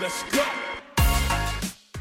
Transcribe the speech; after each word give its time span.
Let's 0.00 0.24
go! 0.32 0.42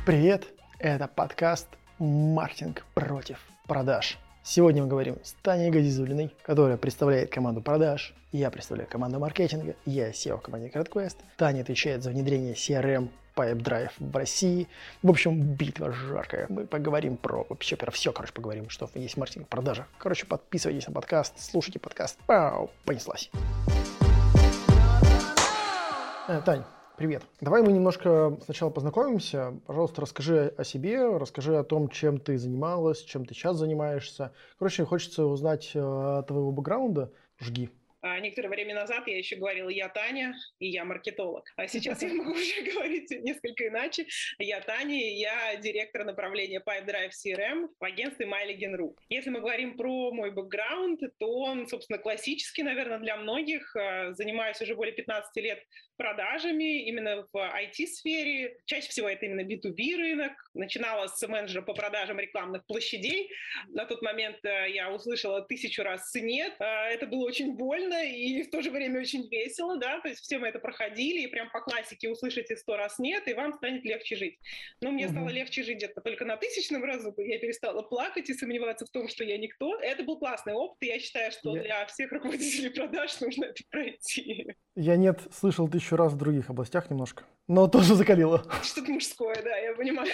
Привет! 0.06 0.46
Это 0.78 1.08
подкаст 1.08 1.68
«Маркетинг 1.98 2.86
против 2.94 3.40
продаж». 3.66 4.20
Сегодня 4.44 4.84
мы 4.84 4.88
говорим 4.88 5.18
с 5.24 5.34
Таней 5.42 5.72
Газизулиной, 5.72 6.32
которая 6.44 6.78
представляет 6.78 7.32
команду 7.32 7.62
продаж. 7.62 8.14
Я 8.32 8.52
представляю 8.52 8.88
команду 8.88 9.20
маркетинга. 9.20 9.76
Я 9.86 10.12
SEO 10.12 10.38
в 10.38 10.42
команде 10.42 10.68
CredQuest. 10.68 11.16
Таня 11.38 11.62
отвечает 11.62 12.04
за 12.04 12.12
внедрение 12.12 12.54
CRM 12.54 13.10
Pipedrive 13.36 13.92
в 13.98 14.16
России. 14.16 14.68
В 15.02 15.10
общем, 15.10 15.42
битва 15.42 15.92
жаркая. 15.92 16.46
Мы 16.50 16.68
поговорим 16.68 17.18
про 17.18 17.48
вообще 17.50 17.78
про 17.78 17.90
все, 17.90 18.12
короче, 18.12 18.32
поговорим, 18.32 18.70
что 18.70 18.88
есть 18.94 19.18
маркетинг 19.18 19.48
в 19.48 19.50
продажах. 19.50 19.88
Короче, 19.98 20.28
подписывайтесь 20.28 20.88
на 20.88 20.94
подкаст, 20.94 21.34
слушайте 21.40 21.80
подкаст. 21.80 22.20
Пау, 22.28 22.70
понеслась. 22.86 23.32
Э, 26.28 26.42
Тань, 26.46 26.64
Привет. 26.98 27.22
Давай 27.42 27.62
мы 27.62 27.72
немножко 27.74 28.36
сначала 28.44 28.72
познакомимся. 28.72 29.62
Пожалуйста, 29.68 30.02
расскажи 30.02 30.52
о 30.58 30.64
себе, 30.64 31.16
расскажи 31.16 31.56
о 31.56 31.64
том, 31.64 31.90
чем 31.90 32.20
ты 32.20 32.40
занималась, 32.40 33.04
чем 33.04 33.24
ты 33.24 33.36
сейчас 33.36 33.58
занимаешься. 33.58 34.34
Короче, 34.58 34.84
хочется 34.84 35.26
узнать 35.26 35.70
э, 35.76 36.24
твоего 36.28 36.52
бэкграунда. 36.52 37.14
Жги. 37.40 37.70
А 38.02 38.20
некоторое 38.20 38.50
время 38.50 38.74
назад 38.74 39.08
я 39.08 39.18
еще 39.18 39.36
говорила, 39.36 39.70
я 39.70 39.90
Таня, 39.90 40.36
и 40.60 40.70
я 40.70 40.86
маркетолог. 40.86 41.46
А 41.56 41.68
сейчас 41.68 42.02
я 42.02 42.14
могу 42.14 42.32
уже 42.32 42.62
говорить 42.74 43.12
несколько 43.12 43.68
иначе. 43.68 44.06
Я 44.40 44.62
Таня, 44.62 44.96
и 44.96 45.20
я 45.20 45.56
директор 45.58 46.04
направления 46.04 46.64
Pipedrive 46.66 47.10
CRM 47.10 47.68
в 47.80 47.84
агентстве 47.84 48.28
MyLegend.ru. 48.28 48.96
Если 49.10 49.30
мы 49.30 49.40
говорим 49.40 49.78
про 49.78 50.12
мой 50.12 50.32
бэкграунд, 50.32 51.02
то 51.20 51.28
он, 51.28 51.68
собственно, 51.68 52.00
классический, 52.00 52.64
наверное, 52.64 53.00
для 53.00 53.18
многих. 53.18 53.76
А, 53.76 54.14
занимаюсь 54.14 54.62
уже 54.62 54.76
более 54.76 54.96
15 54.96 55.36
лет 55.44 55.60
продажами 55.98 56.86
именно 56.88 57.28
в 57.32 57.36
IT-сфере. 57.36 58.58
Чаще 58.66 58.90
всего 58.90 59.10
это 59.10 59.26
именно 59.26 59.42
B2B 59.42 59.98
рынок. 59.98 60.32
Начинала 60.54 61.08
с 61.08 61.28
менеджера 61.28 61.62
по 61.62 61.74
продажам 61.74 62.20
рекламных 62.20 62.66
площадей. 62.66 63.32
На 63.70 63.86
тот 63.86 64.02
момент 64.02 64.38
э, 64.44 64.72
я 64.72 64.92
услышала 64.92 65.42
тысячу 65.42 65.84
раз 65.84 66.14
«нет». 66.16 66.54
А, 66.60 66.88
это 66.90 67.08
было 67.08 67.26
очень 67.26 67.56
больно, 67.56 68.06
и 68.06 68.44
в 68.44 68.50
то 68.50 68.62
же 68.62 68.72
время 68.72 69.02
очень 69.02 69.28
весело, 69.30 69.78
да, 69.78 70.00
то 70.00 70.10
есть 70.10 70.22
все 70.22 70.38
мы 70.38 70.48
это 70.48 70.60
проходили, 70.60 71.22
и 71.22 71.28
прям 71.28 71.50
по 71.52 71.62
классике 71.62 72.10
услышите 72.10 72.56
сто 72.56 72.78
раз 72.78 73.00
нет, 73.00 73.28
и 73.28 73.34
вам 73.34 73.54
станет 73.54 73.84
легче 73.84 74.16
жить. 74.16 74.40
Но 74.82 74.92
мне 74.92 75.10
стало 75.10 75.30
легче 75.30 75.64
жить 75.64 75.78
где-то 75.78 76.02
только 76.02 76.26
на 76.26 76.38
тысячном 76.38 76.84
разу, 76.84 77.14
я 77.18 77.40
перестала 77.40 77.82
плакать 77.82 78.30
и 78.30 78.34
сомневаться 78.34 78.86
в 78.86 78.90
том, 78.90 79.08
что 79.08 79.24
я 79.24 79.38
никто. 79.38 79.80
Это 79.80 80.04
был 80.04 80.18
классный 80.18 80.54
опыт, 80.54 80.78
и 80.82 80.88
я 80.88 81.00
считаю, 81.00 81.32
что 81.32 81.56
я... 81.56 81.64
для 81.64 81.86
всех 81.88 82.12
руководителей 82.12 82.70
продаж 82.70 83.20
нужно 83.20 83.46
это 83.46 83.64
пройти. 83.70 84.56
Я 84.80 84.96
нет, 84.96 85.22
слышал 85.34 85.68
тысячу 85.68 85.96
раз 85.96 86.14
в 86.14 86.18
других 86.18 86.52
областях 86.52 86.92
немножко 86.92 87.24
но 87.48 87.68
тоже 87.72 87.96
закалило. 87.96 88.44
Что-то 88.64 88.92
мужское, 88.92 89.42
да, 89.44 89.58
я 89.58 89.74
понимаю. 89.74 90.12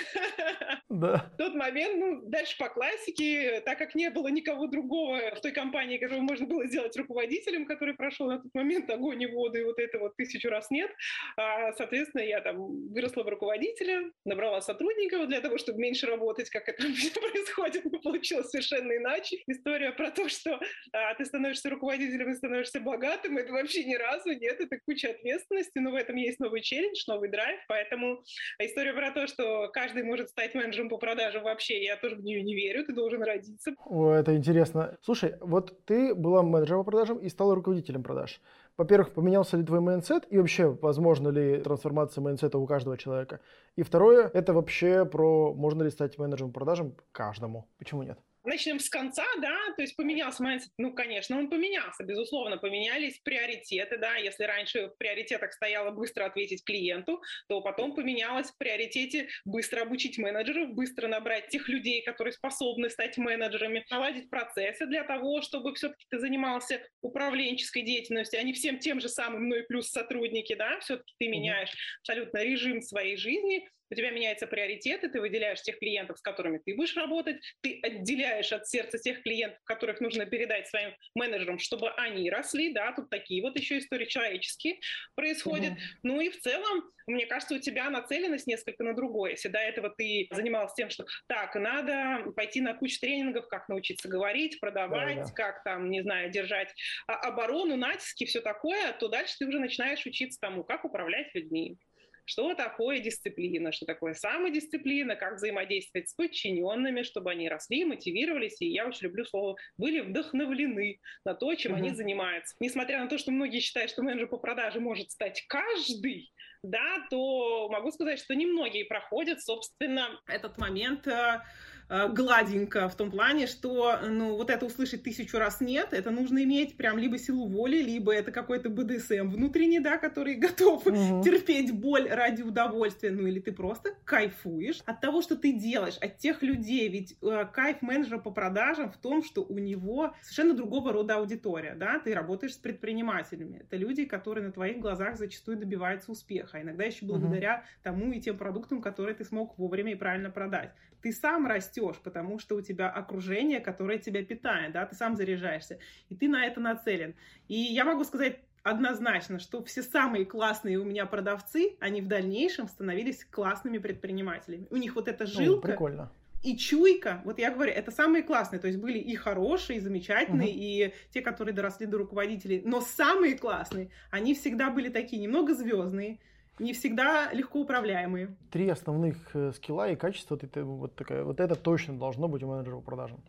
Да. 0.89 1.31
В 1.33 1.37
тот 1.37 1.55
момент, 1.55 1.95
ну, 1.97 2.29
дальше 2.29 2.55
по 2.57 2.69
классике, 2.69 3.61
так 3.65 3.79
как 3.79 3.95
не 3.95 4.09
было 4.11 4.27
никого 4.27 4.67
другого 4.67 5.19
в 5.35 5.41
той 5.41 5.51
компании, 5.51 5.97
которого 5.97 6.21
можно 6.21 6.45
было 6.45 6.67
сделать 6.67 6.95
руководителем, 6.95 7.65
который 7.65 7.95
прошел 7.95 8.27
на 8.27 8.37
тот 8.37 8.53
момент 8.53 8.89
огонь 8.91 9.21
и 9.21 9.25
воду, 9.25 9.57
и 9.57 9.63
вот 9.63 9.79
это 9.79 9.97
вот 9.97 10.15
тысячу 10.15 10.49
раз 10.49 10.69
нет, 10.69 10.91
а, 11.35 11.73
соответственно, 11.73 12.21
я 12.21 12.41
там 12.41 12.89
выросла 12.93 13.23
в 13.23 13.27
руководителя, 13.27 14.11
набрала 14.23 14.61
сотрудников 14.61 15.27
для 15.27 15.41
того, 15.41 15.57
чтобы 15.57 15.79
меньше 15.79 16.05
работать, 16.05 16.49
как 16.51 16.69
это 16.69 16.83
происходит, 16.83 17.85
но 17.85 17.99
получилось 17.99 18.49
совершенно 18.49 18.95
иначе. 18.95 19.37
История 19.47 19.91
про 19.93 20.11
то, 20.11 20.29
что 20.29 20.59
а, 20.91 21.15
ты 21.15 21.25
становишься 21.25 21.71
руководителем 21.71 22.31
и 22.31 22.35
становишься 22.35 22.79
богатым, 22.79 23.37
это 23.37 23.51
вообще 23.51 23.83
ни 23.83 23.95
разу 23.95 24.31
нет, 24.53 24.71
это 24.71 24.81
куча 24.85 25.09
ответственности, 25.09 25.79
но 25.79 25.91
в 25.91 25.95
этом 25.95 26.15
есть 26.15 26.39
новый 26.39 26.61
челлендж, 26.61 27.03
новый 27.07 27.29
драйв, 27.29 27.59
поэтому 27.67 28.23
история 28.59 28.93
про 28.93 29.11
то, 29.11 29.27
что 29.27 29.69
каждый 29.73 30.03
может 30.03 30.29
стать 30.29 30.55
менеджером 30.55 30.89
по 30.89 30.97
продажам 30.97 31.43
вообще, 31.43 31.83
я 31.83 31.97
тоже 31.97 32.15
в 32.15 32.23
нее 32.23 32.41
не 32.41 32.55
верю, 32.55 32.85
ты 32.85 32.93
должен 32.93 33.23
родиться. 33.23 33.73
О, 33.85 34.11
это 34.11 34.35
интересно. 34.35 34.97
Слушай, 35.01 35.35
вот 35.41 35.85
ты 35.85 36.13
была 36.15 36.43
менеджером 36.43 36.83
по 36.83 36.91
продажам 36.91 37.17
и 37.17 37.29
стала 37.29 37.55
руководителем 37.55 38.03
продаж. 38.03 38.41
Во-первых, 38.77 39.13
поменялся 39.13 39.55
ли 39.57 39.63
твой 39.63 39.81
mindset 39.81 40.25
и 40.29 40.37
вообще, 40.37 40.67
возможно 40.67 41.29
ли 41.29 41.57
трансформация 41.61 42.21
mindset 42.21 42.53
а 42.53 42.57
у 42.57 42.65
каждого 42.65 42.97
человека? 42.97 43.39
И 43.75 43.83
второе, 43.83 44.29
это 44.33 44.53
вообще 44.53 45.05
про, 45.05 45.53
можно 45.53 45.83
ли 45.83 45.91
стать 45.91 46.17
менеджером 46.17 46.51
по 46.51 46.59
продажам 46.59 46.95
каждому? 47.11 47.67
Почему 47.77 48.03
нет? 48.03 48.17
Начнем 48.45 48.79
с 48.79 48.89
конца, 48.89 49.25
да, 49.41 49.57
то 49.77 49.81
есть 49.81 49.95
поменялся 49.95 50.43
mindset, 50.43 50.71
ну, 50.77 50.93
конечно, 50.93 51.37
он 51.37 51.49
поменялся, 51.49 52.03
безусловно, 52.03 52.57
поменялись 52.57 53.19
приоритеты, 53.23 53.97
да, 53.97 54.17
если 54.17 54.43
раньше 54.43 54.87
в 54.87 54.97
приоритетах 54.97 55.53
стояло 55.53 55.91
быстро 55.91 56.25
ответить 56.25 56.65
клиенту, 56.65 57.21
то 57.47 57.61
потом 57.61 57.95
поменялось 57.95 58.49
в 58.49 58.57
приоритете 58.57 59.29
быстро 59.45 59.83
обучить 59.83 60.17
менеджеров, 60.17 60.73
быстро 60.73 61.07
набрать 61.07 61.47
тех 61.47 61.69
людей, 61.69 62.03
которые 62.03 62.33
способны 62.33 62.89
стать 62.89 63.17
менеджерами, 63.17 63.85
наладить 63.89 64.29
процессы 64.29 64.87
для 64.87 65.05
того, 65.05 65.41
чтобы 65.41 65.73
все-таки 65.75 66.05
ты 66.09 66.19
занимался 66.19 66.85
управленческой 67.01 67.83
деятельностью, 67.83 68.41
а 68.41 68.43
не 68.43 68.51
всем 68.51 68.77
тем 68.79 68.99
же 68.99 69.07
самым, 69.07 69.47
ну 69.47 69.55
и 69.55 69.61
плюс 69.61 69.89
сотрудники, 69.89 70.53
да, 70.53 70.81
все-таки 70.81 71.13
ты 71.17 71.29
меняешь 71.29 71.71
абсолютно 72.01 72.43
режим 72.43 72.81
своей 72.81 73.15
жизни, 73.15 73.69
у 73.91 73.95
тебя 73.95 74.11
меняются 74.11 74.47
приоритеты, 74.47 75.09
ты 75.09 75.19
выделяешь 75.19 75.61
тех 75.61 75.79
клиентов, 75.79 76.17
с 76.19 76.21
которыми 76.21 76.59
ты 76.63 76.75
будешь 76.75 76.95
работать, 76.95 77.37
ты 77.61 77.79
отделяешь 77.83 78.51
от 78.51 78.67
сердца 78.67 78.97
тех 78.97 79.23
клиентов, 79.23 79.59
которых 79.65 79.99
нужно 80.01 80.25
передать 80.25 80.67
своим 80.67 80.93
менеджерам, 81.15 81.59
чтобы 81.59 81.91
они 81.91 82.29
росли, 82.29 82.73
да, 82.73 82.91
тут 82.93 83.09
такие 83.09 83.41
вот 83.41 83.57
еще 83.57 83.77
истории 83.77 84.05
человеческие 84.05 84.79
происходят. 85.15 85.73
Mm-hmm. 85.73 85.99
Ну 86.03 86.21
и 86.21 86.29
в 86.29 86.39
целом, 86.39 86.91
мне 87.07 87.25
кажется, 87.25 87.55
у 87.55 87.59
тебя 87.59 87.89
нацеленность 87.89 88.47
несколько 88.47 88.83
на 88.83 88.93
другое. 88.95 89.31
Если 89.31 89.49
до 89.49 89.59
этого 89.59 89.89
ты 89.89 90.27
занимался 90.31 90.75
тем, 90.75 90.89
что 90.89 91.05
так, 91.27 91.55
надо 91.55 92.31
пойти 92.35 92.61
на 92.61 92.73
кучу 92.73 92.99
тренингов, 92.99 93.47
как 93.47 93.67
научиться 93.69 94.07
говорить, 94.07 94.59
продавать, 94.59 95.17
да, 95.17 95.25
да. 95.25 95.33
как 95.33 95.63
там, 95.63 95.89
не 95.89 96.01
знаю, 96.01 96.31
держать 96.31 96.73
оборону, 97.07 97.75
натиски, 97.75 98.25
все 98.25 98.41
такое, 98.41 98.93
то 98.93 99.07
дальше 99.07 99.35
ты 99.39 99.47
уже 99.47 99.59
начинаешь 99.59 100.05
учиться 100.05 100.39
тому, 100.39 100.63
как 100.63 100.85
управлять 100.85 101.33
людьми, 101.33 101.77
что 102.25 102.53
такое 102.53 102.99
дисциплина, 102.99 103.71
что 103.71 103.85
такое 103.85 104.13
самодисциплина, 104.13 105.15
как 105.15 105.35
взаимодействовать 105.35 106.09
с 106.09 106.13
подчиненными, 106.13 107.03
чтобы 107.03 107.31
они 107.31 107.49
росли, 107.49 107.85
мотивировались, 107.85 108.61
и 108.61 108.67
я 108.67 108.87
очень 108.87 109.07
люблю 109.07 109.25
слово, 109.25 109.55
были 109.77 110.01
вдохновлены 110.01 110.99
на 111.25 111.33
то, 111.33 111.53
чем 111.55 111.73
uh-huh. 111.73 111.77
они 111.77 111.91
занимаются. 111.91 112.55
Несмотря 112.59 113.01
на 113.01 113.07
то, 113.07 113.17
что 113.17 113.31
многие 113.31 113.59
считают, 113.59 113.91
что 113.91 114.03
менеджер 114.03 114.27
по 114.27 114.37
продаже 114.37 114.79
может 114.79 115.11
стать 115.11 115.43
каждый, 115.47 116.31
да, 116.63 117.05
то 117.09 117.67
могу 117.69 117.91
сказать, 117.91 118.19
что 118.19 118.35
немногие 118.35 118.85
проходят, 118.85 119.41
собственно, 119.41 120.21
этот 120.27 120.57
момент 120.57 121.07
Э, 121.07 121.41
гладенько 121.89 122.89
в 122.89 122.95
том 122.95 123.11
плане, 123.11 123.47
что, 123.47 123.99
ну, 124.07 124.35
вот 124.35 124.49
это 124.49 124.65
услышать 124.65 125.03
тысячу 125.03 125.37
раз 125.37 125.61
нет, 125.61 125.93
это 125.93 126.11
нужно 126.11 126.43
иметь 126.43 126.75
прям 126.77 126.97
либо 126.97 127.17
силу 127.17 127.47
воли, 127.47 127.77
либо 127.77 128.13
это 128.13 128.31
какой-то 128.31 128.69
БДСМ 128.69 129.29
внутренний, 129.29 129.79
да, 129.79 129.97
который 129.97 130.35
готов 130.43 130.85
угу. 130.85 131.23
терпеть 131.23 131.71
боль 131.71 132.07
ради 132.09 132.41
удовольствия, 132.41 133.11
ну, 133.11 133.27
или 133.27 133.39
ты 133.39 133.51
просто 133.51 133.91
кайфуешь 134.05 134.81
от 134.85 135.01
того, 135.01 135.21
что 135.21 135.35
ты 135.35 135.53
делаешь, 135.53 135.97
от 135.97 136.17
тех 136.17 136.41
людей, 136.41 136.87
ведь 136.89 137.17
э, 137.21 137.45
кайф 137.51 137.81
менеджера 137.81 138.17
по 138.17 138.31
продажам 138.31 138.91
в 138.91 138.97
том, 138.97 139.23
что 139.23 139.43
у 139.43 139.57
него 139.59 140.13
совершенно 140.21 140.53
другого 140.53 140.91
рода 140.91 141.15
аудитория, 141.15 141.75
да, 141.75 141.99
ты 141.99 142.13
работаешь 142.13 142.53
с 142.53 142.57
предпринимателями, 142.57 143.61
это 143.63 143.77
люди, 143.77 144.05
которые 144.05 144.45
на 144.45 144.51
твоих 144.51 144.79
глазах 144.79 145.17
зачастую 145.17 145.57
добиваются 145.57 146.11
успеха, 146.11 146.61
иногда 146.61 146.83
еще 146.83 147.05
благодаря 147.05 147.57
угу. 147.57 147.63
тому 147.83 148.11
и 148.11 148.19
тем 148.19 148.37
продуктам, 148.37 148.81
которые 148.81 149.15
ты 149.15 149.23
смог 149.23 149.57
вовремя 149.57 149.93
и 149.93 149.95
правильно 149.95 150.29
продать. 150.29 150.73
Ты 151.03 151.11
сам 151.11 151.45
растешь 151.45 151.97
потому 152.03 152.39
что 152.39 152.55
у 152.55 152.61
тебя 152.61 152.89
окружение, 152.89 153.59
которое 153.59 153.99
тебя 153.99 154.23
питает, 154.23 154.71
да, 154.71 154.85
ты 154.85 154.95
сам 154.95 155.15
заряжаешься, 155.15 155.77
и 156.09 156.15
ты 156.15 156.27
на 156.27 156.45
это 156.45 156.59
нацелен. 156.59 157.13
И 157.47 157.55
я 157.55 157.85
могу 157.85 158.03
сказать 158.03 158.39
однозначно, 158.63 159.39
что 159.39 159.63
все 159.63 159.83
самые 159.83 160.25
классные 160.25 160.77
у 160.77 160.85
меня 160.85 161.05
продавцы, 161.05 161.75
они 161.79 162.01
в 162.01 162.07
дальнейшем 162.07 162.67
становились 162.67 163.25
классными 163.25 163.77
предпринимателями. 163.77 164.67
У 164.69 164.77
них 164.77 164.95
вот 164.95 165.07
эта 165.07 165.25
жилка... 165.25 165.67
Ну, 165.67 165.73
прикольно 165.73 166.11
и 166.43 166.57
чуйка, 166.57 167.21
вот 167.23 167.39
я 167.39 167.51
говорю, 167.51 167.71
это 167.71 167.89
самые 167.89 168.21
классные, 168.21 168.59
то 168.59 168.67
есть 168.67 168.77
были 168.77 168.99
и 168.99 169.15
хорошие, 169.15 169.77
и 169.77 169.79
замечательные, 169.79 170.49
угу. 170.49 170.57
и 170.57 170.93
те, 171.11 171.21
которые 171.21 171.55
доросли 171.55 171.85
до 171.85 171.97
руководителей, 171.97 172.61
но 172.65 172.81
самые 172.81 173.37
классные, 173.37 173.91
они 174.11 174.33
всегда 174.35 174.69
были 174.69 174.89
такие 174.89 175.21
немного 175.21 175.53
звездные, 175.53 176.19
не 176.59 176.73
всегда 176.73 177.31
легко 177.33 177.59
управляемые. 177.61 178.35
Три 178.51 178.69
основных 178.69 179.17
э, 179.33 179.51
скилла 179.55 179.89
и 179.89 179.95
качества, 179.95 180.37
это, 180.41 180.63
вот, 180.63 180.95
такая, 180.95 181.23
вот 181.23 181.39
это 181.39 181.55
точно 181.55 181.97
должно 181.97 182.27
быть 182.27 182.43
у 182.43 182.47
менеджера 182.47 182.75
по 182.75 182.81
продажам. 182.81 183.23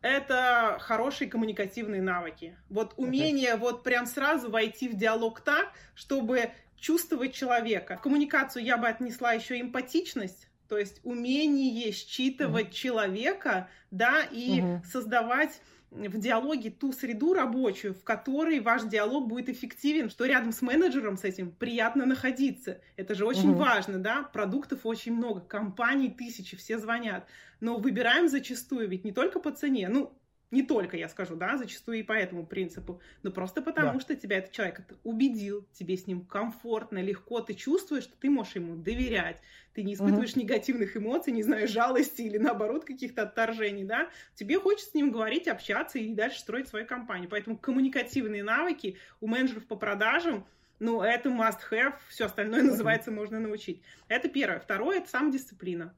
Это 0.00 0.76
хорошие 0.80 1.28
коммуникативные 1.28 2.00
навыки. 2.00 2.56
Вот 2.70 2.94
умение 2.96 3.54
okay. 3.54 3.58
вот 3.58 3.82
прям 3.82 4.06
сразу 4.06 4.50
войти 4.50 4.88
в 4.88 4.96
диалог 4.96 5.40
так, 5.40 5.72
чтобы 5.94 6.50
чувствовать 6.76 7.34
человека. 7.34 7.96
В 7.96 8.02
коммуникацию 8.02 8.64
я 8.64 8.76
бы 8.76 8.86
отнесла 8.86 9.32
еще 9.32 9.60
эмпатичность, 9.60 10.48
то 10.68 10.78
есть 10.78 11.00
умение 11.02 11.90
считывать 11.90 12.68
mm-hmm. 12.68 12.72
человека, 12.72 13.68
да, 13.90 14.22
и 14.30 14.60
mm-hmm. 14.60 14.84
создавать 14.84 15.60
в 15.90 16.18
диалоге 16.18 16.70
ту 16.70 16.92
среду 16.92 17.32
рабочую, 17.32 17.94
в 17.94 18.04
которой 18.04 18.60
ваш 18.60 18.84
диалог 18.84 19.26
будет 19.26 19.48
эффективен, 19.48 20.10
что 20.10 20.26
рядом 20.26 20.52
с 20.52 20.60
менеджером 20.60 21.16
с 21.16 21.24
этим 21.24 21.50
приятно 21.50 22.04
находиться. 22.04 22.80
Это 22.96 23.14
же 23.14 23.24
очень 23.24 23.50
угу. 23.50 23.60
важно, 23.60 23.98
да? 23.98 24.22
Продуктов 24.22 24.84
очень 24.84 25.14
много, 25.14 25.40
компаний 25.40 26.10
тысячи, 26.10 26.56
все 26.56 26.78
звонят. 26.78 27.26
Но 27.60 27.78
выбираем 27.78 28.28
зачастую 28.28 28.88
ведь 28.88 29.04
не 29.04 29.12
только 29.12 29.40
по 29.40 29.50
цене. 29.50 29.88
Ну, 29.88 30.12
не 30.50 30.62
только, 30.62 30.96
я 30.96 31.08
скажу, 31.08 31.36
да, 31.36 31.56
зачастую 31.58 31.98
и 31.98 32.02
по 32.02 32.12
этому 32.12 32.46
принципу, 32.46 33.00
но 33.22 33.30
просто 33.30 33.60
потому, 33.60 33.94
да. 33.94 34.00
что 34.00 34.16
тебя 34.16 34.38
этот 34.38 34.52
человек 34.52 34.80
убедил, 35.04 35.66
тебе 35.72 35.96
с 35.96 36.06
ним 36.06 36.24
комфортно, 36.24 37.02
легко, 37.02 37.40
ты 37.40 37.54
чувствуешь, 37.54 38.04
что 38.04 38.16
ты 38.18 38.30
можешь 38.30 38.56
ему 38.56 38.76
доверять, 38.76 39.40
ты 39.74 39.82
не 39.82 39.94
испытываешь 39.94 40.32
угу. 40.32 40.40
негативных 40.40 40.96
эмоций, 40.96 41.32
не 41.32 41.42
знаю, 41.42 41.68
жалости 41.68 42.22
или 42.22 42.38
наоборот 42.38 42.84
каких-то 42.84 43.22
отторжений, 43.22 43.84
да, 43.84 44.08
тебе 44.34 44.58
хочется 44.58 44.90
с 44.90 44.94
ним 44.94 45.10
говорить, 45.10 45.48
общаться 45.48 45.98
и 45.98 46.14
дальше 46.14 46.40
строить 46.40 46.68
свою 46.68 46.86
компанию. 46.86 47.28
Поэтому 47.28 47.58
коммуникативные 47.58 48.42
навыки 48.42 48.96
у 49.20 49.26
менеджеров 49.26 49.66
по 49.66 49.76
продажам 49.76 50.46
ну, 50.80 51.02
это 51.02 51.28
must 51.28 51.58
have, 51.72 51.94
все 52.08 52.26
остальное 52.26 52.62
называется 52.62 53.10
можно 53.10 53.40
научить. 53.40 53.82
Это 54.06 54.28
первое. 54.28 54.60
Второе, 54.60 54.98
это 54.98 55.10
самодисциплина. 55.10 55.94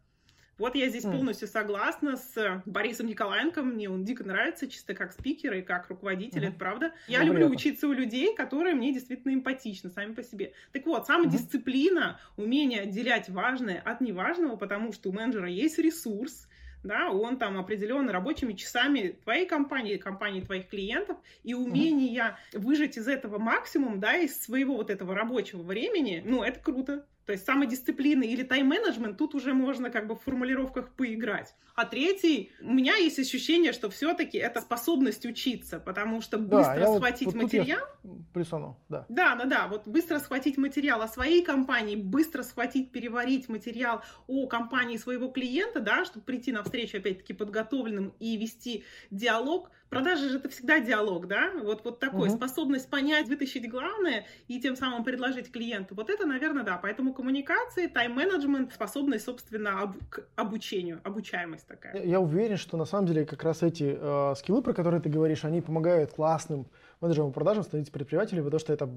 Вот 0.61 0.75
я 0.75 0.91
здесь 0.91 1.05
полностью 1.05 1.49
согласна 1.49 2.19
с 2.19 2.63
Борисом 2.67 3.07
Николаенко. 3.07 3.63
Мне 3.63 3.89
он 3.89 4.05
дико 4.05 4.25
нравится, 4.25 4.69
чисто 4.69 4.93
как 4.93 5.13
спикер 5.13 5.55
и 5.55 5.63
как 5.63 5.89
руководитель, 5.89 6.45
mm-hmm. 6.45 6.49
это 6.49 6.59
правда. 6.59 6.93
Я 7.09 7.21
Добрый 7.21 7.41
люблю 7.41 7.57
учиться 7.57 7.89
у 7.89 7.93
людей, 7.93 8.37
которые 8.37 8.75
мне 8.75 8.93
действительно 8.93 9.33
эмпатичны 9.33 9.89
сами 9.89 10.13
по 10.13 10.23
себе. 10.23 10.53
Так 10.73 10.85
вот, 10.85 11.07
самодисциплина, 11.07 12.21
mm-hmm. 12.37 12.45
умение 12.45 12.83
отделять 12.83 13.31
важное 13.31 13.81
от 13.81 14.03
неважного, 14.03 14.57
потому 14.57 14.93
что 14.93 15.09
у 15.09 15.13
менеджера 15.13 15.49
есть 15.49 15.79
ресурс, 15.79 16.47
да, 16.83 17.11
он 17.11 17.39
там 17.39 17.59
определен 17.59 18.11
рабочими 18.11 18.53
часами 18.53 19.17
твоей 19.25 19.47
компании, 19.47 19.97
компании 19.97 20.43
твоих 20.43 20.69
клиентов, 20.69 21.17
и 21.43 21.55
умение 21.55 22.37
mm-hmm. 22.53 22.59
выжать 22.59 22.99
из 22.99 23.09
этого 23.09 23.39
максимум, 23.39 23.99
да, 23.99 24.19
из 24.19 24.39
своего 24.39 24.77
вот 24.77 24.91
этого 24.91 25.15
рабочего 25.15 25.63
времени, 25.63 26.23
ну, 26.23 26.43
это 26.43 26.61
круто. 26.61 27.07
То 27.31 27.35
есть 27.35 27.47
самодисциплина 27.47 28.25
или 28.25 28.43
тайм-менеджмент, 28.43 29.17
тут 29.17 29.37
уже 29.37 29.55
можно 29.55 29.89
как 29.89 30.09
бы 30.09 30.17
в 30.17 30.21
формулировках 30.23 30.91
поиграть. 30.95 31.55
А 31.77 31.85
третий, 31.85 32.51
у 32.61 32.73
меня 32.73 32.97
есть 32.97 33.21
ощущение, 33.21 33.73
что 33.73 33.89
все-таки 33.89 34.37
это 34.37 34.61
способность 34.61 35.25
учиться, 35.25 35.79
потому 35.79 36.23
что 36.23 36.39
быстро 36.39 36.81
да, 36.81 36.97
схватить 36.97 37.27
вот, 37.27 37.35
вот 37.37 37.43
материал... 37.45 37.87
Плюсану, 38.35 38.81
да. 38.89 39.07
Да, 39.09 39.37
да, 39.37 39.45
да, 39.45 39.69
вот 39.69 39.87
быстро 39.87 40.19
схватить 40.19 40.59
материал 40.59 41.01
о 41.03 41.07
своей 41.07 41.45
компании, 41.45 41.95
быстро 41.95 42.43
схватить, 42.43 42.91
переварить 42.91 43.49
материал 43.49 44.03
о 44.27 44.49
компании 44.49 44.97
своего 44.97 45.29
клиента, 45.29 45.79
да, 45.79 46.05
чтобы 46.05 46.25
прийти 46.25 46.51
на 46.51 46.65
встречу 46.65 46.97
опять-таки 46.97 47.33
подготовленным 47.33 48.13
и 48.19 48.37
вести 48.39 48.83
диалог, 49.13 49.71
Продажи 49.91 50.29
же 50.29 50.39
это 50.39 50.49
всегда 50.49 50.79
диалог, 50.79 51.27
да? 51.27 51.51
Вот, 51.63 51.85
вот 51.85 51.99
такой, 51.99 52.29
угу. 52.29 52.37
способность 52.37 52.89
понять, 52.89 53.27
вытащить 53.29 53.69
главное 53.69 54.25
и 54.47 54.61
тем 54.61 54.77
самым 54.77 55.03
предложить 55.03 55.51
клиенту. 55.51 55.97
Вот 55.97 56.09
это, 56.11 56.27
наверное, 56.27 56.63
да. 56.63 56.79
Поэтому 56.81 57.13
коммуникации, 57.13 57.89
тайм-менеджмент, 57.89 58.73
способность, 58.73 59.25
собственно, 59.25 59.83
об, 59.83 59.97
к 60.09 60.25
обучению, 60.37 61.01
обучаемость 61.03 61.67
такая. 61.67 61.97
Я, 61.97 62.05
я 62.05 62.21
уверен, 62.21 62.57
что 62.57 62.77
на 62.77 62.85
самом 62.85 63.09
деле 63.09 63.27
как 63.27 63.43
раз 63.43 63.65
эти 63.65 63.99
э, 64.01 64.35
скиллы, 64.37 64.63
про 64.63 64.75
которые 64.75 65.03
ты 65.03 65.09
говоришь, 65.09 65.45
они 65.45 65.61
помогают 65.61 66.13
классным 66.13 66.69
менеджерам 67.01 67.31
по 67.31 67.35
продажам 67.35 67.65
становиться 67.65 67.93
предпринимателями, 67.93 68.45
потому 68.45 68.61
что 68.61 68.73
это 68.73 68.89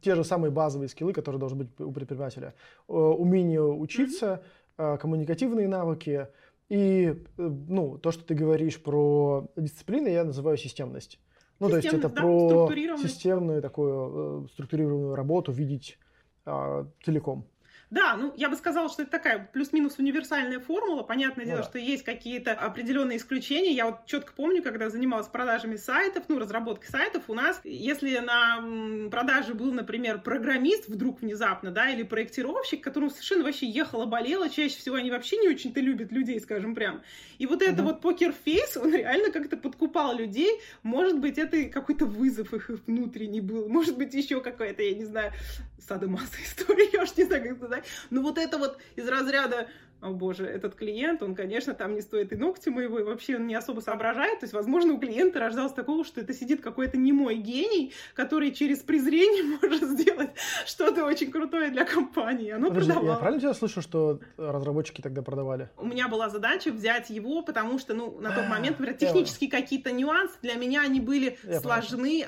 те 0.00 0.16
же 0.16 0.24
самые 0.24 0.50
базовые 0.50 0.88
скиллы, 0.88 1.12
которые 1.12 1.38
должны 1.38 1.58
быть 1.64 1.80
у 1.80 1.92
предпринимателя. 1.92 2.54
Э, 2.88 2.92
умение 2.92 3.62
учиться, 3.62 4.42
mm-hmm. 4.76 4.94
э, 4.94 4.98
коммуникативные 4.98 5.68
навыки, 5.68 6.26
и 6.72 7.04
э, 7.04 7.14
ну, 7.36 7.98
то, 7.98 8.12
что 8.12 8.24
ты 8.24 8.32
говоришь 8.32 8.82
про 8.82 9.46
дисциплины, 9.56 10.08
я 10.08 10.24
называю 10.24 10.56
системность. 10.56 11.20
Ну, 11.58 11.68
то 11.68 11.76
есть 11.76 11.86
это 11.86 12.08
да, 12.08 12.20
про 12.22 12.96
системную 12.96 13.60
такую 13.60 14.46
э, 14.46 14.48
структурированную 14.54 15.14
работу 15.14 15.52
видеть 15.52 15.98
э, 16.46 16.86
целиком. 17.04 17.46
Да, 17.92 18.16
ну, 18.16 18.32
я 18.38 18.48
бы 18.48 18.56
сказала, 18.56 18.88
что 18.88 19.02
это 19.02 19.10
такая 19.10 19.50
плюс-минус 19.52 19.98
универсальная 19.98 20.60
формула. 20.60 21.02
Понятное 21.02 21.44
ну, 21.44 21.50
дело, 21.50 21.62
да. 21.62 21.68
что 21.68 21.78
есть 21.78 22.04
какие-то 22.04 22.52
определенные 22.52 23.18
исключения. 23.18 23.70
Я 23.72 23.84
вот 23.84 24.06
четко 24.06 24.32
помню, 24.32 24.62
когда 24.62 24.88
занималась 24.88 25.26
продажами 25.26 25.76
сайтов, 25.76 26.24
ну, 26.28 26.38
разработкой 26.38 26.88
сайтов, 26.88 27.24
у 27.28 27.34
нас, 27.34 27.60
если 27.64 28.16
на 28.16 29.10
продаже 29.10 29.52
был, 29.52 29.74
например, 29.74 30.22
программист 30.22 30.88
вдруг 30.88 31.20
внезапно, 31.20 31.70
да, 31.70 31.90
или 31.90 32.02
проектировщик, 32.02 32.82
которому 32.82 33.10
совершенно 33.10 33.44
вообще 33.44 33.66
ехала, 33.66 34.06
болела, 34.06 34.48
чаще 34.48 34.78
всего 34.78 34.96
они 34.96 35.10
вообще 35.10 35.36
не 35.36 35.50
очень-то 35.50 35.80
любят 35.80 36.12
людей, 36.12 36.40
скажем 36.40 36.74
прям. 36.74 37.02
И 37.36 37.44
вот 37.44 37.60
это 37.60 37.82
угу. 37.82 37.90
вот 37.90 38.00
покерфейс, 38.00 38.74
он 38.82 38.94
реально 38.94 39.30
как-то 39.30 39.58
подкупал 39.58 40.16
людей. 40.16 40.62
Может 40.82 41.18
быть, 41.18 41.36
это 41.36 41.64
какой-то 41.64 42.06
вызов 42.06 42.54
их 42.54 42.70
внутренний 42.86 43.42
был. 43.42 43.68
Может 43.68 43.98
быть, 43.98 44.14
еще 44.14 44.40
какая-то, 44.40 44.82
я 44.82 44.94
не 44.94 45.04
знаю, 45.04 45.30
садомаса 45.86 46.36
история, 46.42 46.88
я 46.92 47.02
уж 47.02 47.14
не 47.16 47.24
знаю, 47.24 47.42
как 47.42 47.56
сказать. 47.56 47.81
Ну 48.10 48.22
вот 48.22 48.38
это 48.38 48.58
вот 48.58 48.78
из 48.96 49.08
разряда 49.08 49.68
о 50.02 50.10
боже, 50.10 50.44
этот 50.46 50.74
клиент, 50.74 51.22
он, 51.22 51.36
конечно, 51.36 51.74
там 51.74 51.94
не 51.94 52.00
стоит 52.00 52.32
и 52.32 52.36
ногти 52.36 52.68
моего, 52.70 52.98
и 52.98 53.02
вообще 53.04 53.36
он 53.36 53.46
не 53.46 53.54
особо 53.54 53.80
соображает. 53.80 54.40
То 54.40 54.44
есть, 54.44 54.52
возможно, 54.52 54.94
у 54.94 54.98
клиента 54.98 55.38
рождалось 55.38 55.72
такого, 55.72 56.04
что 56.04 56.20
это 56.20 56.34
сидит 56.34 56.60
какой-то 56.60 56.96
немой 56.98 57.36
гений, 57.36 57.92
который 58.14 58.50
через 58.50 58.80
презрение 58.80 59.44
может 59.62 59.88
сделать 59.88 60.30
что-то 60.66 61.04
очень 61.04 61.30
крутое 61.30 61.70
для 61.70 61.84
компании. 61.84 62.50
Оно 62.50 62.68
Подожди, 62.68 62.90
продавало. 62.90 63.14
я 63.14 63.18
правильно 63.20 63.40
тебя 63.40 63.54
слышу, 63.54 63.80
что 63.80 64.18
разработчики 64.36 65.00
тогда 65.00 65.22
продавали? 65.22 65.70
У 65.76 65.86
меня 65.86 66.08
была 66.08 66.28
задача 66.28 66.72
взять 66.72 67.08
его, 67.10 67.42
потому 67.42 67.78
что, 67.78 67.94
ну, 67.94 68.18
на 68.20 68.34
тот 68.34 68.48
момент, 68.48 68.80
например, 68.80 68.98
технические 68.98 69.50
какие-то 69.50 69.92
нюансы 69.92 70.34
для 70.42 70.54
меня 70.54 70.82
они 70.82 70.98
были 70.98 71.38
я 71.44 71.60
сложны, 71.60 72.24
понял. 72.24 72.26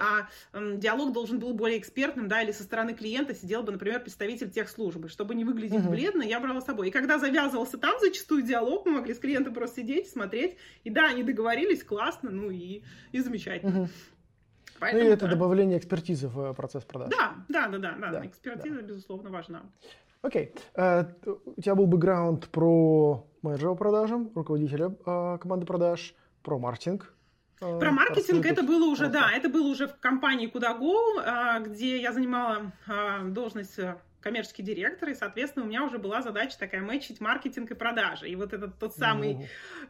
а 0.53 0.56
м, 0.56 0.79
диалог 0.79 1.12
должен 1.12 1.41
был 1.41 1.53
более 1.55 1.79
экспертным, 1.81 2.29
да, 2.29 2.41
или 2.41 2.53
со 2.53 2.62
стороны 2.62 2.94
клиента 2.94 3.35
сидел 3.35 3.65
бы, 3.65 3.73
например, 3.73 4.00
представитель 4.00 4.50
техслужбы. 4.50 5.09
Чтобы 5.09 5.35
не 5.35 5.44
выглядеть 5.44 5.81
угу. 5.81 5.91
бледно, 5.91 6.23
я 6.23 6.38
брала 6.38 6.61
с 6.61 6.67
собой. 6.67 6.88
И 6.88 6.91
когда 6.93 7.19
завязывал 7.19 7.63
завязывался 7.64 7.78
там 7.78 7.99
зачастую 8.00 8.43
диалог, 8.43 8.87
мы 8.87 8.93
могли 8.93 9.14
с 9.14 9.19
клиентом 9.19 9.55
просто 9.55 9.81
сидеть, 9.81 10.08
смотреть. 10.08 10.56
И 10.84 10.90
да, 10.90 11.08
они 11.08 11.22
договорились, 11.22 11.82
классно, 11.82 12.31
ну 12.31 12.50
и, 12.50 12.82
и 13.12 13.20
замечательно. 13.20 13.82
Угу. 13.82 13.88
Поэтому, 14.81 15.05
ну 15.05 15.11
и 15.11 15.12
это 15.12 15.26
да. 15.26 15.32
добавление 15.32 15.78
экспертизы 15.78 16.28
в 16.28 16.50
э, 16.50 16.55
процесс 16.55 16.84
продаж. 16.84 17.11
Да, 17.11 17.34
да, 17.49 17.69
да, 17.69 17.78
да, 17.78 17.96
да. 17.99 18.11
да 18.11 18.26
экспертиза, 18.26 18.76
да. 18.76 18.82
безусловно, 18.82 19.31
важна. 19.31 19.62
Окей. 20.22 20.52
Okay. 20.75 21.06
Uh, 21.25 21.40
у 21.56 21.61
тебя 21.61 21.75
был 21.75 21.87
бэкграунд 21.87 22.49
про 22.49 23.26
менеджера 23.43 23.70
по 23.70 23.76
продажам, 23.76 24.31
руководителя 24.34 24.87
uh, 24.87 25.38
команды 25.38 25.66
продаж, 25.66 26.14
про 26.43 26.58
маркетинг. 26.58 27.14
Uh, 27.61 27.78
про 27.78 27.93
маркетинг 27.93 28.44
это 28.44 28.62
было 28.62 28.87
уже, 28.87 29.08
да, 29.08 29.31
это 29.31 29.49
было 29.49 29.69
уже 29.69 29.87
в 29.87 29.99
компании 30.00 30.46
Куда 30.49 30.75
где 31.61 32.00
я 32.00 32.12
занимала 32.12 32.72
должность 33.26 33.78
коммерческий 34.25 34.62
директор, 34.62 35.11
и, 35.11 35.15
соответственно, 35.15 35.67
у 35.67 35.69
меня 35.69 35.85
уже 35.85 35.99
была 35.99 36.23
задача 36.23 36.59
такая 36.59 36.81
мэчить 36.81 37.21
маркетинг 37.21 37.71
и 37.71 37.75
продажи. 37.75 38.26
И 38.26 38.35
вот 38.37 38.54
этот 38.54 38.78
тот 38.78 38.97
самый 38.97 39.35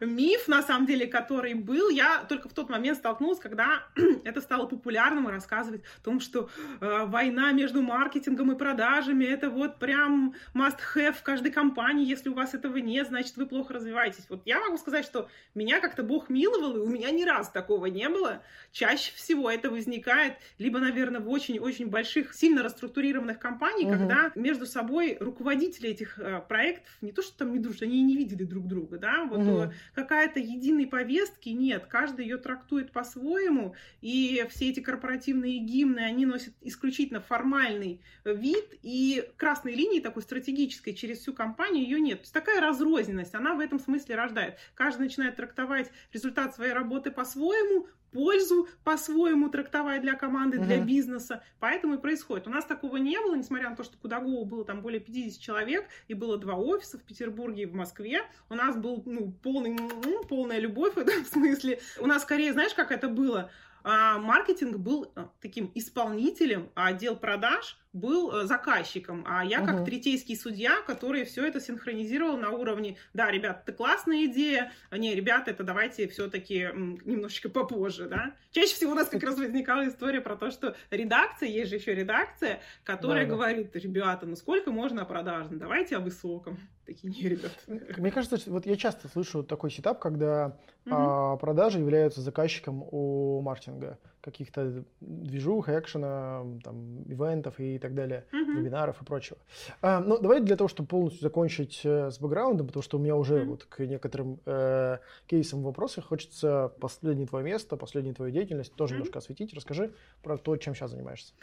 mm-hmm. 0.01 0.05
миф, 0.07 0.49
на 0.49 0.61
самом 0.61 0.85
деле, 0.85 1.07
который 1.07 1.53
был, 1.53 1.89
я 1.89 2.25
только 2.27 2.49
в 2.49 2.53
тот 2.53 2.69
момент 2.69 2.97
столкнулась, 2.97 3.39
когда 3.39 3.85
это 4.25 4.41
стало 4.41 4.67
популярным 4.67 5.29
и 5.29 5.31
рассказывать 5.31 5.83
о 6.01 6.03
том, 6.03 6.19
что 6.19 6.49
э, 6.81 7.05
война 7.05 7.53
между 7.53 7.81
маркетингом 7.81 8.51
и 8.51 8.57
продажами 8.57 9.23
это 9.23 9.49
вот 9.49 9.79
прям 9.79 10.35
must-have 10.53 11.13
в 11.13 11.23
каждой 11.23 11.53
компании. 11.53 12.05
Если 12.05 12.27
у 12.27 12.33
вас 12.33 12.53
этого 12.53 12.75
нет, 12.75 13.07
значит, 13.07 13.37
вы 13.37 13.45
плохо 13.45 13.73
развиваетесь. 13.73 14.25
Вот 14.27 14.41
я 14.43 14.59
могу 14.59 14.77
сказать, 14.77 15.05
что 15.05 15.29
меня 15.53 15.79
как-то 15.79 16.03
Бог 16.03 16.29
миловал, 16.29 16.75
и 16.75 16.79
у 16.79 16.89
меня 16.89 17.09
ни 17.11 17.23
разу 17.23 17.53
такого 17.53 17.85
не 17.85 18.09
было. 18.09 18.41
Чаще 18.73 19.13
всего 19.15 19.49
это 19.49 19.69
возникает 19.69 20.33
либо, 20.57 20.79
наверное, 20.79 21.21
в 21.21 21.29
очень-очень 21.29 21.87
больших, 21.87 22.33
сильно 22.33 22.63
расструктурированных 22.63 23.39
компаниях, 23.39 23.93
mm-hmm. 23.93 23.97
когда 23.97 24.24
между 24.35 24.65
собой 24.65 25.17
руководители 25.19 25.89
этих 25.89 26.19
э, 26.19 26.41
проектов 26.47 26.91
не 27.01 27.11
то, 27.11 27.21
что 27.21 27.37
там 27.37 27.51
не 27.51 27.59
дружат, 27.59 27.83
они 27.83 28.01
не 28.01 28.15
видели 28.15 28.43
друг 28.43 28.67
друга, 28.67 28.97
да, 28.97 29.25
вот 29.25 29.39
угу. 29.39 29.73
какая-то 29.93 30.39
единой 30.39 30.87
повестки 30.87 31.49
нет, 31.49 31.85
каждый 31.87 32.25
ее 32.25 32.37
трактует 32.37 32.91
по-своему, 32.91 33.75
и 34.01 34.45
все 34.49 34.69
эти 34.69 34.79
корпоративные 34.79 35.59
гимны, 35.59 35.99
они 35.99 36.25
носят 36.25 36.53
исключительно 36.61 37.21
формальный 37.21 38.01
вид, 38.23 38.65
и 38.81 39.29
красной 39.37 39.73
линии 39.75 39.99
такой 39.99 40.23
стратегической 40.23 40.93
через 40.93 41.19
всю 41.19 41.33
компанию 41.33 41.83
ее 41.83 41.99
нет. 41.99 42.19
То 42.19 42.23
есть 42.23 42.33
такая 42.33 42.61
разрозненность, 42.61 43.35
она 43.35 43.53
в 43.55 43.59
этом 43.59 43.79
смысле 43.79 44.15
рождает. 44.15 44.57
Каждый 44.73 45.03
начинает 45.03 45.35
трактовать 45.35 45.91
результат 46.13 46.55
своей 46.55 46.73
работы 46.73 47.11
по-своему, 47.11 47.87
пользу 48.15 48.69
по-своему 48.85 49.49
трактовать 49.49 50.01
для 50.01 50.13
команды, 50.13 50.57
для 50.57 50.77
uh-huh. 50.77 50.85
бизнеса. 50.85 51.43
Поэтому 51.59 51.95
и 51.95 51.97
происходит. 51.97 52.47
У 52.47 52.49
нас 52.49 52.63
такого 52.65 52.95
не 52.95 53.19
было, 53.19 53.35
несмотря 53.35 53.69
на 53.69 53.75
то, 53.75 53.83
что 53.83 53.97
Кудагова 53.97 54.45
было 54.45 54.63
там 54.63 54.81
более 54.81 55.01
50 55.01 55.41
человек, 55.41 55.85
и 56.07 56.13
было 56.13 56.37
два 56.37 56.55
офиса 56.55 56.97
в 56.97 57.03
Петербурге 57.03 57.63
и 57.63 57.65
в 57.65 57.75
Москве. 57.75 58.21
У 58.49 58.55
нас 58.55 58.77
был 58.77 59.03
ну, 59.05 59.33
полный, 59.43 59.77
полная 60.29 60.59
любовь 60.59 60.93
в 60.93 60.97
этом 60.97 61.25
смысле. 61.33 61.79
У 61.99 62.07
нас 62.07 62.23
скорее, 62.23 62.53
знаешь, 62.53 62.73
как 62.73 62.91
это 62.91 63.09
было? 63.09 63.51
А 63.83 64.17
маркетинг 64.17 64.77
был 64.77 65.11
а, 65.15 65.29
таким 65.41 65.71
исполнителем, 65.75 66.71
а 66.73 66.87
отдел 66.87 67.17
продаж 67.17 67.77
был 67.95 68.31
э, 68.35 68.45
заказчиком, 68.45 69.23
а 69.25 69.43
я 69.43 69.65
как 69.65 69.77
угу. 69.77 69.85
третейский 69.85 70.35
судья, 70.35 70.81
который 70.85 71.23
все 71.23 71.45
это 71.45 71.61
синхронизировал 71.61 72.37
на 72.37 72.49
уровне, 72.49 72.97
да, 73.13 73.31
ребят, 73.31 73.63
это 73.63 73.75
классная 73.75 74.25
идея, 74.25 74.71
а 74.89 74.97
не, 74.97 75.15
ребята, 75.15 75.51
это 75.51 75.63
давайте 75.63 76.07
все-таки 76.09 76.69
немножечко 77.05 77.49
попозже, 77.49 78.09
да. 78.09 78.35
Чаще 78.51 78.75
всего 78.75 78.91
у 78.91 78.95
нас 78.95 79.07
как 79.07 79.23
раз 79.23 79.37
возникала 79.37 79.87
история 79.87 80.19
про 80.19 80.35
то, 80.35 80.51
что 80.51 80.75
редакция, 80.91 81.47
есть 81.47 81.69
же 81.69 81.77
еще 81.77 81.95
редакция, 81.95 82.59
которая 82.83 83.25
да, 83.25 83.33
говорит, 83.33 83.73
ребята, 83.75 84.25
ну 84.25 84.35
сколько 84.35 84.71
можно 84.71 85.05
продажно, 85.05 85.57
давайте 85.57 85.95
о 85.95 85.99
высоком. 85.99 86.59
Такие, 86.85 87.11
не, 87.11 87.29
ребят. 87.29 87.51
Мне 87.97 88.11
кажется, 88.11 88.37
вот 88.47 88.65
я 88.65 88.75
часто 88.75 89.07
слышу 89.07 89.41
такой 89.41 89.71
сетап, 89.71 89.99
когда 89.99 90.57
угу. 90.85 90.95
а, 90.95 91.37
продажи 91.37 91.79
являются 91.79 92.21
заказчиком 92.21 92.83
у 92.91 93.41
маркетинга 93.41 93.97
каких-то 94.25 94.83
движух, 95.01 95.69
экшена, 95.69 96.43
там, 96.63 97.03
ивентов 97.03 97.59
и 97.59 97.77
так 97.77 97.93
далее, 97.93 98.25
mm-hmm. 98.31 98.59
вебинаров 98.59 99.01
и 99.01 99.05
прочего. 99.05 99.37
А, 99.81 99.99
ну, 99.99 100.17
давай 100.17 100.41
для 100.41 100.57
того, 100.57 100.67
чтобы 100.67 100.89
полностью 100.89 101.21
закончить 101.21 101.81
э, 101.83 102.09
с 102.09 102.19
бэкграундом, 102.19 102.67
потому 102.67 102.81
что 102.81 102.97
у 102.97 102.99
меня 102.99 103.15
уже 103.15 103.35
mm-hmm. 103.35 103.45
вот 103.45 103.65
к 103.65 103.79
некоторым 103.85 104.39
э, 104.45 104.97
кейсам 105.27 105.61
вопросы 105.61 106.01
хочется 106.01 106.73
последнее 106.81 107.27
твое 107.27 107.45
место, 107.45 107.77
последнюю 107.77 108.15
твою 108.15 108.31
деятельность 108.31 108.73
тоже 108.73 108.93
mm-hmm. 108.93 108.97
немножко 108.97 109.19
осветить. 109.19 109.53
Расскажи 109.53 109.93
про 110.23 110.37
то, 110.37 110.57
чем 110.57 110.73
сейчас 110.73 110.91
занимаешься. 110.91 111.33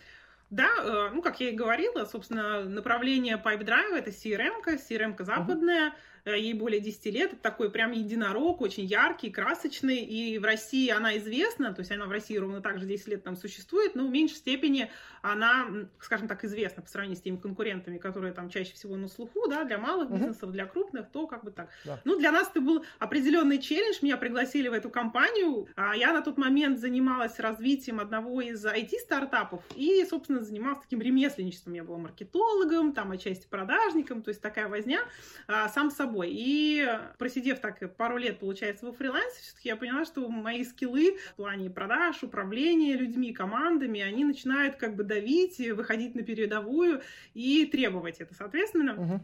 Да, 0.50 0.68
э, 0.82 1.10
ну, 1.14 1.22
как 1.22 1.40
я 1.40 1.50
и 1.50 1.52
говорила, 1.52 2.04
собственно, 2.04 2.64
направление 2.64 3.40
Pipedrive— 3.42 3.96
это 3.96 4.10
CRM-ка, 4.10 4.72
CRM-ка 4.72 5.24
западная, 5.24 5.90
uh-huh. 5.90 5.94
Э, 6.24 6.38
ей 6.38 6.54
более 6.54 6.80
10 6.80 7.06
лет, 7.06 7.32
это 7.32 7.42
такой 7.42 7.70
прям 7.70 7.90
единорог, 7.90 8.60
очень 8.60 8.84
яркий, 8.84 9.28
красочный, 9.30 9.98
и 9.98 10.38
в 10.38 10.44
России 10.44 10.88
она 10.88 11.18
известна, 11.18 11.72
то 11.74 11.80
есть 11.80 11.90
она 11.90 12.06
в 12.06 12.12
России 12.12 12.36
ровно 12.36 12.60
так 12.60 12.78
же 12.78 12.86
10 12.86 13.08
лет 13.08 13.24
там 13.24 13.36
существует, 13.36 13.96
но 13.96 14.06
в 14.06 14.10
меньшей 14.10 14.36
степени 14.36 14.88
она, 15.22 15.66
скажем 15.98 16.28
так, 16.28 16.44
известна 16.44 16.82
по 16.82 16.88
сравнению 16.88 17.18
с 17.18 17.22
теми 17.22 17.36
конкурентами, 17.36 17.98
которые 17.98 18.32
там 18.32 18.50
чаще 18.50 18.72
всего 18.74 18.96
на 18.96 19.08
слуху, 19.08 19.48
да, 19.48 19.64
для 19.64 19.78
малых 19.78 20.10
бизнесов, 20.10 20.52
для 20.52 20.66
крупных, 20.66 21.10
то 21.10 21.26
как 21.26 21.42
бы 21.42 21.50
так. 21.50 21.70
Да. 21.84 22.00
Ну, 22.04 22.16
для 22.18 22.30
нас 22.30 22.48
это 22.50 22.60
был 22.60 22.84
определенный 23.00 23.58
челлендж, 23.58 23.98
меня 24.02 24.16
пригласили 24.16 24.68
в 24.68 24.72
эту 24.72 24.90
компанию, 24.90 25.66
а 25.74 25.96
я 25.96 26.12
на 26.12 26.22
тот 26.22 26.38
момент 26.38 26.78
занималась 26.78 27.40
развитием 27.40 27.98
одного 27.98 28.40
из 28.40 28.64
IT-стартапов 28.64 29.62
и, 29.74 30.04
собственно, 30.08 30.40
занималась 30.40 30.82
таким 30.82 31.00
ремесленничеством, 31.00 31.72
я 31.72 31.82
была 31.82 31.98
маркетологом, 31.98 32.92
там, 32.92 33.10
отчасти 33.10 33.48
продажником, 33.48 34.22
то 34.22 34.28
есть 34.28 34.40
такая 34.40 34.68
возня, 34.68 35.00
а, 35.48 35.68
сам 35.68 35.90
собой 35.90 36.12
собой. 36.12 36.31
И 36.31 36.87
просидев 37.19 37.59
так 37.61 37.97
пару 37.97 38.19
лет, 38.19 38.38
получается, 38.38 38.87
во 38.87 38.92
фрилансе, 38.92 39.40
все-таки 39.40 39.69
я 39.69 39.76
поняла, 39.76 40.04
что 40.04 40.28
мои 40.28 40.64
скиллы 40.64 41.16
в 41.33 41.37
плане 41.37 41.71
продаж, 41.71 42.23
управления 42.23 42.95
людьми, 42.95 43.33
командами, 43.33 44.00
они 44.00 44.25
начинают 44.25 44.76
как 44.76 44.95
бы 44.95 45.04
давить, 45.04 45.59
выходить 45.59 46.14
на 46.14 46.23
передовую 46.23 47.02
и 47.35 47.64
требовать 47.66 48.21
это. 48.21 48.35
Соответственно, 48.35 49.23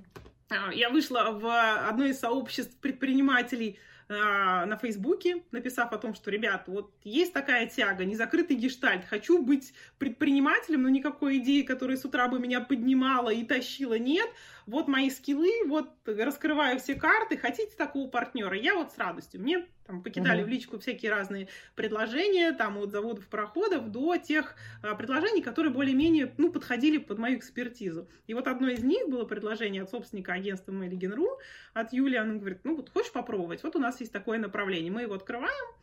uh-huh. 0.51 0.75
я 0.75 0.91
вышла 0.91 1.31
в 1.33 1.89
одно 1.89 2.07
из 2.07 2.19
сообществ 2.19 2.77
предпринимателей 2.81 3.79
а, 4.11 4.65
на 4.65 4.79
Фейсбуке, 4.79 5.43
написав 5.51 5.93
о 5.93 5.99
том, 5.99 6.15
что, 6.15 6.31
ребят, 6.31 6.65
вот 6.67 6.91
есть 7.05 7.35
такая 7.35 7.67
тяга, 7.67 8.07
незакрытый 8.07 8.57
гештальт, 8.57 9.05
хочу 9.05 9.43
быть 9.43 9.75
предпринимателем, 9.99 10.85
но 10.85 10.89
никакой 10.89 11.39
идеи, 11.39 11.61
которая 11.61 11.99
с 11.99 12.07
утра 12.07 12.27
бы 12.29 12.39
меня 12.39 12.63
поднимала 12.63 13.29
и 13.29 13.45
тащила, 13.45 13.99
нет, 13.99 14.31
вот 14.69 14.87
мои 14.87 15.09
скиллы, 15.09 15.67
вот 15.67 15.89
раскрываю 16.05 16.79
все 16.79 16.95
карты, 16.95 17.39
хотите 17.39 17.75
такого 17.75 18.09
партнера? 18.09 18.55
Я 18.55 18.75
вот 18.75 18.93
с 18.93 18.99
радостью. 18.99 19.41
Мне 19.41 19.67
там 19.87 20.03
покидали 20.03 20.43
uh-huh. 20.43 20.45
в 20.45 20.49
личку 20.49 20.79
всякие 20.79 21.11
разные 21.11 21.49
предложения, 21.75 22.53
там 22.53 22.77
от 22.77 22.91
заводов, 22.91 23.27
пароходов 23.29 23.91
до 23.91 24.19
тех 24.19 24.57
а, 24.83 24.95
предложений, 24.95 25.41
которые 25.41 25.73
более-менее, 25.73 26.35
ну, 26.37 26.53
подходили 26.53 26.99
под 26.99 27.19
мою 27.19 27.39
экспертизу. 27.39 28.09
И 28.27 28.35
вот 28.35 28.47
одно 28.47 28.69
из 28.69 28.85
них 28.85 29.09
было 29.09 29.25
предложение 29.25 29.83
от 29.83 29.91
собственника 29.91 30.35
агентства 30.35 30.73
Mail.ru, 30.73 31.39
от 31.73 31.93
Юлии, 31.95 32.17
она 32.17 32.35
говорит, 32.35 32.61
ну, 32.65 32.77
вот 32.77 32.91
хочешь 32.91 33.13
попробовать? 33.13 33.63
Вот 33.63 33.75
у 33.75 33.79
нас 33.79 33.99
есть 34.01 34.13
такое 34.13 34.39
направление, 34.39 34.93
мы 34.93 35.03
его 35.03 35.15
открываем, 35.15 35.75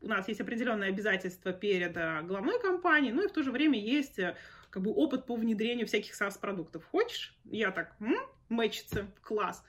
у 0.00 0.06
нас 0.06 0.28
есть 0.28 0.40
определенные 0.40 0.90
обязательства 0.90 1.52
перед 1.52 1.96
а, 1.96 2.22
главной 2.22 2.60
компанией, 2.60 3.12
ну 3.12 3.24
и 3.24 3.28
в 3.28 3.32
то 3.32 3.42
же 3.42 3.50
время 3.50 3.80
есть 3.80 4.20
э, 4.20 4.36
как 4.70 4.82
бы 4.82 4.92
опыт 4.92 5.26
по 5.26 5.36
внедрению 5.36 5.86
всяких 5.86 6.14
SaaS-продуктов. 6.20 6.84
Хочешь? 6.84 7.36
Я 7.44 7.70
так, 7.70 7.94
м? 8.00 8.16
мэчится, 8.48 9.06
класс. 9.22 9.62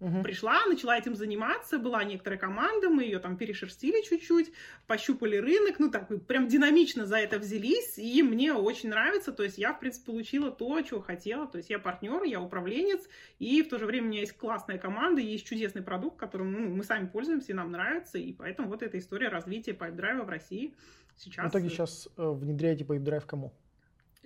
Угу. 0.00 0.22
Пришла, 0.22 0.66
начала 0.66 0.98
этим 0.98 1.14
заниматься, 1.14 1.78
была 1.78 2.02
некоторая 2.04 2.38
команда, 2.38 2.90
мы 2.90 3.04
ее 3.04 3.20
там 3.20 3.36
перешерстили 3.36 4.02
чуть-чуть, 4.02 4.52
пощупали 4.86 5.36
рынок, 5.36 5.78
ну 5.78 5.90
так, 5.90 6.08
прям 6.26 6.48
динамично 6.48 7.06
за 7.06 7.16
это 7.18 7.38
взялись, 7.38 7.96
и 7.96 8.22
мне 8.22 8.52
очень 8.52 8.90
нравится, 8.90 9.32
то 9.32 9.44
есть 9.44 9.56
я, 9.56 9.72
в 9.72 9.78
принципе, 9.78 10.06
получила 10.06 10.50
то, 10.50 10.80
чего 10.82 11.00
хотела, 11.00 11.46
то 11.46 11.58
есть 11.58 11.70
я 11.70 11.78
партнер, 11.78 12.24
я 12.24 12.40
управленец, 12.40 13.08
и 13.38 13.62
в 13.62 13.68
то 13.68 13.78
же 13.78 13.86
время 13.86 14.08
у 14.08 14.10
меня 14.10 14.20
есть 14.20 14.36
классная 14.36 14.78
команда, 14.78 15.22
есть 15.22 15.46
чудесный 15.46 15.82
продукт, 15.82 16.18
которым 16.18 16.52
ну, 16.52 16.74
мы 16.74 16.82
сами 16.82 17.06
пользуемся, 17.06 17.52
и 17.52 17.54
нам 17.54 17.70
нравится, 17.70 18.18
и 18.18 18.32
поэтому 18.32 18.68
вот 18.68 18.82
эта 18.82 18.98
история 18.98 19.28
развития 19.28 19.72
PipeDrive 19.72 20.24
в 20.24 20.28
России 20.28 20.74
сейчас... 21.16 21.46
В 21.46 21.50
итоге 21.50 21.70
сейчас 21.70 22.08
э, 22.16 22.28
внедряете 22.30 22.84
PipeDrive 22.84 23.24
кому? 23.26 23.54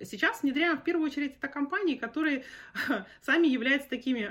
Сейчас 0.03 0.43
внедряем 0.43 0.77
в 0.77 0.83
первую 0.83 1.09
очередь 1.09 1.35
это 1.37 1.47
компании, 1.47 1.95
которые 1.95 2.43
сами 3.21 3.47
являются 3.47 3.89
такими 3.89 4.29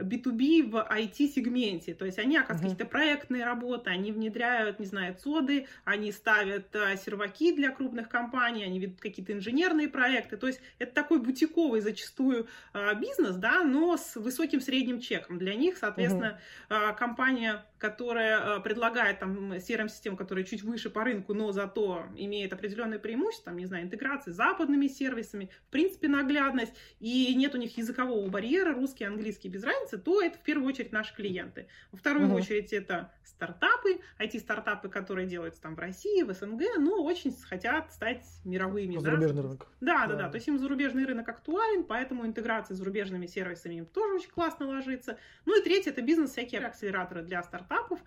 B2B 0.00 0.70
в 0.70 0.76
IT-сегменте. 0.76 1.94
То 1.94 2.04
есть 2.04 2.18
они, 2.18 2.36
оказывается, 2.36 2.66
uh-huh. 2.66 2.70
какие-то 2.70 2.90
проектные 2.90 3.44
работы, 3.44 3.90
они 3.90 4.12
внедряют, 4.12 4.78
не 4.78 4.86
знаю, 4.86 5.14
цоды, 5.16 5.66
они 5.84 6.12
ставят 6.12 6.74
а, 6.74 6.96
серваки 6.96 7.52
для 7.54 7.70
крупных 7.70 8.08
компаний, 8.08 8.64
они 8.64 8.78
ведут 8.78 9.00
какие-то 9.00 9.32
инженерные 9.32 9.88
проекты. 9.88 10.36
То 10.36 10.46
есть 10.46 10.60
это 10.78 10.92
такой 10.92 11.20
бутиковый 11.20 11.80
зачастую 11.80 12.48
а, 12.72 12.94
бизнес, 12.94 13.36
да, 13.36 13.62
но 13.64 13.96
с 13.96 14.16
высоким 14.16 14.60
средним 14.60 15.00
чеком. 15.00 15.38
Для 15.38 15.54
них, 15.54 15.76
соответственно, 15.76 16.40
uh-huh. 16.68 16.96
компания 16.96 17.64
которая 17.80 18.58
э, 18.58 18.60
предлагает 18.60 19.20
там 19.20 19.54
CRM-систему, 19.54 20.14
которая 20.14 20.44
чуть 20.44 20.62
выше 20.62 20.90
по 20.90 21.02
рынку, 21.02 21.32
но 21.32 21.50
зато 21.50 22.04
имеет 22.14 22.52
определенные 22.52 22.98
преимущества, 22.98 23.46
там, 23.46 23.56
не 23.56 23.64
знаю, 23.64 23.84
интеграции 23.84 24.32
с 24.32 24.34
западными 24.34 24.86
сервисами, 24.86 25.50
в 25.66 25.70
принципе, 25.70 26.08
наглядность, 26.08 26.74
и 27.00 27.34
нет 27.34 27.54
у 27.54 27.58
них 27.58 27.76
языкового 27.78 28.28
барьера, 28.28 28.74
русский, 28.74 29.04
английский 29.04 29.48
без 29.48 29.64
разницы, 29.64 29.96
то 29.96 30.20
это 30.20 30.36
в 30.36 30.42
первую 30.42 30.68
очередь 30.68 30.92
наши 30.92 31.14
клиенты. 31.16 31.68
Во 31.90 31.96
вторую 31.96 32.28
угу. 32.28 32.36
очередь 32.36 32.70
это 32.74 33.12
стартапы, 33.24 34.00
IT-стартапы, 34.18 34.90
которые 34.90 35.26
делаются 35.26 35.62
там 35.62 35.74
в 35.74 35.78
России, 35.78 36.22
в 36.22 36.34
СНГ, 36.34 36.62
но 36.78 37.02
очень 37.02 37.34
хотят 37.48 37.90
стать 37.94 38.26
мировыми. 38.44 38.98
Зарубежный 38.98 39.36
да? 39.36 39.42
рынок. 39.42 39.66
Да, 39.80 40.06
да, 40.06 40.14
да, 40.14 40.22
да. 40.24 40.28
То 40.28 40.36
есть 40.36 40.48
им 40.48 40.58
зарубежный 40.58 41.06
рынок 41.06 41.26
актуален, 41.30 41.84
поэтому 41.84 42.26
интеграция 42.26 42.74
с 42.74 42.78
зарубежными 42.78 43.24
сервисами 43.24 43.76
им 43.76 43.86
тоже 43.86 44.16
очень 44.16 44.30
классно 44.30 44.66
ложится. 44.66 45.16
Ну 45.46 45.58
и 45.58 45.64
третье, 45.64 45.92
это 45.92 46.02
бизнес, 46.02 46.32
всякие 46.32 46.60
акселераторы 46.60 47.22
для 47.22 47.42
стартапов 47.42 47.69
стартапов, 47.70 48.00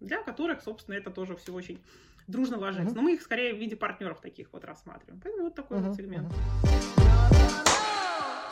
для 0.00 0.22
которых, 0.22 0.62
собственно, 0.62 0.94
это 0.94 1.10
тоже 1.10 1.34
все 1.36 1.52
очень 1.52 1.80
дружно 2.28 2.58
ложится. 2.58 2.92
Uh-huh. 2.92 2.96
Но 2.96 3.02
мы 3.02 3.14
их 3.14 3.22
скорее 3.22 3.54
в 3.54 3.58
виде 3.58 3.74
партнеров 3.74 4.20
таких 4.20 4.48
вот 4.52 4.64
рассматриваем. 4.64 5.20
Поэтому 5.22 5.44
вот 5.44 5.54
такой 5.54 5.78
uh-huh. 5.78 5.88
вот 5.88 5.96
сегмент. 5.96 6.32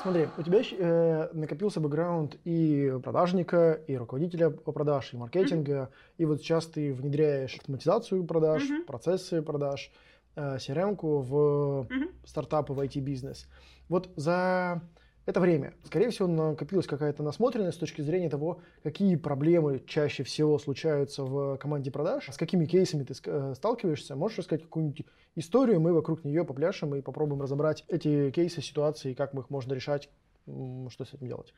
Смотри, 0.02 0.28
у 0.36 0.42
тебя 0.42 0.60
э, 0.60 1.28
накопился 1.32 1.80
бэкграунд 1.80 2.36
и 2.44 2.92
продажника, 3.02 3.72
и 3.86 3.96
руководителя 3.96 4.50
по 4.50 4.72
продаж, 4.72 5.12
и 5.12 5.16
маркетинга, 5.16 5.72
uh-huh. 5.72 5.88
и 6.18 6.24
вот 6.24 6.40
сейчас 6.40 6.66
ты 6.66 6.92
внедряешь 6.92 7.56
автоматизацию 7.56 8.24
продаж, 8.24 8.62
uh-huh. 8.62 8.84
процессы 8.84 9.42
продаж, 9.42 9.90
э, 10.36 10.56
CRM-ку 10.56 11.18
в 11.20 11.86
uh-huh. 11.88 12.14
стартапы, 12.24 12.72
в 12.72 12.80
IT-бизнес. 12.80 13.48
Вот 13.88 14.10
за 14.16 14.82
это 15.26 15.40
время. 15.40 15.74
Скорее 15.84 16.10
всего, 16.10 16.28
накопилась 16.28 16.86
какая-то 16.86 17.22
насмотренность 17.22 17.76
с 17.76 17.80
точки 17.80 18.00
зрения 18.00 18.30
того, 18.30 18.60
какие 18.82 19.16
проблемы 19.16 19.82
чаще 19.86 20.22
всего 20.22 20.58
случаются 20.58 21.24
в 21.24 21.56
команде 21.58 21.90
продаж, 21.90 22.28
с 22.28 22.36
какими 22.36 22.64
кейсами 22.64 23.02
ты 23.02 23.14
э, 23.24 23.54
сталкиваешься. 23.56 24.14
Можешь 24.14 24.38
рассказать 24.38 24.62
какую-нибудь 24.62 25.04
историю, 25.34 25.80
мы 25.80 25.92
вокруг 25.92 26.24
нее 26.24 26.44
попляшем 26.44 26.94
и 26.94 27.02
попробуем 27.02 27.42
разобрать 27.42 27.84
эти 27.88 28.30
кейсы, 28.30 28.62
ситуации, 28.62 29.14
как 29.14 29.34
мы 29.34 29.42
их 29.42 29.50
можно 29.50 29.74
решать, 29.74 30.08
что 30.46 31.04
с 31.04 31.12
этим 31.12 31.26
делать. 31.26 31.52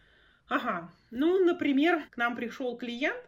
Ага, 0.48 0.90
ну, 1.10 1.44
например, 1.44 2.00
к 2.10 2.16
нам 2.16 2.34
пришел 2.34 2.76
клиент, 2.78 3.22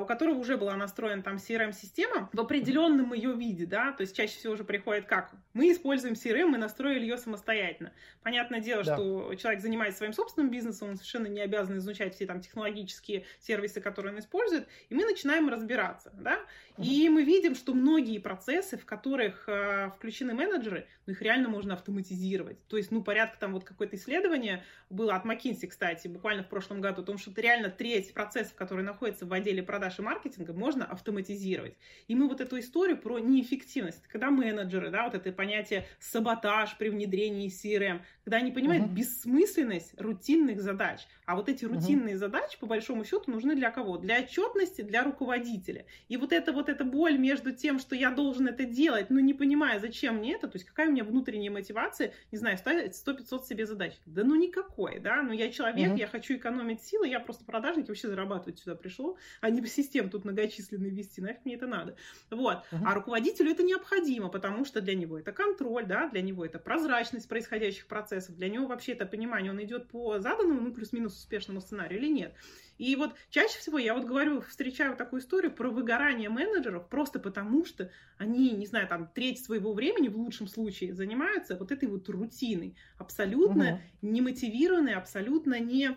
у 0.00 0.04
которого 0.06 0.38
уже 0.38 0.56
была 0.56 0.76
настроена 0.76 1.22
там 1.22 1.36
CRM-система 1.36 2.28
в 2.32 2.40
определенном 2.40 3.12
ее 3.12 3.32
виде, 3.34 3.66
да, 3.66 3.92
то 3.92 4.02
есть 4.02 4.16
чаще 4.16 4.36
всего 4.36 4.54
уже 4.54 4.64
приходит 4.64 5.06
как? 5.06 5.32
Мы 5.54 5.72
используем 5.72 6.14
CRM, 6.14 6.46
мы 6.46 6.58
настроили 6.58 7.02
ее 7.02 7.16
самостоятельно. 7.16 7.92
Понятное 8.22 8.60
дело, 8.60 8.84
да. 8.84 8.94
что 8.94 9.34
человек 9.34 9.60
занимается 9.60 9.98
своим 9.98 10.12
собственным 10.12 10.50
бизнесом, 10.50 10.90
он 10.90 10.96
совершенно 10.96 11.26
не 11.28 11.40
обязан 11.40 11.78
изучать 11.78 12.14
все 12.14 12.26
там 12.26 12.40
технологические 12.40 13.24
сервисы, 13.40 13.80
которые 13.80 14.12
он 14.12 14.18
использует, 14.18 14.68
и 14.88 14.94
мы 14.94 15.04
начинаем 15.04 15.48
разбираться, 15.48 16.12
да, 16.14 16.40
и 16.78 17.08
мы 17.08 17.24
видим, 17.24 17.54
что 17.54 17.74
многие 17.74 18.18
процессы, 18.18 18.76
в 18.76 18.84
которых 18.84 19.44
э, 19.48 19.90
включены 19.96 20.34
менеджеры, 20.34 20.86
ну, 21.06 21.12
их 21.12 21.22
реально 21.22 21.48
можно 21.48 21.74
автоматизировать. 21.74 22.66
То 22.68 22.76
есть, 22.76 22.90
ну, 22.90 23.02
порядка 23.02 23.38
там 23.38 23.52
вот 23.52 23.64
какое-то 23.64 23.96
исследование 23.96 24.64
было 24.88 25.14
от 25.14 25.24
McKinsey, 25.24 25.66
кстати, 25.66 26.08
буквально 26.08 26.44
в 26.44 26.48
прошлом 26.48 26.80
году, 26.80 27.02
о 27.02 27.04
том, 27.04 27.18
что 27.18 27.30
это 27.30 27.40
реально 27.40 27.68
треть 27.68 28.14
процессов, 28.14 28.54
которые 28.54 28.84
находятся 28.84 29.12
находится 29.12 29.26
в 29.32 29.34
отделе 29.34 29.62
продаж 29.62 29.98
и 29.98 30.02
маркетинга, 30.02 30.52
можно 30.52 30.84
автоматизировать. 30.84 31.74
И 32.06 32.14
мы 32.14 32.28
вот 32.28 32.42
эту 32.42 32.58
историю 32.58 32.98
про 32.98 33.18
неэффективность, 33.18 34.06
когда 34.08 34.30
менеджеры, 34.30 34.90
да, 34.90 35.04
вот 35.04 35.14
это 35.14 35.32
понятие 35.32 35.86
саботаж 35.98 36.76
при 36.76 36.90
внедрении 36.90 37.48
CRM, 37.48 38.02
когда 38.24 38.36
они 38.36 38.52
понимают 38.52 38.84
uh-huh. 38.84 38.94
бессмысленность 38.94 39.98
рутинных 39.98 40.60
задач. 40.60 41.00
А 41.24 41.34
вот 41.34 41.48
эти 41.48 41.64
рутинные 41.64 42.16
uh-huh. 42.16 42.18
задачи, 42.18 42.58
по 42.60 42.66
большому 42.66 43.06
счету, 43.06 43.30
нужны 43.30 43.54
для 43.54 43.70
кого? 43.70 43.96
Для 43.96 44.18
отчетности, 44.18 44.82
для 44.82 45.02
руководителя. 45.02 45.86
И 46.08 46.18
вот 46.18 46.32
эта 46.32 46.52
вот 46.52 46.68
эта 46.68 46.84
боль 46.84 47.16
между 47.16 47.52
тем, 47.52 47.78
что 47.78 47.96
я 47.96 48.10
должен 48.10 48.48
это 48.48 48.64
делать, 48.64 49.08
но 49.08 49.18
не 49.18 49.32
понимая, 49.32 49.80
зачем 49.80 50.16
мне 50.16 50.34
это, 50.34 50.46
то 50.46 50.56
есть 50.56 50.66
какая 50.66 50.88
у 50.88 50.92
меня 50.92 51.04
внутренняя 51.04 51.50
мотивация, 51.50 52.12
не 52.30 52.36
знаю, 52.36 52.58
ставить 52.58 52.92
100-500 52.92 53.44
себе 53.46 53.64
задач. 53.64 53.94
Да 54.04 54.24
ну 54.24 54.34
никакой, 54.34 54.98
да, 54.98 55.22
ну 55.22 55.32
я 55.32 55.50
человек, 55.50 55.92
uh-huh. 55.92 55.98
я 55.98 56.06
хочу 56.06 56.34
экономить 56.34 56.82
силы, 56.82 57.08
я 57.08 57.18
просто 57.18 57.46
продажник, 57.46 57.88
вообще 57.88 58.08
зарабатывать 58.08 58.58
сюда 58.58 58.76
пришел, 58.76 59.16
а 59.40 59.50
не 59.50 59.64
систем 59.66 60.10
тут 60.10 60.24
многочисленные 60.24 60.90
вести, 60.90 61.20
нафиг 61.20 61.44
мне 61.44 61.54
это 61.54 61.66
надо. 61.66 61.96
Вот. 62.30 62.58
Uh-huh. 62.70 62.82
А 62.84 62.94
руководителю 62.94 63.50
это 63.50 63.62
необходимо, 63.62 64.28
потому 64.28 64.64
что 64.64 64.80
для 64.80 64.94
него 64.94 65.18
это 65.18 65.32
контроль, 65.32 65.86
да, 65.86 66.08
для 66.08 66.22
него 66.22 66.44
это 66.44 66.58
прозрачность 66.58 67.28
происходящих 67.28 67.86
процессов, 67.86 68.36
для 68.36 68.48
него 68.48 68.66
вообще 68.66 68.92
это 68.92 69.06
понимание, 69.06 69.52
он 69.52 69.62
идет 69.62 69.88
по 69.88 70.18
заданному, 70.18 70.60
ну, 70.60 70.72
плюс-минус 70.72 71.16
успешному 71.16 71.60
сценарию 71.60 72.00
или 72.00 72.08
нет. 72.08 72.34
И 72.78 72.96
вот 72.96 73.14
чаще 73.30 73.58
всего 73.58 73.78
я 73.78 73.94
вот 73.94 74.04
говорю, 74.04 74.40
встречаю 74.40 74.96
такую 74.96 75.20
историю 75.20 75.52
про 75.52 75.70
выгорание 75.70 76.28
менеджеров 76.28 76.88
просто 76.88 77.20
потому, 77.20 77.64
что 77.64 77.90
они, 78.18 78.50
не 78.50 78.66
знаю, 78.66 78.88
там 78.88 79.08
треть 79.14 79.44
своего 79.44 79.72
времени 79.72 80.08
в 80.08 80.16
лучшем 80.16 80.48
случае 80.48 80.94
занимаются 80.94 81.56
вот 81.56 81.70
этой 81.70 81.88
вот 81.88 82.08
рутиной, 82.08 82.76
абсолютно 82.98 83.74
угу. 83.74 83.80
немотивированной, 84.02 84.94
абсолютно 84.94 85.60
не 85.60 85.96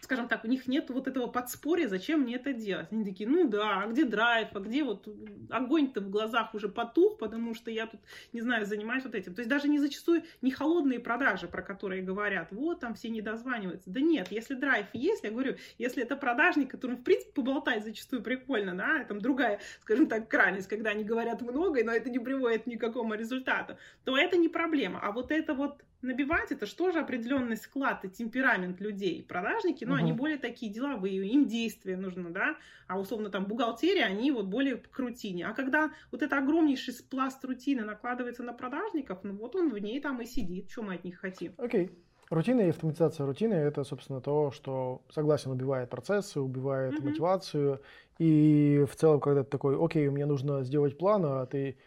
скажем 0.00 0.28
так, 0.28 0.44
у 0.44 0.48
них 0.48 0.66
нет 0.66 0.90
вот 0.90 1.08
этого 1.08 1.26
подспорья, 1.26 1.88
зачем 1.88 2.20
мне 2.20 2.36
это 2.36 2.52
делать. 2.52 2.88
Они 2.90 3.04
такие, 3.04 3.28
ну 3.28 3.48
да, 3.48 3.82
а 3.82 3.86
где 3.86 4.04
драйв, 4.04 4.48
а 4.54 4.60
где 4.60 4.84
вот 4.84 5.08
огонь-то 5.50 6.00
в 6.00 6.10
глазах 6.10 6.54
уже 6.54 6.68
потух, 6.68 7.18
потому 7.18 7.54
что 7.54 7.70
я 7.70 7.86
тут, 7.86 8.00
не 8.32 8.40
знаю, 8.40 8.66
занимаюсь 8.66 9.04
вот 9.04 9.14
этим. 9.14 9.34
То 9.34 9.40
есть 9.40 9.50
даже 9.50 9.68
не 9.68 9.78
зачастую 9.78 10.22
не 10.42 10.50
холодные 10.50 11.00
продажи, 11.00 11.46
про 11.46 11.62
которые 11.62 12.02
говорят, 12.02 12.48
вот 12.52 12.80
там 12.80 12.94
все 12.94 13.08
не 13.08 13.20
дозваниваются. 13.20 13.90
Да 13.90 14.00
нет, 14.00 14.28
если 14.30 14.54
драйв 14.54 14.86
есть, 14.92 15.24
я 15.24 15.30
говорю, 15.30 15.56
если 15.78 16.02
это 16.02 16.16
продажник, 16.16 16.70
которым 16.70 16.98
в 16.98 17.02
принципе 17.02 17.32
поболтать 17.32 17.84
зачастую 17.84 18.22
прикольно, 18.22 18.74
да, 18.74 19.04
там 19.04 19.20
другая, 19.20 19.60
скажем 19.82 20.06
так, 20.06 20.28
крайность, 20.28 20.68
когда 20.68 20.90
они 20.90 21.04
говорят 21.04 21.42
много, 21.42 21.84
но 21.84 21.92
это 21.92 22.10
не 22.10 22.18
приводит 22.18 22.64
к 22.64 22.80
какому 22.80 23.14
результату, 23.14 23.76
то 24.04 24.16
это 24.16 24.36
не 24.36 24.48
проблема. 24.48 25.00
А 25.02 25.12
вот 25.12 25.30
это 25.30 25.54
вот 25.54 25.82
набивать, 26.02 26.52
это 26.52 26.66
что 26.66 26.90
же 26.90 27.00
определенный 27.00 27.56
склад 27.56 28.04
и 28.04 28.08
темперамент 28.08 28.80
людей. 28.80 29.22
Продажники, 29.22 29.84
ну, 29.84 29.94
угу. 29.94 30.00
они 30.00 30.12
более 30.12 30.38
такие 30.38 30.72
деловые, 30.72 31.26
им 31.26 31.46
действия 31.46 31.96
нужно, 31.96 32.30
да, 32.30 32.56
а 32.86 32.98
условно 32.98 33.30
там 33.30 33.46
бухгалтерия, 33.46 34.04
они 34.04 34.30
вот 34.30 34.46
более 34.46 34.76
к 34.76 34.98
рутине. 34.98 35.46
А 35.46 35.54
когда 35.54 35.90
вот 36.12 36.22
это 36.22 36.38
огромнейший 36.38 36.94
пласт 37.08 37.44
рутины 37.44 37.84
накладывается 37.84 38.42
на 38.42 38.52
продажников, 38.52 39.24
ну 39.24 39.34
вот 39.34 39.56
он 39.56 39.70
в 39.70 39.78
ней 39.78 40.00
там 40.00 40.20
и 40.20 40.26
сидит, 40.26 40.70
что 40.70 40.82
мы 40.82 40.94
от 40.94 41.04
них 41.04 41.18
хотим. 41.18 41.54
Окей. 41.58 41.86
Okay. 41.86 41.98
Рутина 42.30 42.60
и 42.60 42.68
автоматизация 42.68 43.24
рутины– 43.24 43.54
это, 43.54 43.84
собственно, 43.84 44.20
то, 44.20 44.50
что, 44.50 45.00
согласен, 45.10 45.50
убивает 45.50 45.88
процессы, 45.88 46.40
убивает 46.40 46.92
mm-hmm. 46.92 47.04
мотивацию. 47.04 47.80
И 48.18 48.84
в 48.90 48.94
целом, 48.96 49.20
когда 49.20 49.44
ты 49.44 49.50
такой, 49.50 49.82
окей, 49.82 50.08
мне 50.10 50.26
нужно 50.26 50.62
сделать 50.62 50.98
план, 50.98 51.24
а 51.24 51.46
ты 51.46 51.78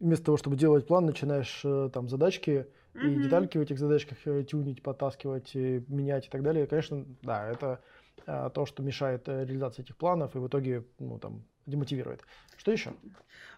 вместо 0.00 0.26
того, 0.26 0.36
чтобы 0.36 0.56
делать 0.56 0.86
план, 0.86 1.06
начинаешь 1.06 1.60
э, 1.64 1.90
там 1.92 2.08
задачки 2.08 2.66
и 2.94 3.14
детальки 3.16 3.58
в 3.58 3.60
этих 3.60 3.78
задачках 3.78 4.18
э, 4.24 4.44
тюнить, 4.44 4.82
подтаскивать, 4.82 5.54
менять 5.54 6.26
и 6.26 6.30
так 6.30 6.42
далее. 6.42 6.66
Конечно, 6.66 7.04
да, 7.22 7.48
это 7.48 7.80
а, 8.26 8.50
то, 8.50 8.64
что 8.66 8.82
мешает 8.82 9.28
э, 9.28 9.44
реализации 9.44 9.82
этих 9.82 9.96
планов 9.96 10.34
и 10.34 10.38
в 10.38 10.46
итоге 10.46 10.84
ну, 10.98 11.18
там, 11.18 11.44
демотивирует. 11.66 12.22
Что 12.56 12.72
еще? 12.72 12.94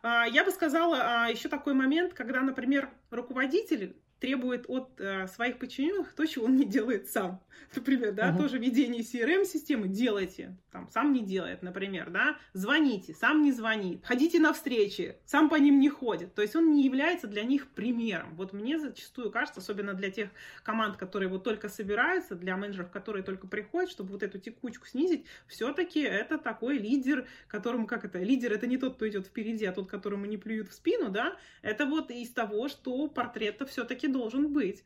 А, 0.02 0.25
я 0.25 0.45
бы 0.45 0.50
сказала 0.50 0.99
а, 1.00 1.28
еще 1.28 1.49
такой 1.49 1.75
момент, 1.75 2.14
когда, 2.14 2.40
например, 2.40 2.88
руководитель 3.11 3.97
требует 4.20 4.64
от 4.68 4.99
э, 4.99 5.26
своих 5.28 5.58
подчиненных 5.58 6.14
то, 6.14 6.25
чего 6.25 6.46
он 6.46 6.56
не 6.56 6.64
делает 6.64 7.11
сам. 7.11 7.42
Например, 7.75 8.12
да, 8.12 8.30
угу. 8.30 8.42
тоже 8.42 8.58
ведение 8.58 9.02
CRM-системы 9.02 9.88
делайте, 9.88 10.56
там, 10.70 10.88
сам 10.90 11.12
не 11.12 11.25
делает, 11.25 11.62
например, 11.62 12.11
да, 12.11 12.37
звоните, 12.52 13.14
сам 13.14 13.42
не 13.42 13.52
звонит, 13.52 14.04
ходите 14.04 14.38
на 14.38 14.52
встречи, 14.52 15.16
сам 15.25 15.49
по 15.49 15.56
ним 15.56 15.80
не 15.80 15.88
ходит. 15.88 16.35
То 16.35 16.42
есть 16.42 16.54
он 16.54 16.73
не 16.73 16.85
является 16.85 17.26
для 17.26 17.44
них 17.44 17.68
примером. 17.68 18.35
Вот 18.35 18.52
мне 18.52 18.78
зачастую 18.78 19.30
кажется, 19.30 19.61
особенно 19.61 19.94
для 19.94 20.11
тех 20.11 20.28
команд, 20.62 20.96
которые 20.96 21.28
вот 21.28 21.44
только 21.44 21.68
собираются, 21.68 22.35
для 22.35 22.56
менеджеров, 22.56 22.90
которые 22.90 23.23
только 23.23 23.46
приходят, 23.46 23.90
чтобы 23.90 24.12
вот 24.12 24.23
эту 24.23 24.38
текучку 24.38 24.87
снизить, 24.87 25.25
все-таки 25.46 26.00
это 26.00 26.38
такой 26.38 26.79
лидер, 26.79 27.26
которому, 27.48 27.87
как 27.87 28.05
это, 28.05 28.18
лидер 28.18 28.52
это 28.52 28.66
не 28.66 28.76
тот, 28.76 28.96
кто 28.96 29.09
идет 29.09 29.26
впереди, 29.26 29.64
а 29.64 29.72
тот, 29.72 29.88
которому 29.88 30.26
не 30.26 30.37
плюют 30.37 30.68
в 30.68 30.74
спину, 30.74 31.11
да, 31.11 31.37
это 31.62 31.87
вот 31.87 32.11
из 32.11 32.31
того, 32.31 32.68
что 32.68 33.09
портрет-то 33.09 33.66
все-таки 33.66 34.07
все 34.07 34.15
должен 34.16 34.52
быть. 34.52 34.85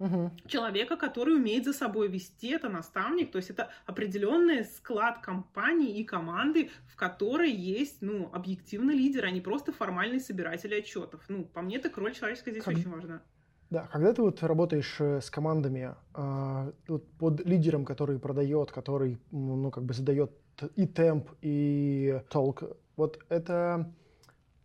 Угу. 0.00 0.30
Человека, 0.46 0.96
который 0.96 1.36
умеет 1.36 1.64
за 1.64 1.72
собой 1.74 2.08
вести, 2.08 2.48
это 2.48 2.70
наставник, 2.70 3.30
то 3.32 3.36
есть 3.36 3.50
это 3.50 3.68
определенный 3.84 4.64
склад 4.64 5.18
компании 5.18 5.98
и 5.98 6.04
команды, 6.04 6.70
в 6.86 6.96
которой 6.96 7.52
есть, 7.52 7.98
ну, 8.00 8.30
объективный 8.32 8.94
лидер, 8.94 9.26
а 9.26 9.30
не 9.30 9.42
просто 9.42 9.72
формальный 9.72 10.20
собиратель 10.20 10.74
отчетов. 10.74 11.20
Ну, 11.28 11.44
по 11.44 11.60
мне, 11.60 11.78
так 11.78 11.98
роль 11.98 12.14
человеческая 12.14 12.52
здесь 12.52 12.64
как... 12.64 12.74
очень 12.74 12.90
важна. 12.90 13.20
Да, 13.68 13.88
когда 13.92 14.12
ты 14.12 14.22
вот 14.22 14.42
работаешь 14.42 14.96
э, 15.00 15.20
с 15.20 15.30
командами 15.30 15.94
э, 16.14 16.72
вот 16.88 17.12
под 17.18 17.46
лидером, 17.46 17.84
который 17.84 18.18
продает, 18.18 18.72
который, 18.72 19.18
ну, 19.30 19.70
как 19.70 19.84
бы 19.84 19.92
задает 19.92 20.32
и 20.76 20.86
темп, 20.86 21.30
и 21.42 22.22
толк, 22.30 22.62
вот 22.96 23.22
это 23.28 23.92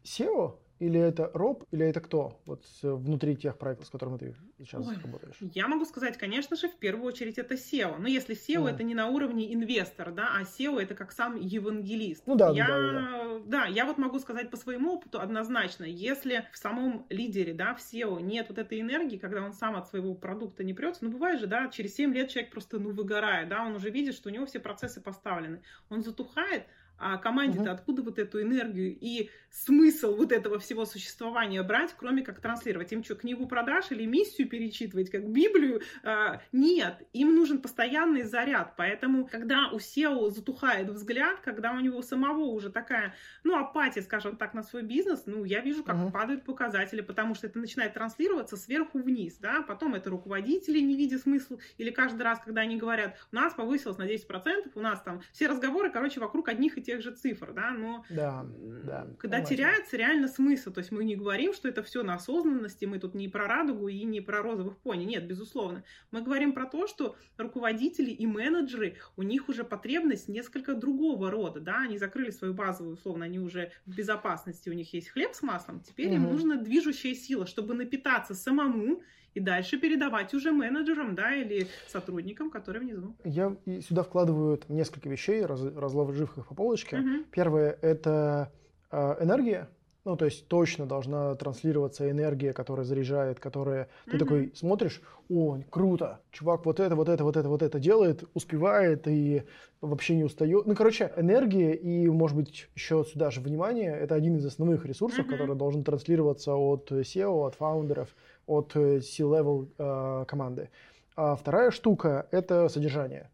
SEO 0.03 0.57
или 0.79 0.99
это 0.99 1.31
роб, 1.33 1.63
или 1.71 1.85
это 1.85 2.01
кто? 2.01 2.41
Вот 2.45 2.65
внутри 2.81 3.35
тех 3.35 3.57
проектов, 3.57 3.87
с 3.87 3.89
которыми 3.89 4.17
ты 4.17 4.35
сейчас 4.59 4.85
Ой, 4.85 4.97
работаешь. 5.01 5.35
Я 5.39 5.67
могу 5.67 5.85
сказать, 5.85 6.17
конечно 6.17 6.55
же, 6.55 6.67
в 6.67 6.75
первую 6.75 7.05
очередь 7.05 7.37
это 7.37 7.55
SEO. 7.55 7.97
Но 7.97 8.07
если 8.07 8.35
SEO 8.35 8.65
mm. 8.65 8.71
это 8.71 8.83
не 8.83 8.93
на 8.93 9.07
уровне 9.07 9.53
инвестор, 9.53 10.11
да, 10.11 10.35
а 10.37 10.43
SEO 10.43 10.81
это 10.81 10.95
как 10.95 11.11
сам 11.11 11.35
евангелист. 11.35 12.27
Ну 12.27 12.35
да, 12.35 12.49
я, 12.51 12.67
да, 12.67 12.91
да. 12.91 13.39
Да, 13.45 13.65
я 13.65 13.85
вот 13.85 13.97
могу 13.97 14.19
сказать 14.19 14.49
по 14.49 14.57
своему 14.57 14.93
опыту 14.93 15.19
однозначно, 15.19 15.85
если 15.85 16.45
в 16.51 16.57
самом 16.57 17.05
лидере, 17.09 17.53
да, 17.53 17.75
в 17.75 17.79
SEO 17.79 18.21
нет 18.21 18.47
вот 18.49 18.57
этой 18.57 18.81
энергии, 18.81 19.17
когда 19.17 19.41
он 19.43 19.53
сам 19.53 19.75
от 19.75 19.87
своего 19.87 20.13
продукта 20.13 20.63
не 20.63 20.73
прется, 20.73 21.05
ну 21.05 21.11
бывает 21.11 21.39
же, 21.39 21.47
да, 21.47 21.69
через 21.69 21.95
7 21.95 22.13
лет 22.13 22.29
человек 22.29 22.51
просто, 22.51 22.79
ну, 22.79 22.91
выгорает, 22.91 23.49
да, 23.49 23.63
он 23.63 23.75
уже 23.75 23.89
видит, 23.89 24.15
что 24.15 24.29
у 24.29 24.31
него 24.31 24.45
все 24.45 24.59
процессы 24.59 25.01
поставлены. 25.01 25.61
Он 25.89 26.03
затухает, 26.03 26.65
а 26.97 27.17
команде-то 27.17 27.71
откуда 27.71 28.01
вот 28.01 28.19
эту 28.19 28.41
энергию 28.41 28.97
и 28.99 29.29
смысл 29.49 30.15
вот 30.15 30.31
этого 30.31 30.59
всего 30.59 30.85
существования 30.85 31.63
брать, 31.63 31.93
кроме 31.97 32.23
как 32.23 32.41
транслировать? 32.41 32.91
Им 32.91 33.03
что, 33.03 33.15
книгу 33.15 33.47
продаж 33.47 33.91
или 33.91 34.05
миссию 34.05 34.47
перечитывать, 34.47 35.09
как 35.09 35.27
Библию? 35.29 35.81
А, 36.03 36.41
нет, 36.51 37.01
им 37.13 37.35
нужен 37.35 37.61
постоянный 37.61 38.23
заряд. 38.23 38.73
Поэтому, 38.77 39.27
когда 39.27 39.69
у 39.69 39.77
SEO 39.77 40.29
затухает 40.29 40.89
взгляд, 40.89 41.39
когда 41.41 41.71
у 41.73 41.79
него 41.79 42.01
самого 42.01 42.45
уже 42.45 42.69
такая, 42.69 43.13
ну, 43.43 43.57
апатия, 43.57 44.01
скажем 44.01 44.37
так, 44.37 44.53
на 44.53 44.63
свой 44.63 44.83
бизнес, 44.83 45.23
ну, 45.25 45.43
я 45.43 45.61
вижу, 45.61 45.83
как 45.83 45.95
угу. 45.97 46.11
падают 46.11 46.43
показатели, 46.43 47.01
потому 47.01 47.35
что 47.35 47.47
это 47.47 47.59
начинает 47.59 47.93
транслироваться 47.93 48.57
сверху 48.57 48.99
вниз, 48.99 49.37
да, 49.39 49.61
потом 49.61 49.95
это 49.95 50.09
руководители 50.09 50.79
не 50.79 50.95
видят 50.95 51.21
смысла, 51.21 51.57
или 51.77 51.91
каждый 51.91 52.23
раз, 52.23 52.39
когда 52.39 52.61
они 52.61 52.77
говорят, 52.77 53.17
у 53.31 53.35
нас 53.35 53.53
повысилось 53.53 53.97
на 53.97 54.07
10%, 54.07 54.71
у 54.75 54.79
нас 54.79 55.01
там 55.01 55.21
все 55.31 55.47
разговоры, 55.47 55.91
короче, 55.91 56.19
вокруг 56.19 56.49
одних 56.49 56.77
и 56.77 56.81
тех 56.85 57.01
же 57.01 57.11
цифр, 57.11 57.53
да, 57.53 57.71
но 57.71 58.05
да, 58.09 58.45
да, 58.83 59.07
когда 59.17 59.37
понимаете. 59.37 59.55
теряется 59.55 59.97
реально 59.97 60.27
смысл, 60.27 60.71
то 60.71 60.79
есть 60.79 60.91
мы 60.91 61.03
не 61.03 61.15
говорим, 61.15 61.53
что 61.53 61.67
это 61.67 61.83
все 61.83 62.03
на 62.03 62.15
осознанности, 62.15 62.85
мы 62.85 62.99
тут 62.99 63.15
не 63.15 63.27
про 63.27 63.47
радугу 63.47 63.87
и 63.87 64.03
не 64.03 64.21
про 64.21 64.41
розовых 64.41 64.77
пони, 64.77 65.03
нет, 65.03 65.27
безусловно. 65.27 65.83
Мы 66.11 66.21
говорим 66.21 66.53
про 66.53 66.65
то, 66.65 66.87
что 66.87 67.15
руководители 67.37 68.11
и 68.11 68.25
менеджеры, 68.25 68.97
у 69.17 69.23
них 69.23 69.49
уже 69.49 69.63
потребность 69.63 70.27
несколько 70.27 70.75
другого 70.75 71.31
рода, 71.31 71.59
да, 71.59 71.79
они 71.81 71.97
закрыли 71.97 72.31
свою 72.31 72.53
базовую, 72.53 72.95
условно, 72.95 73.25
они 73.25 73.39
уже 73.39 73.71
в 73.85 73.95
безопасности, 73.95 74.69
у 74.69 74.73
них 74.73 74.93
есть 74.93 75.09
хлеб 75.09 75.33
с 75.33 75.41
маслом, 75.41 75.81
теперь 75.81 76.07
угу. 76.07 76.15
им 76.15 76.23
нужна 76.23 76.57
движущая 76.57 77.15
сила, 77.15 77.47
чтобы 77.47 77.73
напитаться 77.73 78.33
самому 78.35 79.01
и 79.35 79.39
дальше 79.39 79.77
передавать 79.77 80.33
уже 80.33 80.51
менеджерам, 80.51 81.13
да, 81.13 81.35
или 81.35 81.67
сотрудникам, 81.87 82.49
которые 82.49 82.81
внизу. 82.81 83.15
Я 83.23 83.55
сюда 83.87 84.03
вкладываю 84.03 84.59
несколько 84.69 85.09
вещей, 85.09 85.45
раз, 85.45 85.61
разложив 85.61 86.37
их 86.37 86.47
по 86.47 86.55
полочке. 86.55 86.97
Угу. 86.97 87.25
Первое– 87.31 87.77
это 87.81 88.51
э, 88.91 89.15
энергия, 89.19 89.69
ну, 90.05 90.15
то 90.15 90.25
есть 90.25 90.47
точно 90.47 90.85
должна 90.85 91.33
транслироваться 91.33 92.09
энергия, 92.09 92.53
которая 92.53 92.85
заряжает, 92.85 93.39
которая... 93.39 93.89
Ты 94.05 94.11
mm-hmm. 94.11 94.19
такой 94.19 94.51
смотришь, 94.55 95.01
о, 95.29 95.57
круто, 95.71 96.19
чувак 96.31 96.63
вот 96.65 96.79
это, 96.79 96.95
вот 96.95 97.09
это, 97.09 97.23
вот 97.23 97.35
это, 97.35 97.49
вот 97.49 97.63
это 97.63 97.79
делает, 97.79 98.23
успевает 98.35 99.07
и 99.07 99.43
вообще 99.81 100.15
не 100.15 100.23
устает. 100.23 100.67
Ну, 100.67 100.75
короче, 100.75 101.11
энергия 101.17 101.73
и, 101.73 102.07
может 102.07 102.37
быть, 102.37 102.69
еще 102.75 103.03
сюда 103.03 103.31
же 103.31 103.41
внимание, 103.41 103.97
это 103.97 104.13
один 104.13 104.37
из 104.37 104.45
основных 104.45 104.85
ресурсов, 104.85 105.25
mm-hmm. 105.25 105.31
который 105.31 105.55
должен 105.55 105.83
транслироваться 105.83 106.53
от 106.53 106.91
SEO, 106.91 107.47
от 107.47 107.55
фаундеров, 107.55 108.15
от 108.47 108.75
э, 108.75 109.01
C-level 109.01 109.69
э, 109.77 110.25
команды. 110.27 110.69
А 111.15 111.35
вторая 111.35 111.71
штука– 111.71 112.27
это 112.31 112.67
содержание. 112.69 113.29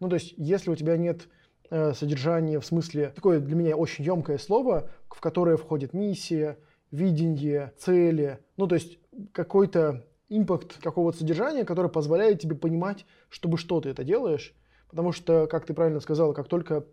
Ну, 0.00 0.08
то 0.08 0.16
есть, 0.16 0.34
если 0.36 0.70
у 0.70 0.76
тебя 0.76 0.96
нет 0.96 1.28
э, 1.70 1.94
содержание 1.94 2.60
в 2.60 2.66
смысле, 2.66 3.12
такое 3.14 3.40
для 3.40 3.56
меня 3.56 3.76
очень 3.76 4.04
емкое 4.04 4.38
слово, 4.38 4.90
в 5.08 5.20
которое 5.20 5.56
входит 5.56 5.94
миссия, 5.94 6.58
видение, 6.90 7.72
цели, 7.78 8.38
ну 8.56 8.68
то 8.68 8.74
есть 8.76 8.98
какой-то 9.32 10.04
импакт 10.28 10.78
какого-то 10.80 11.18
содержания, 11.18 11.64
которое 11.64 11.88
позволяет 11.88 12.40
тебе 12.40 12.54
понимать, 12.54 13.06
чтобы 13.28 13.58
что 13.58 13.80
ты 13.80 13.88
это 13.88 14.04
делаешь, 14.04 14.54
потому 14.88 15.12
что, 15.12 15.46
как 15.46 15.66
ты 15.66 15.74
правильно 15.74 16.00
сказал, 16.00 16.34
как 16.34 16.48
только 16.48 16.84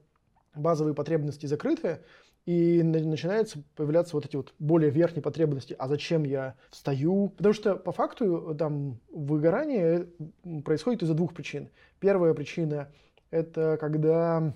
базовые 0.56 0.96
потребности 0.96 1.46
закрыты, 1.46 2.00
и 2.46 2.82
начинаются 2.84 3.62
появляться 3.76 4.16
вот 4.16 4.26
эти 4.26 4.36
вот 4.36 4.54
более 4.60 4.90
верхние 4.90 5.22
потребности. 5.22 5.76
А 5.78 5.88
зачем 5.88 6.24
я 6.24 6.56
встаю? 6.72 7.30
Потому 7.38 7.54
что 7.54 7.76
по 7.76 7.92
факту 7.92 8.56
там 8.58 9.00
выгорание 9.12 10.08
происходит 10.66 11.04
из-за 11.04 11.14
двух 11.14 11.34
причин. 11.34 11.70
Первая 12.00 12.34
причина– 12.34 12.90
это 13.32 13.78
когда 13.80 14.54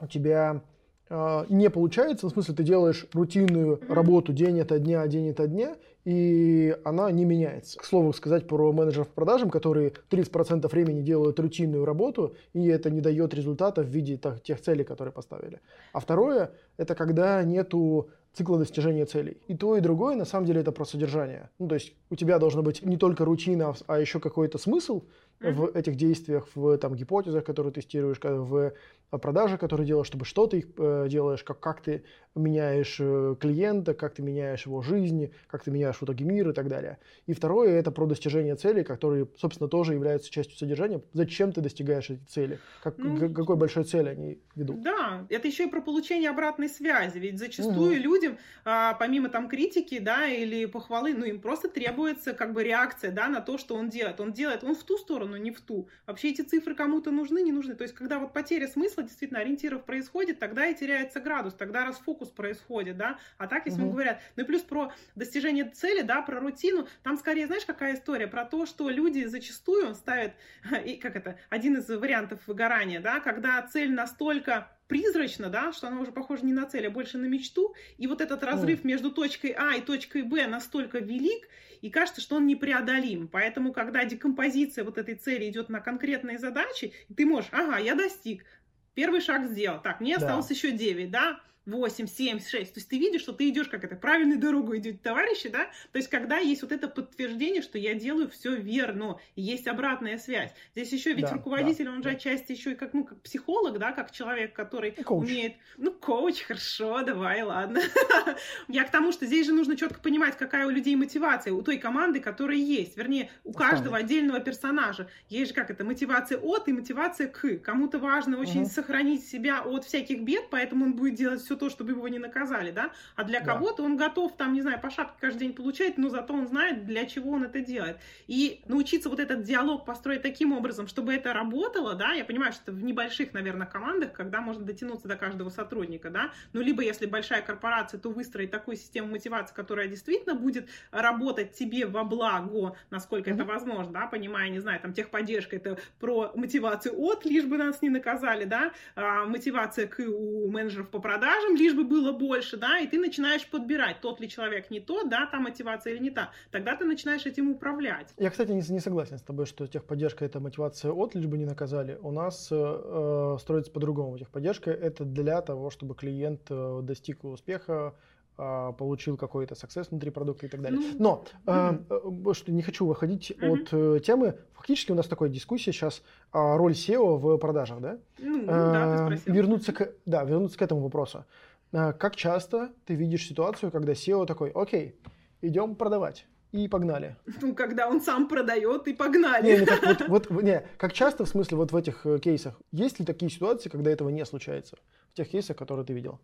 у 0.00 0.06
тебя 0.06 0.62
э, 1.08 1.44
не 1.48 1.70
получается, 1.70 2.26
в 2.26 2.30
смысле 2.30 2.54
ты 2.54 2.64
делаешь 2.64 3.06
рутинную 3.12 3.80
работу 3.88 4.32
день 4.32 4.60
ото 4.60 4.78
дня, 4.78 5.06
день 5.06 5.30
ото 5.30 5.46
дня, 5.46 5.76
и 6.04 6.76
она 6.84 7.10
не 7.10 7.24
меняется. 7.24 7.78
К 7.78 7.84
слову 7.84 8.12
сказать 8.12 8.46
про 8.46 8.72
менеджеров 8.72 9.08
по 9.08 9.14
продажам, 9.14 9.50
которые 9.50 9.92
30% 10.10 10.68
времени 10.68 11.00
делают 11.02 11.38
рутинную 11.38 11.84
работу, 11.84 12.34
и 12.52 12.66
это 12.66 12.90
не 12.90 13.00
дает 13.00 13.34
результата 13.34 13.82
в 13.82 13.86
виде 13.86 14.18
тех 14.42 14.60
целей, 14.60 14.84
которые 14.84 15.12
поставили. 15.12 15.60
А 15.92 16.00
второе, 16.00 16.52
это 16.76 16.94
когда 16.94 17.42
нету 17.42 18.08
цикла 18.32 18.58
достижения 18.58 19.04
целей. 19.04 19.38
И 19.46 19.56
то, 19.56 19.76
и 19.76 19.80
другое, 19.80 20.16
на 20.16 20.24
самом 20.24 20.46
деле, 20.46 20.60
это 20.62 20.72
про 20.72 20.84
содержание. 20.84 21.50
Ну, 21.58 21.68
то 21.68 21.74
есть 21.74 21.94
у 22.10 22.16
тебя 22.16 22.38
должна 22.38 22.62
быть 22.62 22.82
не 22.82 22.96
только 22.96 23.24
рутина, 23.24 23.74
а 23.86 24.00
еще 24.00 24.20
какой-то 24.20 24.58
смысл 24.58 25.02
mm-hmm. 25.42 25.52
в 25.52 25.76
этих 25.76 25.96
действиях, 25.96 26.48
в 26.54 26.78
там, 26.78 26.94
гипотезах, 26.94 27.44
которые 27.44 27.72
тестируешь, 27.72 28.18
в 28.22 28.72
продажах, 29.18 29.60
которые 29.60 29.86
делаешь, 29.86 30.06
чтобы 30.06 30.24
что 30.24 30.46
ты 30.46 30.66
э, 30.76 31.06
делаешь, 31.08 31.42
как, 31.44 31.60
как 31.60 31.82
ты 31.82 32.04
меняешь 32.34 32.96
э, 32.98 33.36
клиента, 33.38 33.92
как 33.94 34.14
ты 34.14 34.22
меняешь 34.22 34.64
его 34.64 34.80
жизнь, 34.80 35.30
как 35.48 35.64
ты 35.64 35.70
меняешь 35.70 35.96
в 35.96 36.02
итоге 36.02 36.24
мир 36.24 36.48
и 36.48 36.52
так 36.52 36.68
далее. 36.68 36.98
И 37.26 37.34
второе, 37.34 37.78
это 37.78 37.90
про 37.90 38.06
достижение 38.06 38.56
целей, 38.56 38.84
которые, 38.84 39.28
собственно, 39.36 39.68
тоже 39.68 39.92
являются 39.94 40.30
частью 40.30 40.56
содержания. 40.56 41.02
Зачем 41.12 41.52
ты 41.52 41.60
достигаешь 41.60 42.08
эти 42.08 42.24
цели? 42.24 42.58
Как, 42.82 42.96
ну, 42.96 43.32
какой 43.32 43.56
большой 43.56 43.84
цели 43.84 44.08
они 44.08 44.38
ведут? 44.54 44.82
Да, 44.82 45.26
это 45.28 45.46
еще 45.46 45.64
и 45.64 45.70
про 45.70 45.82
получение 45.82 46.30
обратной 46.30 46.68
связи. 46.68 47.18
Ведь 47.18 47.38
зачастую 47.38 47.92
угу. 47.92 48.02
людям, 48.02 48.38
а, 48.64 48.94
помимо 48.94 49.28
там 49.28 49.48
критики, 49.48 49.98
да, 49.98 50.26
или 50.26 50.64
похвалы, 50.64 51.12
ну, 51.12 51.26
им 51.26 51.40
просто 51.40 51.68
требуется 51.68 52.32
как 52.32 52.54
бы 52.54 52.64
реакция, 52.64 53.10
да, 53.10 53.28
на 53.28 53.42
то, 53.42 53.58
что 53.58 53.74
он 53.74 53.90
делает. 53.90 54.20
Он 54.20 54.32
делает, 54.32 54.64
он 54.64 54.74
в 54.74 54.84
ту 54.84 54.96
сторону, 54.96 55.31
не 55.36 55.50
в 55.50 55.60
ту. 55.60 55.88
Вообще 56.06 56.30
эти 56.30 56.42
цифры 56.42 56.74
кому-то 56.74 57.10
нужны, 57.10 57.42
не 57.42 57.52
нужны. 57.52 57.74
То 57.74 57.82
есть, 57.82 57.94
когда 57.94 58.18
вот 58.18 58.32
потеря 58.32 58.68
смысла 58.68 59.02
действительно 59.02 59.40
ориентиров 59.40 59.84
происходит, 59.84 60.38
тогда 60.38 60.66
и 60.66 60.74
теряется 60.74 61.20
градус, 61.20 61.54
тогда 61.54 61.84
расфокус 61.84 62.12
фокус 62.12 62.28
происходит, 62.28 62.96
да, 62.96 63.18
а 63.38 63.46
так, 63.46 63.66
если 63.66 63.82
угу. 63.82 63.92
говорят, 63.92 64.20
ну 64.36 64.42
и 64.42 64.46
плюс 64.46 64.62
про 64.62 64.92
достижение 65.14 65.64
цели, 65.64 66.02
да, 66.02 66.22
про 66.22 66.40
рутину, 66.40 66.86
там 67.02 67.16
скорее, 67.16 67.46
знаешь, 67.46 67.64
какая 67.64 67.94
история? 67.94 68.26
Про 68.26 68.44
то, 68.44 68.66
что 68.66 68.88
люди 68.90 69.24
зачастую 69.24 69.94
ставят, 69.94 70.34
и 70.84 70.96
как 70.96 71.16
это, 71.16 71.38
один 71.48 71.76
из 71.76 71.88
вариантов 71.88 72.40
выгорания, 72.46 73.00
да, 73.00 73.20
когда 73.20 73.62
цель 73.62 73.92
настолько 73.92 74.68
призрачно, 74.92 75.48
да, 75.48 75.72
что 75.72 75.88
она 75.88 76.00
уже 76.00 76.12
похожа 76.12 76.44
не 76.44 76.52
на 76.52 76.66
цель, 76.66 76.86
а 76.86 76.90
больше 76.90 77.16
на 77.16 77.24
мечту. 77.24 77.74
И 77.96 78.06
вот 78.06 78.20
этот 78.20 78.42
разрыв 78.42 78.80
mm. 78.80 78.86
между 78.86 79.10
точкой 79.10 79.54
А 79.56 79.74
и 79.74 79.80
точкой 79.80 80.22
Б 80.22 80.46
настолько 80.46 80.98
велик, 80.98 81.48
и 81.80 81.88
кажется, 81.88 82.20
что 82.20 82.36
он 82.36 82.46
непреодолим. 82.46 83.26
Поэтому, 83.26 83.72
когда 83.72 84.04
декомпозиция 84.04 84.84
вот 84.84 84.98
этой 84.98 85.14
цели 85.14 85.48
идет 85.48 85.70
на 85.70 85.80
конкретные 85.80 86.38
задачи, 86.38 86.92
ты 87.16 87.24
можешь, 87.24 87.48
ага, 87.52 87.78
я 87.78 87.94
достиг, 87.94 88.44
первый 88.92 89.22
шаг 89.22 89.46
сделал, 89.46 89.80
так, 89.80 90.00
мне 90.00 90.18
да. 90.18 90.26
осталось 90.26 90.50
еще 90.50 90.72
9, 90.72 91.10
да, 91.10 91.40
8, 91.66 92.06
7, 92.06 92.40
6. 92.40 92.50
То 92.50 92.78
есть 92.78 92.88
ты 92.88 92.98
видишь, 92.98 93.22
что 93.22 93.32
ты 93.32 93.48
идешь 93.48 93.68
как 93.68 93.84
это, 93.84 93.96
правильной 93.96 94.36
дорогой 94.36 94.78
идут 94.78 95.02
товарищи, 95.02 95.48
да? 95.48 95.70
То 95.92 95.98
есть 95.98 96.08
когда 96.08 96.38
есть 96.38 96.62
вот 96.62 96.72
это 96.72 96.88
подтверждение, 96.88 97.62
что 97.62 97.78
я 97.78 97.94
делаю 97.94 98.28
все 98.30 98.54
верно, 98.54 99.18
и 99.36 99.42
есть 99.42 99.66
обратная 99.66 100.18
связь. 100.18 100.52
Здесь 100.74 100.92
еще 100.92 101.12
ведь 101.12 101.26
да, 101.26 101.34
руководитель, 101.34 101.86
да, 101.86 101.92
он 101.92 101.96
же 101.98 102.10
да. 102.10 102.10
отчасти 102.10 102.52
еще 102.52 102.72
и 102.72 102.74
как, 102.74 102.94
ну, 102.94 103.04
как 103.04 103.20
психолог, 103.22 103.78
да, 103.78 103.92
как 103.92 104.10
человек, 104.10 104.52
который 104.54 104.92
коуч. 104.92 105.28
умеет... 105.28 105.54
Ну, 105.76 105.92
коуч, 105.92 106.42
хорошо, 106.42 107.02
давай, 107.02 107.42
ладно. 107.42 107.80
Я 108.68 108.84
к 108.84 108.90
тому, 108.90 109.12
что 109.12 109.26
здесь 109.26 109.46
же 109.46 109.52
нужно 109.52 109.76
четко 109.76 110.00
понимать, 110.00 110.36
какая 110.36 110.66
у 110.66 110.70
людей 110.70 110.96
мотивация, 110.96 111.52
у 111.52 111.62
той 111.62 111.78
команды, 111.78 112.20
которая 112.20 112.56
есть. 112.56 112.96
Вернее, 112.96 113.30
у 113.44 113.52
каждого 113.52 113.96
отдельного 113.96 114.40
персонажа. 114.40 115.08
Есть 115.28 115.50
же 115.50 115.54
как 115.54 115.70
это, 115.70 115.84
мотивация 115.84 116.38
от 116.38 116.68
и 116.68 116.72
мотивация 116.72 117.28
к. 117.28 117.58
Кому-то 117.58 117.98
важно 117.98 118.38
очень 118.38 118.66
сохранить 118.66 119.26
себя 119.26 119.62
от 119.62 119.84
всяких 119.84 120.22
бед, 120.22 120.48
поэтому 120.50 120.86
он 120.86 120.94
будет 120.94 121.14
делать 121.14 121.40
все 121.40 121.51
все 121.52 121.58
то, 121.58 121.68
чтобы 121.68 121.92
его 121.92 122.08
не 122.08 122.18
наказали, 122.18 122.70
да, 122.70 122.92
а 123.14 123.24
для 123.24 123.40
да. 123.40 123.46
кого-то 123.52 123.82
он 123.82 123.96
готов, 123.96 124.36
там, 124.36 124.54
не 124.54 124.62
знаю, 124.62 124.80
по 124.80 124.90
шапке 124.90 125.16
каждый 125.20 125.40
день 125.40 125.54
получать, 125.54 125.98
но 125.98 126.08
зато 126.08 126.32
он 126.32 126.46
знает, 126.46 126.86
для 126.86 127.04
чего 127.04 127.32
он 127.32 127.44
это 127.44 127.60
делает. 127.60 127.98
И 128.26 128.62
научиться 128.66 129.10
вот 129.10 129.20
этот 129.20 129.42
диалог 129.42 129.84
построить 129.84 130.22
таким 130.22 130.52
образом, 130.52 130.86
чтобы 130.86 131.12
это 131.12 131.32
работало, 131.32 131.94
да, 131.94 132.12
я 132.12 132.24
понимаю, 132.24 132.52
что 132.52 132.72
в 132.72 132.82
небольших, 132.82 133.34
наверное, 133.34 133.66
командах, 133.66 134.12
когда 134.12 134.40
можно 134.40 134.64
дотянуться 134.64 135.08
до 135.08 135.16
каждого 135.16 135.50
сотрудника, 135.50 136.10
да, 136.10 136.30
ну, 136.52 136.62
либо 136.62 136.82
если 136.82 137.06
большая 137.06 137.42
корпорация, 137.42 138.00
то 138.00 138.08
выстроить 138.08 138.50
такую 138.50 138.76
систему 138.76 139.08
мотивации, 139.08 139.54
которая 139.54 139.88
действительно 139.88 140.34
будет 140.34 140.68
работать 140.90 141.52
тебе 141.52 141.86
во 141.86 142.04
благо, 142.04 142.76
насколько 142.90 143.30
mm-hmm. 143.30 143.34
это 143.34 143.44
возможно, 143.44 143.92
да, 143.92 144.06
понимая, 144.06 144.48
не 144.48 144.60
знаю, 144.60 144.80
там, 144.80 144.94
техподдержка, 144.94 145.56
это 145.56 145.78
про 146.00 146.32
мотивацию 146.34 146.98
от, 146.98 147.24
лишь 147.26 147.44
бы 147.44 147.58
нас 147.58 147.82
не 147.82 147.90
наказали, 147.90 148.44
да, 148.44 148.72
а, 148.94 149.24
мотивация 149.26 149.86
к 149.86 150.00
у 150.00 150.50
менеджеров 150.50 150.88
по 150.88 150.98
продажам, 150.98 151.41
скажем, 151.42 151.56
лишь 151.56 151.74
бы 151.74 151.84
было 151.84 152.12
больше, 152.12 152.56
да, 152.56 152.78
и 152.78 152.86
ты 152.86 152.98
начинаешь 152.98 153.46
подбирать, 153.48 154.00
тот 154.00 154.20
ли 154.20 154.28
человек 154.28 154.70
не 154.70 154.80
тот, 154.80 155.08
да, 155.08 155.26
та 155.26 155.40
мотивация 155.40 155.94
или 155.94 156.02
не 156.02 156.10
та. 156.10 156.30
Тогда 156.50 156.76
ты 156.76 156.84
начинаешь 156.84 157.26
этим 157.26 157.50
управлять. 157.50 158.14
Я, 158.18 158.30
кстати, 158.30 158.50
не, 158.50 158.62
не 158.72 158.80
согласен 158.80 159.18
с 159.18 159.22
тобой, 159.22 159.46
что 159.46 159.66
техподдержка 159.66 160.24
это 160.24 160.40
мотивация 160.40 160.92
от, 160.92 161.14
лишь 161.14 161.26
бы 161.26 161.38
не 161.38 161.46
наказали. 161.46 161.98
У 162.02 162.10
нас 162.10 162.48
э, 162.50 162.56
э 162.56 163.36
строится 163.40 163.72
по-другому. 163.72 164.18
Техподдержка 164.18 164.70
это 164.70 165.04
для 165.04 165.40
того, 165.42 165.70
чтобы 165.70 165.94
клиент 165.94 166.42
э, 166.50 166.80
достиг 166.82 167.24
успеха, 167.24 167.94
получил 168.36 169.16
какой-то 169.16 169.54
success 169.54 169.88
внутри 169.90 170.10
продукта 170.10 170.46
и 170.46 170.48
так 170.48 170.60
далее. 170.60 170.80
Ну, 170.98 171.24
Но 171.46 171.52
mm-hmm. 171.52 172.34
что 172.34 172.52
не 172.52 172.62
хочу 172.62 172.86
выходить 172.86 173.30
mm-hmm. 173.30 173.52
от 173.52 173.68
э, 173.72 174.00
темы. 174.00 174.38
Фактически 174.54 174.92
у 174.92 174.94
нас 174.94 175.06
такая 175.06 175.28
дискуссия 175.28 175.72
сейчас 175.72 176.02
а, 176.32 176.56
роль 176.56 176.72
SEO 176.72 177.16
в 177.18 177.36
продажах, 177.38 177.80
да? 177.80 177.98
Ну, 178.18 178.46
да, 178.46 178.96
ты 178.96 179.16
спросил. 179.16 179.34
Вернуться 179.34 179.72
к, 179.72 179.92
да, 180.06 180.24
вернуться 180.24 180.58
к 180.58 180.62
этому 180.62 180.80
вопросу. 180.80 181.24
Как 181.70 182.16
часто 182.16 182.70
ты 182.84 182.94
видишь 182.94 183.26
ситуацию, 183.26 183.70
когда 183.70 183.92
SEO 183.92 184.26
такой, 184.26 184.50
окей, 184.50 184.96
идем 185.40 185.74
продавать? 185.74 186.26
и 186.52 186.68
погнали. 186.68 187.16
Ну, 187.40 187.54
когда 187.54 187.88
он 187.88 188.00
сам 188.00 188.28
продает, 188.28 188.86
и 188.86 188.92
погнали. 188.92 189.52
Не, 189.52 189.60
не, 189.60 189.66
так, 189.66 190.08
вот, 190.08 190.30
вот, 190.30 190.42
не, 190.42 190.64
как 190.76 190.92
часто, 190.92 191.24
в 191.24 191.28
смысле, 191.28 191.56
вот 191.56 191.72
в 191.72 191.76
этих 191.76 192.06
э, 192.06 192.18
кейсах, 192.18 192.60
есть 192.70 193.00
ли 193.00 193.06
такие 193.06 193.30
ситуации, 193.30 193.70
когда 193.70 193.90
этого 193.90 194.10
не 194.10 194.24
случается? 194.26 194.76
В 195.12 195.16
тех 195.16 195.30
кейсах, 195.30 195.56
которые 195.56 195.86
ты 195.86 195.94
видел? 195.94 196.20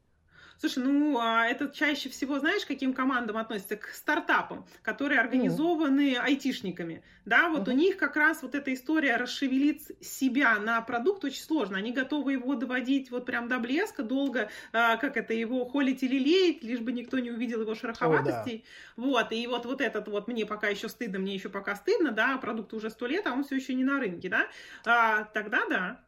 Слушай, 0.59 0.83
ну 0.83 1.19
а 1.21 1.47
это 1.47 1.69
чаще 1.69 2.09
всего, 2.09 2.41
знаешь, 2.41 2.67
каким 2.67 2.93
командам 2.93 3.37
относится? 3.37 3.77
К 3.77 3.89
стартапам, 3.89 4.67
которые 4.83 5.21
организованы 5.21 6.15
mm. 6.15 6.19
айтишниками. 6.19 7.03
Да, 7.25 7.49
вот 7.49 7.69
mm-hmm. 7.69 7.73
у 7.73 7.77
них 7.77 7.97
как 7.97 8.17
раз 8.17 8.43
вот 8.43 8.55
эта 8.55 8.75
история 8.75 9.17
расшевелить 9.17 9.87
себя 10.01 10.59
на 10.59 10.81
продукт 10.81 11.25
очень 11.25 11.43
сложно. 11.43 11.79
Они 11.79 11.93
готовы 11.93 12.33
его 12.33 12.55
доводить 12.55 13.11
вот 13.11 13.25
прям 13.25 13.49
до 13.49 13.59
блеска, 13.59 14.03
долго, 14.03 14.51
а, 14.73 14.97
как 14.97 15.17
это, 15.17 15.33
его 15.33 15.65
холить 15.65 16.03
или 16.03 16.19
леять, 16.19 16.65
лишь 16.65 16.81
бы 16.81 16.91
никто 16.91 17.19
не 17.19 17.31
увидел 17.31 17.61
его 17.61 17.75
шероховатостей. 17.75 18.57
Oh, 18.57 18.63
да. 18.97 19.03
Вот, 19.03 19.33
и 19.33 19.47
вот, 19.47 19.65
вот 19.65 19.81
этот 19.81 20.09
вот, 20.09 20.27
мне 20.27 20.45
пока 20.45 20.69
еще 20.69 20.89
стыдно, 20.89 21.19
мне 21.21 21.35
еще 21.35 21.51
пока 21.51 21.77
стыдно, 21.77 22.11
да, 22.11 22.37
продукт 22.39 22.73
уже 22.73 22.91
сто 22.91 23.07
лет, 23.07 23.27
а 23.27 23.33
он 23.33 23.45
все 23.45 23.57
еще 23.57 23.75
не 23.75 23.85
на 23.85 24.01
рынке, 24.01 24.29
да, 24.29 24.49
а, 24.85 25.25
тогда 25.25 25.67
да, 25.69 26.01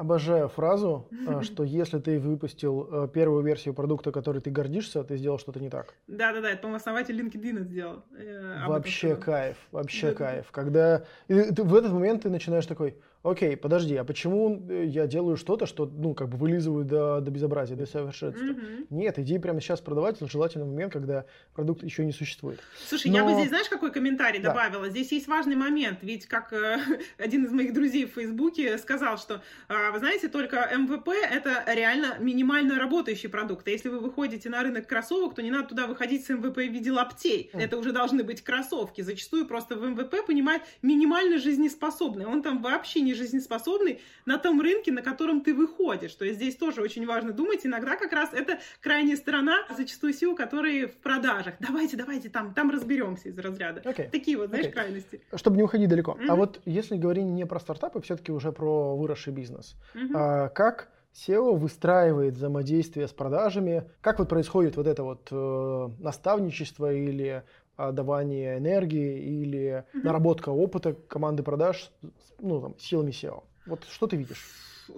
Обожаю 0.00 0.48
фразу, 0.48 1.10
э, 1.10 1.42
что 1.42 1.62
если 1.62 1.98
ты 1.98 2.18
выпустил 2.18 2.88
э, 2.90 3.08
первую 3.12 3.44
версию 3.44 3.74
продукта, 3.74 4.12
который 4.12 4.40
ты 4.40 4.50
гордишься, 4.50 5.04
ты 5.04 5.18
сделал 5.18 5.38
что-то 5.38 5.60
не 5.60 5.68
так. 5.68 5.92
Да-да-да, 6.06 6.48
это, 6.48 6.62
по-моему, 6.62 6.76
основатель 6.78 7.20
LinkedIn 7.20 7.64
сделал. 7.64 8.02
Э, 8.16 8.66
вообще 8.66 9.14
кайф, 9.14 9.58
вообще 9.70 10.12
кайф. 10.12 10.50
Когда 10.52 11.04
ты, 11.26 11.52
в 11.52 11.74
этот 11.74 11.92
момент 11.92 12.22
ты 12.22 12.30
начинаешь 12.30 12.64
такой, 12.64 12.96
окей, 13.22 13.56
подожди, 13.56 13.96
а 13.96 14.04
почему 14.04 14.62
э, 14.68 14.84
я 14.86 15.06
делаю 15.06 15.36
что-то, 15.36 15.66
что, 15.66 15.86
ну, 15.86 16.14
как 16.14 16.28
бы 16.28 16.36
вылизываю 16.36 16.84
до, 16.84 17.20
до 17.20 17.30
безобразия, 17.30 17.76
до 17.76 17.86
совершенства? 17.86 18.44
Mm-hmm. 18.44 18.86
Нет, 18.90 19.18
иди 19.18 19.38
прямо 19.38 19.60
сейчас 19.60 19.80
продавать, 19.80 20.18
желательно 20.20 20.64
в 20.64 20.68
момент, 20.68 20.92
когда 20.92 21.26
продукт 21.54 21.82
еще 21.82 22.04
не 22.04 22.12
существует. 22.12 22.60
Слушай, 22.86 23.10
Но... 23.10 23.18
я 23.18 23.24
бы 23.24 23.32
здесь, 23.34 23.48
знаешь, 23.48 23.68
какой 23.68 23.92
комментарий 23.92 24.40
да. 24.40 24.50
добавила? 24.50 24.88
Здесь 24.88 25.12
есть 25.12 25.28
важный 25.28 25.56
момент, 25.56 25.98
ведь 26.02 26.26
как 26.26 26.52
э, 26.52 26.78
один 27.18 27.44
из 27.44 27.52
моих 27.52 27.72
друзей 27.74 28.06
в 28.06 28.14
Фейсбуке 28.14 28.78
сказал, 28.78 29.18
что, 29.18 29.42
э, 29.68 29.90
вы 29.92 29.98
знаете, 29.98 30.28
только 30.28 30.68
MVP— 30.74 31.08
это 31.30 31.64
реально 31.66 32.16
минимально 32.20 32.78
работающий 32.78 33.28
продукт, 33.28 33.66
а 33.68 33.70
если 33.70 33.88
вы 33.88 34.00
выходите 34.00 34.48
на 34.48 34.62
рынок 34.62 34.86
кроссовок, 34.86 35.34
то 35.34 35.42
не 35.42 35.50
надо 35.50 35.68
туда 35.68 35.86
выходить 35.86 36.24
с 36.24 36.30
MVP 36.30 36.56
в 36.56 36.72
виде 36.72 36.90
лаптей, 36.90 37.50
мм. 37.52 37.60
это 37.60 37.76
уже 37.76 37.92
должны 37.92 38.24
быть 38.24 38.42
кроссовки. 38.42 39.02
Зачастую 39.02 39.46
просто 39.46 39.76
в 39.76 39.82
MVP 39.82 40.26
понимать 40.26 40.62
минимально 40.82 41.38
жизнеспособный, 41.38 42.26
он 42.26 42.42
там 42.42 42.62
вообще 42.62 43.00
не 43.00 43.09
менее 43.10 43.14
жизнеспособный 43.14 44.00
на 44.26 44.38
том 44.38 44.60
рынке, 44.60 44.92
на 44.92 45.02
котором 45.02 45.42
ты 45.42 45.54
выходишь. 45.54 46.14
То 46.14 46.24
есть 46.24 46.36
здесь 46.36 46.56
тоже 46.56 46.80
очень 46.80 47.06
важно 47.06 47.32
думать. 47.32 47.66
Иногда 47.66 47.96
как 47.96 48.12
раз 48.12 48.30
это 48.32 48.58
крайняя 48.80 49.16
сторона, 49.16 49.58
зачастую 49.76 50.12
CEO, 50.12 50.34
которые 50.34 50.86
в 50.86 50.96
продажах. 50.96 51.54
Давайте, 51.60 51.96
давайте, 51.96 52.28
там, 52.28 52.54
там 52.54 52.70
разберемся 52.70 53.28
из 53.28 53.38
разряда. 53.38 53.80
Okay. 53.80 54.10
Такие 54.10 54.36
вот, 54.36 54.48
знаешь, 54.48 54.66
okay. 54.66 54.72
крайности. 54.72 55.20
Чтобы 55.34 55.56
не 55.56 55.62
уходить 55.62 55.88
далеко. 55.88 56.12
Mm-hmm. 56.12 56.26
А 56.28 56.34
вот 56.36 56.60
если 56.64 56.96
говорить 56.96 57.24
не 57.24 57.46
про 57.46 57.60
стартапы, 57.60 58.00
все-таки 58.00 58.32
уже 58.32 58.52
про 58.52 58.96
выросший 58.96 59.32
бизнес. 59.32 59.76
Mm-hmm. 59.94 60.10
А, 60.14 60.48
как 60.48 60.88
SEO 61.14 61.56
выстраивает 61.56 62.34
взаимодействие 62.34 63.08
с 63.08 63.12
продажами. 63.12 63.84
Как 64.00 64.18
вот 64.18 64.28
происходит 64.28 64.76
вот 64.76 64.86
это 64.86 65.02
вот 65.02 65.28
э, 65.32 65.88
наставничество 65.98 66.92
или 66.92 67.42
давание 67.92 68.58
энергии 68.58 69.18
или 69.42 69.60
mm-hmm. 69.60 70.02
наработка 70.04 70.50
опыта 70.50 70.94
команды 70.94 71.42
продаж 71.42 71.90
ну, 72.38 72.60
там, 72.60 72.78
силами 72.78 73.10
SEO? 73.10 73.42
Вот 73.66 73.84
что 73.84 74.06
ты 74.06 74.16
видишь? 74.16 74.44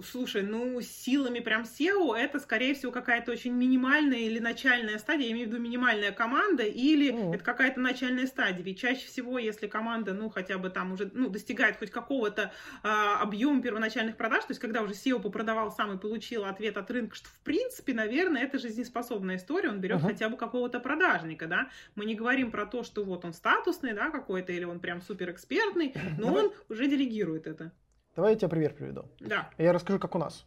Слушай, 0.01 0.43
ну, 0.43 0.79
силами 0.81 1.39
прям 1.39 1.63
SEO 1.63 2.15
это, 2.15 2.39
скорее 2.39 2.73
всего, 2.73 2.91
какая-то 2.91 3.31
очень 3.31 3.53
минимальная 3.53 4.19
или 4.19 4.39
начальная 4.39 4.97
стадия, 4.97 5.27
я 5.27 5.31
имею 5.33 5.47
в 5.47 5.51
виду 5.51 5.61
минимальная 5.61 6.11
команда, 6.11 6.63
или 6.63 7.11
mm. 7.11 7.35
это 7.35 7.43
какая-то 7.43 7.79
начальная 7.79 8.27
стадия. 8.27 8.63
Ведь 8.63 8.79
чаще 8.79 9.07
всего, 9.07 9.37
если 9.37 9.67
команда, 9.67 10.13
ну, 10.13 10.29
хотя 10.29 10.57
бы 10.57 10.69
там 10.69 10.93
уже, 10.93 11.11
ну, 11.13 11.29
достигает 11.29 11.77
хоть 11.77 11.91
какого-то 11.91 12.51
а, 12.83 13.19
объема 13.21 13.61
первоначальных 13.61 14.17
продаж, 14.17 14.45
то 14.45 14.51
есть 14.51 14.61
когда 14.61 14.81
уже 14.81 14.93
SEO 14.93 15.21
попродавал 15.21 15.71
сам 15.71 15.93
и 15.93 15.99
получил 15.99 16.45
ответ 16.45 16.77
от 16.77 16.89
рынка, 16.91 17.15
что, 17.15 17.29
в 17.29 17.39
принципе, 17.39 17.93
наверное, 17.93 18.43
это 18.43 18.59
жизнеспособная 18.59 19.37
история, 19.37 19.69
он 19.69 19.79
берет 19.79 19.99
uh-huh. 19.99 20.07
хотя 20.07 20.29
бы 20.29 20.37
какого-то 20.37 20.79
продажника, 20.79 21.47
да. 21.47 21.69
Мы 21.95 22.05
не 22.05 22.15
говорим 22.15 22.51
про 22.51 22.65
то, 22.65 22.83
что 22.83 23.03
вот 23.03 23.25
он 23.25 23.33
статусный, 23.33 23.93
да, 23.93 24.09
какой-то, 24.09 24.51
или 24.51 24.63
он 24.63 24.79
прям 24.79 25.01
супер 25.01 25.31
экспертный, 25.31 25.93
но 26.17 26.27
Давай. 26.27 26.43
он 26.45 26.53
уже 26.69 26.87
делегирует 26.87 27.47
это. 27.47 27.71
Давай 28.15 28.33
я 28.33 28.37
тебе 28.37 28.49
пример 28.49 28.73
приведу. 28.73 29.05
Да. 29.19 29.49
Я 29.57 29.73
расскажу, 29.73 29.99
как 29.99 30.15
у 30.15 30.19
нас. 30.19 30.45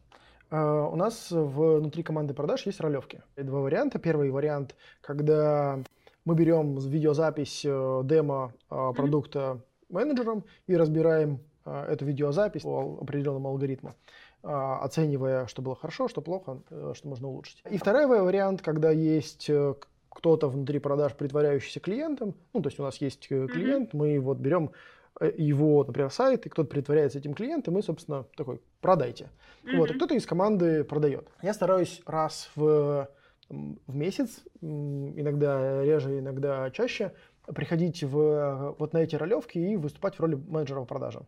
Uh, 0.51 0.93
у 0.93 0.95
нас 0.95 1.29
внутри 1.31 2.05
команды 2.05 2.33
продаж 2.33 2.67
есть 2.67 2.81
ролевки. 2.81 3.21
Два 3.37 3.61
варианта. 3.61 3.99
Первый 3.99 4.31
вариант, 4.31 4.77
когда 5.01 5.81
мы 6.25 6.35
берем 6.37 6.79
видеозапись 6.79 7.65
э, 7.65 8.01
демо 8.05 8.53
uh, 8.71 8.95
продукта 8.95 9.61
менеджером 9.89 10.45
и 10.67 10.77
разбираем 10.77 11.41
эту 11.65 12.05
видеозапись 12.05 12.63
по 12.63 12.99
определенному 13.01 13.49
алгоритму, 13.49 13.97
оценивая, 14.43 15.49
что 15.49 15.63
было 15.63 15.75
хорошо, 15.75 16.07
что 16.07 16.21
плохо, 16.21 16.61
э, 16.71 16.93
что 16.95 17.09
можно 17.09 17.27
улучшить. 17.27 17.61
И 17.69 17.77
второй 17.77 18.07
вариант, 18.07 18.63
когда 18.63 18.93
есть 18.93 19.51
э, 19.51 19.75
кто-то 20.09 20.49
внутри 20.49 20.79
продаж, 20.79 21.15
притворяющийся 21.15 21.81
клиентом, 21.81 22.37
ну, 22.53 22.63
то 22.63 22.69
есть 22.69 22.79
у 22.79 22.85
нас 22.85 22.99
есть 22.99 23.27
клиент, 23.27 23.95
мы 23.95 24.21
вот 24.21 24.39
берем 24.39 24.71
Э, 24.71 24.73
его, 25.21 25.85
например, 25.85 26.11
сайт, 26.11 26.47
и 26.47 26.49
кто-то 26.49 26.69
притворяется 26.69 27.19
этим 27.19 27.35
клиентом, 27.35 27.79
и, 27.79 27.83
собственно, 27.83 28.25
такой, 28.37 28.61
продайте. 28.81 29.31
Mm-hmm. 29.65 29.77
Вот, 29.77 29.91
и 29.91 29.95
кто-то 29.95 30.15
из 30.15 30.27
команды 30.27 30.85
продает. 30.85 31.29
Я 31.43 31.55
стараюсь 31.55 32.03
раз 32.07 32.51
в, 32.55 33.09
в 33.49 33.95
месяц, 33.95 34.43
иногда 34.61 35.83
реже, 35.83 36.19
иногда 36.19 36.71
чаще, 36.71 37.13
приходить 37.47 38.03
в, 38.03 38.77
вот 38.79 38.93
на 38.93 38.99
эти 38.99 39.17
ролевки 39.17 39.59
и 39.59 39.77
выступать 39.77 40.17
в 40.17 40.21
роли 40.21 40.35
менеджера 40.35 40.81
по 40.81 40.87
продажам. 40.87 41.27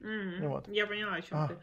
Mm-hmm. 0.00 0.48
Вот. 0.48 0.68
Я 0.68 0.86
поняла, 0.86 1.14
о 1.14 1.22
чем 1.22 1.38
а. 1.38 1.48
ты. 1.48 1.54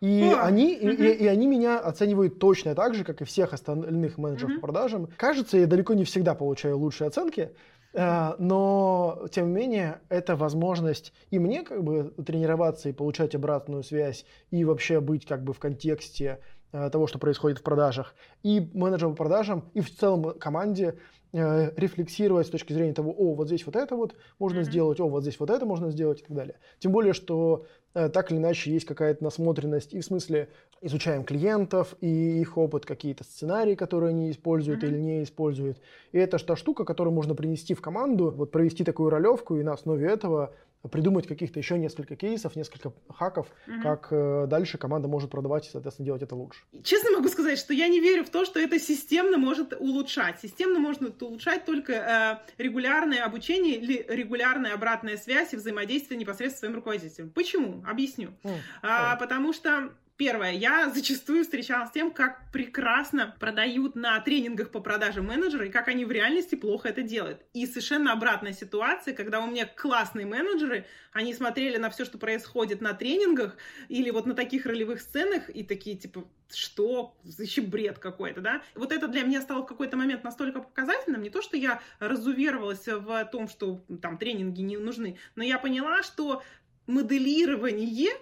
И, 0.00 0.22
О, 0.22 0.42
они, 0.42 0.76
угу. 0.82 0.90
и, 0.90 1.12
и 1.12 1.26
они 1.28 1.46
меня 1.46 1.78
оценивают 1.78 2.38
точно 2.38 2.74
так 2.74 2.94
же, 2.94 3.04
как 3.04 3.22
и 3.22 3.24
всех 3.24 3.54
остальных 3.54 4.18
менеджеров 4.18 4.50
угу. 4.50 4.60
по 4.60 4.66
продажам. 4.66 5.08
Кажется, 5.16 5.56
я 5.56 5.66
далеко 5.66 5.94
не 5.94 6.04
всегда 6.04 6.34
получаю 6.34 6.76
лучшие 6.76 7.08
оценки, 7.08 7.52
Э, 7.52 7.73
но, 7.94 9.28
тем 9.30 9.48
не 9.48 9.52
менее, 9.54 10.00
это 10.08 10.34
возможность 10.34 11.12
и 11.30 11.38
мне 11.38 11.62
как 11.62 11.84
бы 11.84 12.12
тренироваться 12.26 12.88
и 12.88 12.92
получать 12.92 13.34
обратную 13.34 13.84
связь, 13.84 14.26
и 14.50 14.64
вообще 14.64 15.00
быть 15.00 15.26
как 15.26 15.44
бы 15.44 15.52
в 15.52 15.60
контексте 15.60 16.40
э, 16.72 16.90
того, 16.90 17.06
что 17.06 17.18
происходит 17.18 17.58
в 17.58 17.62
продажах, 17.62 18.14
и 18.42 18.68
менеджеру 18.74 19.12
по 19.12 19.18
продажам, 19.18 19.70
и 19.74 19.80
в 19.80 19.94
целом 19.94 20.36
команде 20.38 20.96
э, 21.34 21.72
рефлексировать 21.76 22.46
с 22.46 22.50
точки 22.50 22.72
зрения 22.72 22.94
того, 22.94 23.12
о, 23.12 23.34
вот 23.34 23.48
здесь 23.48 23.66
вот 23.66 23.76
это 23.76 23.94
вот 23.96 24.14
можно 24.38 24.60
mm-hmm. 24.60 24.64
сделать, 24.64 25.00
о, 25.00 25.08
вот 25.08 25.22
здесь 25.22 25.38
вот 25.38 25.50
это 25.50 25.66
можно 25.66 25.90
сделать 25.90 26.20
и 26.20 26.24
так 26.24 26.34
далее. 26.34 26.56
Тем 26.78 26.92
более, 26.92 27.12
что 27.12 27.66
Э, 27.94 28.08
так 28.08 28.32
или 28.32 28.38
иначе 28.38 28.72
есть 28.72 28.86
какая-то 28.86 29.22
насмотренность 29.22 29.94
и 29.94 30.00
в 30.00 30.04
смысле 30.04 30.48
изучаем 30.80 31.22
клиентов 31.24 31.94
и 32.00 32.40
их 32.40 32.58
опыт, 32.58 32.84
какие-то 32.84 33.22
сценарии, 33.22 33.76
которые 33.76 34.10
они 34.10 34.30
используют 34.30 34.82
mm-hmm. 34.82 34.88
или 34.88 34.98
не 34.98 35.22
используют. 35.22 35.78
И 36.10 36.18
это 36.18 36.44
та 36.44 36.56
штука, 36.56 36.84
которую 36.84 37.14
можно 37.14 37.34
принести 37.34 37.72
в 37.74 37.80
команду, 37.80 38.32
вот 38.36 38.50
провести 38.50 38.82
такую 38.84 39.10
ролевку 39.10 39.56
и 39.56 39.62
на 39.62 39.72
основе 39.72 40.08
этого 40.08 40.52
придумать 40.90 41.26
каких-то 41.26 41.58
еще 41.58 41.78
несколько 41.78 42.16
кейсов, 42.16 42.56
несколько 42.56 42.92
хаков, 43.08 43.46
угу. 43.66 43.82
как 43.82 44.08
э, 44.10 44.46
дальше 44.48 44.78
команда 44.78 45.08
может 45.08 45.30
продавать 45.30 45.66
и, 45.66 45.70
соответственно, 45.70 46.06
делать 46.06 46.22
это 46.22 46.34
лучше. 46.34 46.60
Честно 46.82 47.10
могу 47.12 47.28
сказать, 47.28 47.58
что 47.58 47.72
я 47.72 47.88
не 47.88 48.00
верю 48.00 48.24
в 48.24 48.30
то, 48.30 48.44
что 48.44 48.60
это 48.60 48.78
системно 48.78 49.38
может 49.38 49.72
улучшать. 49.78 50.40
Системно 50.40 50.78
можно 50.78 51.12
улучшать 51.20 51.64
только 51.64 52.44
э, 52.58 52.62
регулярное 52.62 53.24
обучение 53.24 53.76
или 53.76 54.04
регулярная 54.08 54.74
обратная 54.74 55.16
связь 55.16 55.52
и 55.52 55.56
взаимодействие 55.56 56.18
непосредственно 56.18 56.54
с 56.54 56.58
своим 56.60 56.74
руководителем. 56.74 57.30
Почему? 57.30 57.82
Объясню. 57.86 58.30
Mm, 58.42 58.58
а, 58.82 59.16
потому 59.16 59.52
что 59.52 59.90
Первое, 60.16 60.52
я 60.52 60.90
зачастую 60.90 61.42
встречалась 61.42 61.88
с 61.88 61.92
тем, 61.92 62.12
как 62.12 62.52
прекрасно 62.52 63.34
продают 63.40 63.96
на 63.96 64.20
тренингах 64.20 64.70
по 64.70 64.78
продаже 64.78 65.22
менеджеры 65.22 65.66
и 65.66 65.72
как 65.72 65.88
они 65.88 66.04
в 66.04 66.12
реальности 66.12 66.54
плохо 66.54 66.88
это 66.88 67.02
делают. 67.02 67.44
И 67.52 67.66
совершенно 67.66 68.12
обратная 68.12 68.52
ситуация, 68.52 69.12
когда 69.12 69.40
у 69.40 69.50
меня 69.50 69.66
классные 69.66 70.24
менеджеры, 70.24 70.86
они 71.12 71.34
смотрели 71.34 71.78
на 71.78 71.90
все, 71.90 72.04
что 72.04 72.16
происходит 72.16 72.80
на 72.80 72.92
тренингах 72.92 73.56
или 73.88 74.10
вот 74.10 74.26
на 74.26 74.34
таких 74.34 74.66
ролевых 74.66 75.00
сценах 75.00 75.50
и 75.50 75.64
такие 75.64 75.96
типа, 75.96 76.28
что? 76.48 77.16
Еще 77.24 77.62
бред 77.62 77.98
какой-то, 77.98 78.40
да? 78.40 78.62
Вот 78.76 78.92
это 78.92 79.08
для 79.08 79.22
меня 79.22 79.42
стало 79.42 79.62
в 79.62 79.66
какой-то 79.66 79.96
момент 79.96 80.22
настолько 80.22 80.60
показательным, 80.60 81.22
не 81.22 81.30
то, 81.30 81.42
что 81.42 81.56
я 81.56 81.82
разуверовалась 81.98 82.86
в 82.86 83.28
том, 83.32 83.48
что 83.48 83.84
там 84.00 84.16
тренинги 84.18 84.60
не 84.60 84.76
нужны, 84.76 85.18
но 85.34 85.42
я 85.42 85.58
поняла, 85.58 86.04
что 86.04 86.44
моделирование 86.86 88.12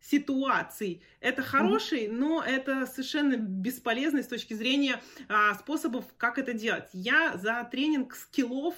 ситуаций. 0.00 1.02
Это 1.20 1.42
хороший, 1.42 2.08
но 2.08 2.42
это 2.42 2.86
совершенно 2.86 3.36
бесполезный 3.36 4.22
с 4.22 4.28
точки 4.28 4.54
зрения 4.54 5.00
а, 5.28 5.54
способов, 5.54 6.04
как 6.16 6.38
это 6.38 6.52
делать. 6.52 6.88
Я 6.92 7.36
за 7.36 7.66
тренинг 7.70 8.14
скиллов, 8.14 8.74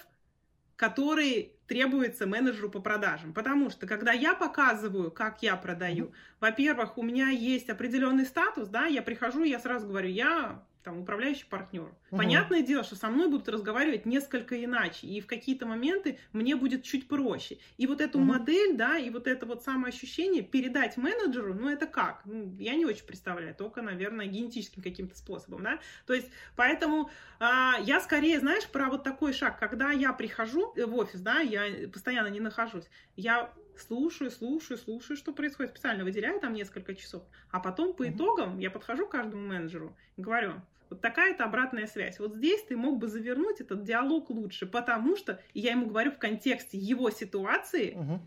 который 0.77 1.53
требуется 1.67 2.27
менеджеру 2.27 2.71
по 2.71 2.81
продажам. 2.81 3.35
Потому 3.35 3.69
что, 3.69 3.87
когда 3.87 4.13
я 4.13 4.35
показываю, 4.35 5.11
как 5.11 5.43
я 5.43 5.57
продаю, 5.57 6.13
во-первых, 6.41 6.97
у 6.97 7.03
меня 7.03 7.29
есть 7.29 7.69
определенный 7.69 8.25
статус, 8.25 8.69
да, 8.69 8.87
я 8.87 9.03
прихожу, 9.03 9.45
я 9.45 9.59
сразу 9.59 9.87
говорю, 9.87 10.09
я 10.09 10.65
там, 10.89 11.01
управляющий 11.01 11.45
партнер. 11.45 11.83
Угу. 11.83 12.17
Понятное 12.17 12.63
дело, 12.63 12.83
что 12.83 12.97
со 12.97 13.11
мной 13.11 13.29
будут 13.29 13.47
разговаривать 13.51 14.07
несколько 14.07 14.65
иначе, 14.65 15.07
и 15.07 15.21
в 15.21 15.27
какие-то 15.27 15.67
моменты 15.67 16.19
мне 16.33 16.57
будет 16.57 16.83
чуть 16.83 17.09
проще. 17.09 17.59
И 17.77 17.87
вот 17.87 18.01
эту 18.01 18.19
угу. 18.19 18.27
модель, 18.27 18.75
да, 18.75 18.97
и 18.97 19.11
вот 19.11 19.27
это 19.27 19.45
вот 19.45 19.63
самоощущение 19.63 20.43
передать 20.43 20.97
менеджеру, 20.97 21.53
ну 21.53 21.69
это 21.69 21.87
как? 21.87 22.23
Ну, 22.25 22.57
я 22.59 22.75
не 22.75 22.87
очень 22.87 23.05
представляю, 23.05 23.55
только, 23.55 23.83
наверное, 23.83 24.27
генетическим 24.27 24.83
каким-то 24.83 25.15
способом, 25.15 25.63
да. 25.63 25.79
То 26.07 26.15
есть, 26.15 26.31
поэтому 26.57 27.11
а, 27.39 27.77
я 27.83 28.01
скорее, 28.01 28.41
знаешь, 28.41 28.67
про 28.67 28.89
вот 28.89 29.05
такой 29.05 29.35
шаг, 29.35 29.59
когда 29.59 29.91
я 29.91 30.15
прихожу 30.15 30.73
в 30.75 30.95
офис, 30.97 31.21
да, 31.21 31.41
я 31.41 31.89
постоянно 31.93 32.29
не 32.29 32.41
нахожусь, 32.41 32.89
я 33.15 33.53
слушаю, 33.77 34.31
слушаю, 34.31 34.79
слушаю, 34.79 35.17
что 35.17 35.33
происходит, 35.33 35.73
специально 35.73 36.05
выделяю 36.05 36.41
там 36.41 36.53
несколько 36.55 36.95
часов, 36.95 37.23
а 37.51 37.61
потом 37.61 37.93
по 37.93 38.09
итогам 38.09 38.59
я 38.59 38.71
подхожу 38.71 39.07
к 39.07 39.11
каждому 39.11 39.47
менеджеру 39.47 39.95
и 40.17 40.23
говорю, 40.23 40.55
вот 40.91 41.01
такая-то 41.01 41.45
обратная 41.45 41.87
связь. 41.87 42.19
Вот 42.19 42.35
здесь 42.35 42.63
ты 42.65 42.77
мог 42.77 42.99
бы 42.99 43.09
завернуть 43.09 43.61
этот 43.61 43.85
диалог 43.85 44.31
лучше, 44.31 44.67
потому 44.67 45.17
что, 45.17 45.41
я 45.55 45.73
ему 45.73 45.87
говорю 45.87 46.11
в 46.13 46.19
контексте 46.19 46.79
его 46.79 47.11
ситуации, 47.11 47.95
угу. 47.95 48.21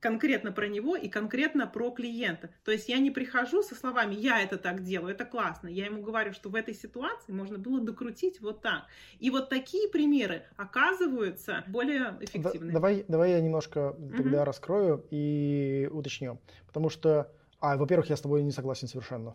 конкретно 0.00 0.52
про 0.52 0.68
него 0.68 0.96
и 0.96 1.08
конкретно 1.08 1.66
про 1.66 1.90
клиента. 1.90 2.50
То 2.64 2.72
есть 2.72 2.88
я 2.88 2.98
не 2.98 3.10
прихожу 3.10 3.62
со 3.62 3.74
словами 3.74 4.14
«я 4.14 4.40
это 4.40 4.56
так 4.56 4.82
делаю, 4.82 5.14
это 5.14 5.24
классно». 5.24 5.68
Я 5.68 5.86
ему 5.86 6.02
говорю, 6.02 6.32
что 6.32 6.48
в 6.48 6.54
этой 6.54 6.74
ситуации 6.74 7.32
можно 7.32 7.58
было 7.58 7.80
докрутить 7.80 8.40
вот 8.40 8.62
так. 8.62 8.84
И 9.18 9.30
вот 9.30 9.48
такие 9.48 9.88
примеры 9.88 10.44
оказываются 10.56 11.64
более 11.66 12.16
эффективными. 12.20 12.72
давай, 12.72 13.04
давай 13.08 13.32
я 13.32 13.40
немножко 13.40 13.96
тогда 14.16 14.38
угу. 14.38 14.44
раскрою 14.44 15.04
и 15.10 15.88
уточню. 15.92 16.40
Потому 16.66 16.90
что 16.90 17.32
а, 17.66 17.76
во-первых, 17.76 18.08
я 18.10 18.16
с 18.16 18.20
тобой 18.20 18.42
не 18.42 18.52
согласен 18.52 18.86
совершенно. 18.86 19.34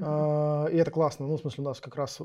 А, 0.00 0.66
и 0.66 0.76
это 0.76 0.90
классно. 0.90 1.26
Ну, 1.26 1.36
в 1.36 1.40
смысле, 1.40 1.62
у 1.62 1.66
нас 1.68 1.80
как 1.80 1.94
раз 1.94 2.20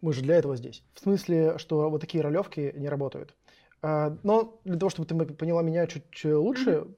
мы 0.00 0.12
же 0.12 0.22
для 0.22 0.36
этого 0.36 0.56
здесь. 0.56 0.82
В 0.94 1.00
смысле, 1.00 1.58
что 1.58 1.88
вот 1.88 2.00
такие 2.00 2.22
ролевки 2.22 2.72
не 2.76 2.88
работают. 2.88 3.34
А, 3.80 4.16
но 4.24 4.60
для 4.64 4.76
того, 4.76 4.90
чтобы 4.90 5.06
ты 5.06 5.34
поняла 5.34 5.62
меня 5.62 5.86
чуть 5.86 6.24
лучше, 6.24 6.88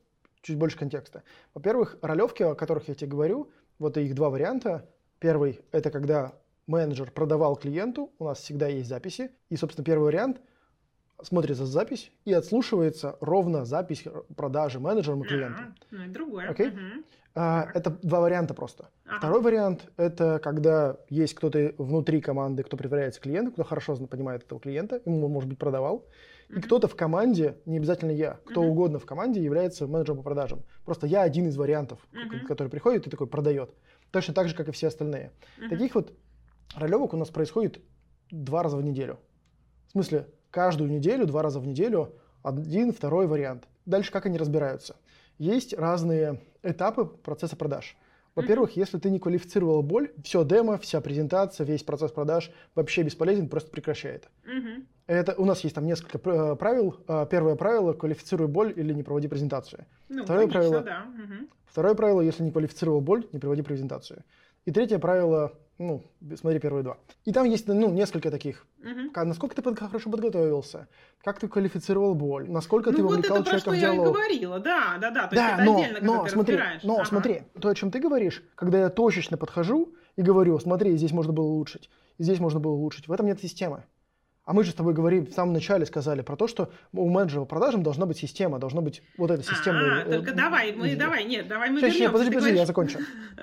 чуть 0.41 0.57
больше 0.57 0.79
контекста. 0.79 1.23
Во-первых, 1.53 1.99
ролевки, 2.01 2.43
о 2.43 2.55
которых 2.55 2.89
я 2.89 2.95
тебе 2.95 3.11
говорю, 3.11 3.51
вот 3.79 3.99
их 3.99 4.15
два 4.15 4.31
варианта. 4.31 4.89
Первый– 5.19 5.61
это 5.71 5.91
когда 5.91 6.33
менеджер 6.67 7.11
продавал 7.11 7.57
клиенту, 7.57 8.11
у 8.19 8.25
нас 8.25 8.39
всегда 8.39 8.69
есть 8.69 8.89
записи. 8.89 9.31
И, 9.51 9.57
собственно, 9.57 9.85
первый 9.85 10.05
вариант 10.05 10.41
смотрится 11.23 11.67
запись 11.67 12.11
и 12.25 12.33
отслушивается 12.33 13.17
ровно 13.21 13.65
запись 13.65 14.05
продажи 14.37 14.81
менеджером 14.81 15.23
и 15.23 15.27
клиентом. 15.27 15.75
Ну, 15.91 16.03
это 16.05 16.13
другое. 16.13 16.49
Окей? 16.49 16.71
Мгм. 16.71 17.05
А, 17.35 17.69
это 17.75 17.91
два 18.03 18.21
варианта 18.21 18.55
просто. 18.55 18.89
Ага. 19.07 19.19
Второй 19.19 19.41
вариант– 19.41 19.89
это 19.97 20.41
когда 20.43 20.97
есть 21.09 21.35
кто-то 21.35 21.75
внутри 21.79 22.21
команды, 22.21 22.65
кто 22.65 22.77
притворяется 22.77 23.21
клиентом, 23.21 23.53
кто 23.53 23.63
хорошо 23.65 23.95
понимает 23.97 24.43
этого 24.43 24.61
клиента, 24.61 25.01
ему, 25.05 25.29
может 25.29 25.49
быть, 25.49 25.59
продавал, 25.59 26.07
и 26.49 26.55
Мгм. 26.55 26.63
кто-то 26.63 26.89
в 26.89 26.97
команде, 26.97 27.57
не 27.67 27.77
обязательно 27.77 28.11
я, 28.11 28.41
кто 28.45 28.63
Мгм. 28.63 28.71
угодно 28.71 28.99
в 28.99 29.07
команде 29.07 29.41
является 29.41 29.87
менеджером 29.87 30.19
по 30.19 30.25
продажам. 30.25 30.63
Просто 30.85 31.07
я 31.07 31.23
один 31.23 31.47
из 31.47 31.57
вариантов, 31.57 32.01
Мгм. 32.13 32.47
который 32.47 32.69
приходит 32.69 33.07
и 33.07 33.11
такой 33.11 33.29
продает. 33.29 33.71
Точно 34.11 34.35
так 34.35 34.49
же, 34.49 34.57
как 34.57 34.69
и 34.69 34.73
все 34.73 34.89
остальные. 34.89 35.31
Таких 35.69 35.95
вот 35.95 36.13
ролевок 36.75 37.15
у 37.15 37.17
нас 37.17 37.29
происходит 37.29 37.81
два 38.33 38.65
раза 38.65 38.77
в 38.77 38.83
неделю. 38.83 39.19
В 39.87 39.93
смысле, 39.93 40.27
каждую 40.51 40.91
неделю, 40.91 41.27
два 41.27 41.43
раза 41.43 41.61
в 41.61 41.67
неделю 41.67 42.15
один, 42.43 42.93
второй 42.93 43.27
вариант. 43.27 43.65
Дальше 43.87 44.13
как 44.13 44.27
они 44.27 44.39
разбираются? 44.39 44.97
Есть 45.39 45.75
разные 45.75 46.41
этапы 46.63 47.05
процесса 47.07 47.57
продаж. 47.57 47.97
Во-первых, 48.37 48.77
если 48.77 48.99
ты 48.99 49.11
не 49.11 49.19
квалифицировал 49.19 49.83
боль, 49.83 50.13
все 50.23 50.45
демо, 50.45 50.79
вся 50.79 51.01
презентация, 51.01 51.67
весь 51.67 51.83
процесс 51.83 52.13
продаж 52.13 52.53
вообще 52.75 53.03
бесполезен, 53.03 53.49
просто 53.49 53.71
прекращай 53.71 54.13
это. 54.13 54.29
Мгм. 54.45 54.87
Это 55.07 55.35
у 55.37 55.45
нас 55.45 55.65
есть 55.65 55.75
там 55.75 55.85
несколько 55.85 56.19
э, 56.31 56.55
правил. 56.55 56.97
Э, 57.09 57.27
Первое 57.29 57.57
правило– 57.57 57.93
квалифицируй 57.95 58.47
боль 58.47 58.73
или 58.77 58.93
не 58.93 59.03
проводи 59.03 59.27
презентацию. 59.27 59.85
Ну, 60.09 60.23
Второе 60.23 60.45
логично, 60.45 60.61
правило. 60.61 60.83
да. 60.83 61.05
Мгм. 61.07 61.49
Второе 61.67 61.95
правило, 61.95 62.21
если 62.21 62.45
не 62.45 62.53
квалифицировал 62.53 63.01
боль, 63.01 63.27
не 63.33 63.41
проводи 63.41 63.63
презентацию. 63.63 64.23
И 64.65 64.71
третье 64.71 64.99
правило, 64.99 65.53
ну, 65.81 66.03
смотри 66.37 66.59
первые 66.61 66.83
два. 66.85 66.99
И 67.25 67.33
там 67.33 67.47
есть, 67.47 67.67
ну, 67.67 67.91
несколько 67.91 68.31
таких. 68.31 68.67
Ка- 69.15 69.25
Насколько 69.25 69.57
ты 69.57 69.63
под- 69.63 69.79
хорошо 69.79 70.11
подготовился, 70.11 70.89
как 71.25 71.39
ты 71.41 71.49
квалифицировал 71.49 72.15
боль, 72.15 72.49
насколько 72.51 72.93
ты 72.93 72.99
Ну 72.99 73.05
вот 73.05 73.11
вовлекал 73.17 73.39
это 73.39 73.51
про 73.51 73.61
человека 73.61 73.61
что 73.61 73.71
в 73.71 73.75
я 73.75 73.89
и 73.93 73.97
диалог. 73.97 74.15
говорила, 74.15 74.61
да, 74.61 74.99
да, 75.01 75.11
да. 75.11 75.27
То 75.27 75.35
есть 75.35 75.47
Да, 75.49 75.55
это 75.55 75.65
но, 75.65 75.77
отдельно, 75.79 75.99
но 76.03 76.25
ты 76.25 76.31
смотри, 76.31 76.55
разбираешь. 76.57 76.83
но 76.85 76.95
Ага. 76.97 77.05
смотри, 77.07 77.43
то, 77.61 77.69
о 77.71 77.75
чем 77.75 77.91
ты 77.91 77.99
говоришь, 77.99 78.43
когда 78.55 78.79
я 78.81 78.91
точечно 78.91 79.37
подхожу 79.39 79.95
и 80.17 80.23
говорю, 80.23 80.59
смотри, 80.59 80.97
здесь 80.97 81.13
можно 81.13 81.33
было 81.33 81.47
улучшить, 81.47 81.89
здесь 82.19 82.39
можно 82.41 82.61
было 82.61 82.73
улучшить, 82.73 83.09
в 83.09 83.13
этом 83.13 83.25
нет 83.27 83.41
системы. 83.41 83.83
А 84.45 84.53
мы 84.53 84.65
же 84.65 84.73
с 84.73 84.75
тобой 84.75 84.95
говорим, 84.95 85.27
в 85.27 85.33
самом 85.33 85.53
начале 85.53 85.87
сказали 85.87 86.23
про 86.23 86.35
то, 86.37 86.49
что 86.49 86.73
у 86.93 87.09
менеджера 87.09 87.41
по 87.41 87.47
продажам 87.47 87.83
должна 87.85 88.05
быть 88.07 88.19
система, 88.19 88.59
должна 88.59 88.81
быть 88.81 89.03
вот 89.17 89.31
эта 89.31 89.43
система. 89.45 90.01
А, 90.01 90.05
только 90.05 90.33
давай, 90.35 90.73
мы, 90.73 90.97
давай, 90.97 91.25
нет, 91.25 91.47
давай 91.47 91.71
мы 91.71 91.79
Сейчас, 91.81 91.93
вернемся. 91.95 92.13
подожди, 92.13 92.31
Ты 92.33 92.37
подожди, 92.39 92.57
я 92.59 92.67
закончу. 92.67 92.99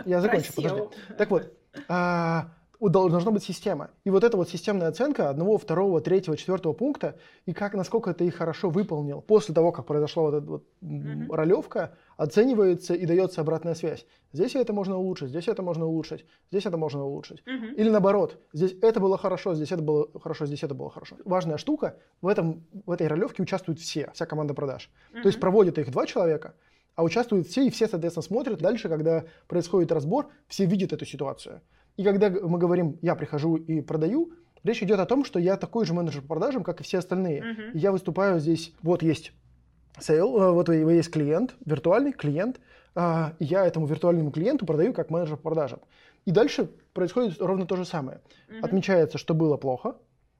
Я 0.05 0.21
закончу, 0.21 0.53
подожди. 0.53 0.81
Так 1.17 1.29
вот, 1.31 1.53
а, 1.87 2.49
должна 2.79 3.31
быть 3.31 3.43
система. 3.43 3.89
И 4.03 4.09
вот 4.09 4.23
эта 4.23 4.37
вот 4.37 4.49
системная 4.49 4.89
оценка 4.89 5.29
одного, 5.29 5.57
второго, 5.57 6.01
третьего, 6.01 6.37
четвертого 6.37 6.73
пункта, 6.73 7.15
и 7.45 7.53
как, 7.53 7.73
насколько 7.73 8.13
ты 8.13 8.27
их 8.27 8.35
хорошо 8.35 8.69
выполнил 8.69 9.21
после 9.21 9.55
того, 9.55 9.71
как 9.71 9.85
произошла 9.85 10.23
вот 10.23 10.33
эта 10.35 10.45
вот 10.45 10.63
Мгм. 10.81 11.31
ролевка, 11.31 11.95
оценивается 12.17 12.93
и 12.93 13.05
дается 13.05 13.41
обратная 13.41 13.75
связь. 13.75 14.05
Здесь 14.33 14.55
это 14.55 14.73
можно 14.73 14.97
улучшить, 14.97 15.29
здесь 15.29 15.47
это 15.47 15.63
можно 15.63 15.85
улучшить, 15.85 16.25
здесь 16.51 16.65
это 16.65 16.77
можно 16.77 17.03
улучшить. 17.03 17.41
Мгм. 17.45 17.73
Или 17.75 17.89
наоборот, 17.89 18.37
здесь 18.53 18.75
это 18.81 18.99
было 18.99 19.17
хорошо, 19.17 19.55
здесь 19.55 19.71
это 19.71 19.81
было 19.81 20.07
хорошо, 20.19 20.45
здесь 20.45 20.63
это 20.63 20.75
было 20.75 20.89
хорошо. 20.89 21.15
Важная 21.25 21.57
штука, 21.57 21.97
в, 22.21 22.27
этом, 22.27 22.63
в 22.85 22.91
этой 22.91 23.07
ролевке 23.07 23.41
участвуют 23.41 23.79
все, 23.79 24.11
вся 24.13 24.25
команда 24.25 24.53
продаж. 24.53 24.91
То 25.13 25.27
есть 25.29 25.39
проводят 25.39 25.77
их 25.77 25.89
два 25.91 26.05
человека, 26.05 26.53
а 26.97 27.03
участвуют 27.03 27.47
все, 27.47 27.65
и 27.65 27.69
все, 27.69 27.87
соответственно, 27.87 28.23
смотрят. 28.23 28.59
Дальше, 28.59 28.89
когда 28.89 29.23
происходит 29.47 29.91
разбор, 29.91 30.29
все 30.47 30.65
видят 30.65 30.91
эту 30.93 31.05
ситуацию. 31.05 31.61
И 31.95 32.03
когда 32.03 32.29
мы 32.29 32.57
говорим, 32.57 32.97
я 33.03 33.15
прихожу 33.15 33.55
и 33.55 33.81
продаю, 33.81 34.33
речь 34.63 34.81
идет 34.81 34.99
о 34.99 35.05
том, 35.05 35.23
что 35.23 35.39
я 35.39 35.57
такой 35.57 35.85
же 35.85 35.93
менеджер 35.93 36.23
по 36.23 36.29
продажам, 36.29 36.63
как 36.63 36.81
и 36.81 36.83
все 36.83 36.97
остальные. 36.97 37.43
И 37.73 37.77
я 37.77 37.91
выступаю 37.91 38.39
здесь, 38.39 38.73
вот 38.81 39.03
есть 39.03 39.31
sale, 39.99 40.37
э, 40.41 40.51
вот 40.51 40.69
вы- 40.69 40.93
есть 40.93 41.11
клиент, 41.11 41.55
виртуальный 41.65 42.13
клиент, 42.13 42.59
а, 42.95 43.33
я 43.39 43.63
этому 43.63 43.85
виртуальному 43.85 44.31
клиенту 44.31 44.65
продаю 44.65 44.91
как 44.91 45.11
менеджер 45.11 45.37
по 45.37 45.43
продажам. 45.43 45.79
И 46.25 46.31
дальше 46.31 46.67
происходит 46.93 47.39
ровно 47.39 47.67
то 47.67 47.75
же 47.75 47.85
самое. 47.85 48.21
Мгм. 48.49 48.65
Отмечается, 48.65 49.19
что 49.19 49.35
было 49.35 49.55
плохо, 49.57 49.97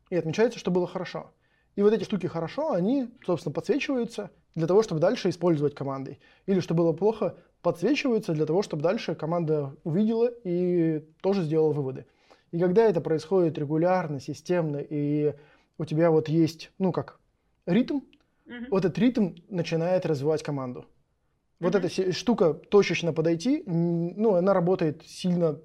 и 0.10 0.16
отмечается, 0.16 0.58
что 0.58 0.72
было 0.72 0.88
хорошо. 0.88 1.32
И 1.76 1.84
вот 1.84 1.94
эти 1.94 2.04
штуки 2.04 2.26
хорошо, 2.26 2.72
они, 2.72 3.10
собственно, 3.24 3.54
подсвечиваются 3.54 4.32
для 4.58 4.66
того, 4.66 4.82
чтобы 4.82 5.00
дальше 5.00 5.30
использовать 5.30 5.76
командой. 5.76 6.20
Или 6.48 6.62
что 6.62 6.74
было 6.74 6.92
плохо, 6.92 7.36
подсвечиваются 7.62 8.34
для 8.34 8.48
того, 8.48 8.64
чтобы 8.64 8.82
дальше 8.82 9.14
команда 9.14 9.76
увидела 9.84 10.32
и 10.44 11.06
тоже 11.22 11.44
сделала 11.44 11.74
выводы. 11.74 12.08
И 12.52 12.60
когда 12.60 12.84
это 12.86 13.00
происходит 13.00 13.60
регулярно, 13.60 14.20
системно, 14.20 14.78
и 14.78 15.36
у 15.78 15.86
тебя 15.86 16.10
вот 16.10 16.28
есть, 16.28 16.72
ну 16.80 16.92
как, 16.92 17.20
ритм, 17.68 18.00
Мгм. 18.48 18.68
вот 18.72 18.84
этот 18.84 18.98
ритм 18.98 19.36
начинает 19.48 20.08
развивать 20.08 20.42
команду. 20.42 20.86
Вот 21.60 21.76
Мгм. 21.76 21.86
эта 21.86 22.12
штука 22.12 22.56
точечно 22.56 23.14
подойти, 23.14 23.62
ну, 23.68 24.34
она 24.34 24.56
работает 24.56 25.04
сильно 25.06 25.60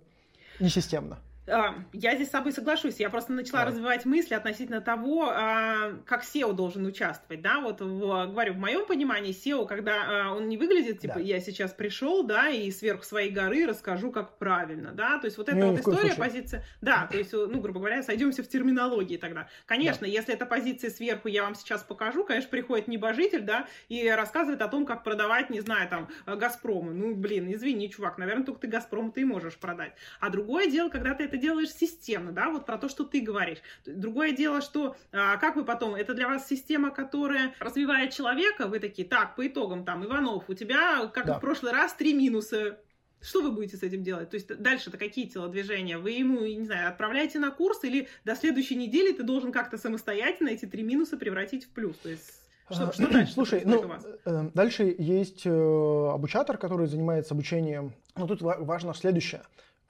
несистемно. 0.60 1.18
Я 1.46 2.14
здесь 2.14 2.28
с 2.28 2.30
тобой 2.30 2.52
соглашусь. 2.52 3.00
Я 3.00 3.10
просто 3.10 3.32
начала 3.32 3.60
Давай. 3.60 3.72
развивать 3.72 4.04
мысли 4.04 4.34
относительно 4.34 4.80
того, 4.80 5.28
а, 5.28 5.92
как 6.06 6.22
SEO 6.22 6.52
должен 6.52 6.86
участвовать. 6.86 7.42
Да, 7.42 7.58
вот 7.60 7.80
в- 7.80 8.26
говорю, 8.30 8.54
в 8.54 8.58
моем 8.58 8.86
понимании 8.86 9.32
SEO, 9.34 9.66
когда 9.66 10.26
а, 10.28 10.34
он 10.34 10.48
не 10.48 10.56
выглядит, 10.56 11.00
типа, 11.00 11.14
Да. 11.14 11.20
я 11.20 11.40
сейчас 11.40 11.72
пришел, 11.72 12.22
да, 12.22 12.48
и 12.48 12.70
сверху 12.70 13.02
своей 13.02 13.30
горы 13.30 13.66
расскажу, 13.66 14.12
как 14.12 14.38
правильно, 14.38 14.92
да, 14.92 15.18
то 15.18 15.24
есть 15.24 15.36
вот 15.36 15.48
эта 15.48 15.58
ни 15.58 15.62
вот 15.70 15.80
история, 15.80 15.98
случае. 15.98 16.16
позиция, 16.16 16.64
да, 16.80 17.08
то 17.10 17.18
есть, 17.18 17.32
ну, 17.32 17.60
грубо 17.60 17.80
говоря, 17.80 18.04
сойдемся 18.04 18.44
в 18.44 18.48
терминологии 18.48 19.16
тогда. 19.16 19.48
Конечно, 19.66 20.06
если 20.06 20.34
это 20.34 20.46
позиция 20.46 20.90
сверху, 20.90 21.26
я 21.26 21.42
вам 21.42 21.56
сейчас 21.56 21.82
покажу, 21.82 22.24
конечно, 22.24 22.50
приходит 22.50 22.86
небожитель, 22.86 23.42
да, 23.42 23.66
и 23.88 24.08
рассказывает 24.08 24.62
о 24.62 24.68
том, 24.68 24.86
как 24.86 25.02
продавать, 25.02 25.50
не 25.50 25.60
знаю, 25.60 25.88
там, 25.88 26.08
Газпрому. 26.26 26.92
Ну, 26.92 27.16
блин, 27.16 27.52
извини, 27.52 27.90
чувак, 27.90 28.16
наверное, 28.18 28.44
только 28.46 28.60
ты 28.60 28.68
Газпром 28.68 29.10
ты 29.10 29.22
и 29.22 29.24
можешь 29.24 29.56
продать. 29.56 29.92
А 30.20 30.30
другое 30.30 30.68
дело, 30.70 30.88
когда 30.88 31.14
ты 31.14 31.31
это 31.32 31.40
делаешь 31.40 31.70
системно, 31.72 32.30
да, 32.32 32.50
вот 32.50 32.66
про 32.66 32.76
то, 32.78 32.88
что 32.88 33.04
ты 33.04 33.20
говоришь. 33.22 33.58
Другое 33.86 34.32
дело, 34.32 34.60
что 34.60 34.96
а, 35.12 35.36
как 35.38 35.56
вы 35.56 35.64
потом, 35.64 35.94
это 35.94 36.12
для 36.14 36.28
вас 36.28 36.46
система, 36.46 36.90
которая 36.90 37.54
развивает 37.58 38.12
человека, 38.12 38.66
вы 38.66 38.78
такие, 38.80 39.08
так, 39.08 39.34
по 39.34 39.46
итогам, 39.46 39.84
там, 39.84 40.04
Иванов, 40.04 40.44
у 40.48 40.54
тебя, 40.54 41.06
как 41.06 41.26
Да. 41.26 41.38
в 41.38 41.40
прошлый 41.40 41.72
раз, 41.72 41.94
три 41.94 42.12
минуса. 42.12 42.78
Что 43.20 43.40
вы 43.40 43.52
будете 43.52 43.76
с 43.76 43.82
этим 43.84 44.02
делать? 44.02 44.30
То 44.30 44.34
есть 44.34 44.48
дальше-то 44.58 44.98
какие 44.98 45.26
телодвижения? 45.26 45.96
Вы 45.96 46.10
ему, 46.10 46.40
не 46.40 46.64
знаю, 46.66 46.88
отправляете 46.88 47.38
на 47.38 47.50
курс 47.52 47.84
или 47.84 48.08
до 48.24 48.34
следующей 48.34 48.74
недели 48.74 49.12
ты 49.12 49.22
должен 49.22 49.52
как-то 49.52 49.78
самостоятельно 49.78 50.48
эти 50.48 50.66
три 50.66 50.82
минуса 50.82 51.16
превратить 51.16 51.64
в 51.66 51.68
плюс? 51.70 51.96
То 51.98 52.08
есть 52.10 52.40
что, 52.68 52.88
А, 52.88 52.92
что 52.92 53.06
дальше? 53.12 53.32
Слушай, 53.32 53.62
ну, 53.64 53.86
вас? 53.86 54.04
э, 54.24 54.50
дальше 54.54 54.94
есть 54.98 55.42
э, 55.46 55.50
обучатор, 55.50 56.58
который 56.58 56.88
занимается 56.88 57.34
обучением. 57.34 57.92
Но 58.16 58.26
тут 58.26 58.42
ва- 58.42 58.56
важно 58.58 58.92
следующее, 58.92 59.42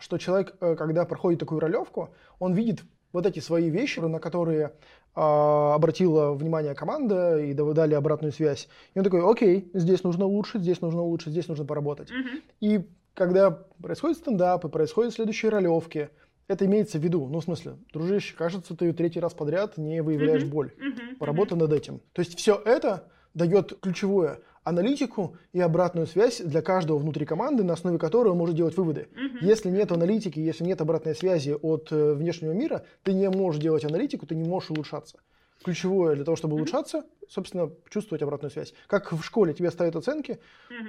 что 0.03 0.19
человек, 0.19 0.57
э, 0.61 0.75
когда 0.75 1.05
проходит 1.05 1.39
такую 1.39 1.61
ролевку, 1.61 2.11
он 2.41 2.55
видит 2.55 2.83
вот 3.13 3.25
эти 3.25 3.39
свои 3.39 3.71
вещи, 3.71 4.01
на 4.01 4.19
которые 4.19 4.73
а, 5.15 5.75
обратила 5.75 6.33
внимание 6.33 6.75
команда 6.75 7.39
и 7.39 7.53
дали 7.53 7.95
обратную 7.95 8.33
связь. 8.33 8.69
И 8.95 8.99
он 8.99 9.05
такой, 9.05 9.21
окей, 9.31 9.71
здесь 9.75 10.03
нужно 10.03 10.25
улучшить, 10.25 10.63
здесь 10.63 10.81
нужно 10.81 11.03
улучшить, 11.03 11.33
здесь 11.33 11.47
нужно 11.49 11.65
поработать. 11.67 12.11
Мгм. 12.11 12.41
И 12.61 12.89
когда 13.15 13.51
происходят 13.51 14.17
стендапы, 14.17 14.69
происходят 14.69 15.13
следующие 15.13 15.51
ролевки, 15.51 16.09
это 16.49 16.65
имеется 16.65 16.99
в 16.99 17.03
виду. 17.03 17.29
Ну, 17.29 17.41
в 17.41 17.45
смысле, 17.45 17.77
дружище, 17.93 18.35
кажется, 18.37 18.75
ты 18.75 18.93
третий 18.93 19.21
раз 19.21 19.35
подряд 19.35 19.77
не 19.77 20.03
выявляешь 20.03 20.43
Мгм. 20.43 20.51
боль. 20.51 20.73
Мгм. 20.79 21.17
Поработай 21.17 21.59
над 21.59 21.73
этим. 21.73 22.01
То 22.13 22.21
есть 22.21 22.37
все 22.39 22.61
это 22.65 23.05
дает 23.35 23.79
ключевое 23.81 24.39
аналитику 24.65 25.37
и 25.53 25.61
обратную 25.61 26.07
связь 26.07 26.41
для 26.41 26.63
каждого 26.63 26.99
внутри 26.99 27.27
команды, 27.27 27.65
на 27.65 27.73
основе 27.73 27.99
которой 27.99 28.29
он 28.29 28.39
может 28.39 28.55
делать 28.55 28.77
выводы. 28.77 29.09
Мгм. 29.15 29.39
Если 29.41 29.71
нет 29.71 29.91
аналитики, 29.91 30.39
если 30.39 30.65
нет 30.65 30.81
обратной 30.81 31.15
связи 31.15 31.57
от 31.61 31.89
э, 31.91 32.13
внешнего 32.15 32.53
мира, 32.53 32.85
ты 33.03 33.13
не 33.13 33.29
можешь 33.29 33.61
делать 33.61 33.85
аналитику, 33.85 34.25
ты 34.27 34.35
не 34.37 34.49
можешь 34.49 34.71
улучшаться. 34.71 35.19
Ключевое 35.65 36.15
для 36.17 36.25
того, 36.25 36.37
чтобы 36.37 36.55
улучшаться, 36.57 37.05
собственно, 37.29 37.71
чувствовать 37.89 38.23
обратную 38.23 38.51
связь. 38.51 38.75
Как 38.89 39.13
в 39.13 39.23
школе 39.23 39.53
тебе 39.53 39.71
ставят 39.71 39.97
оценки, 39.97 40.39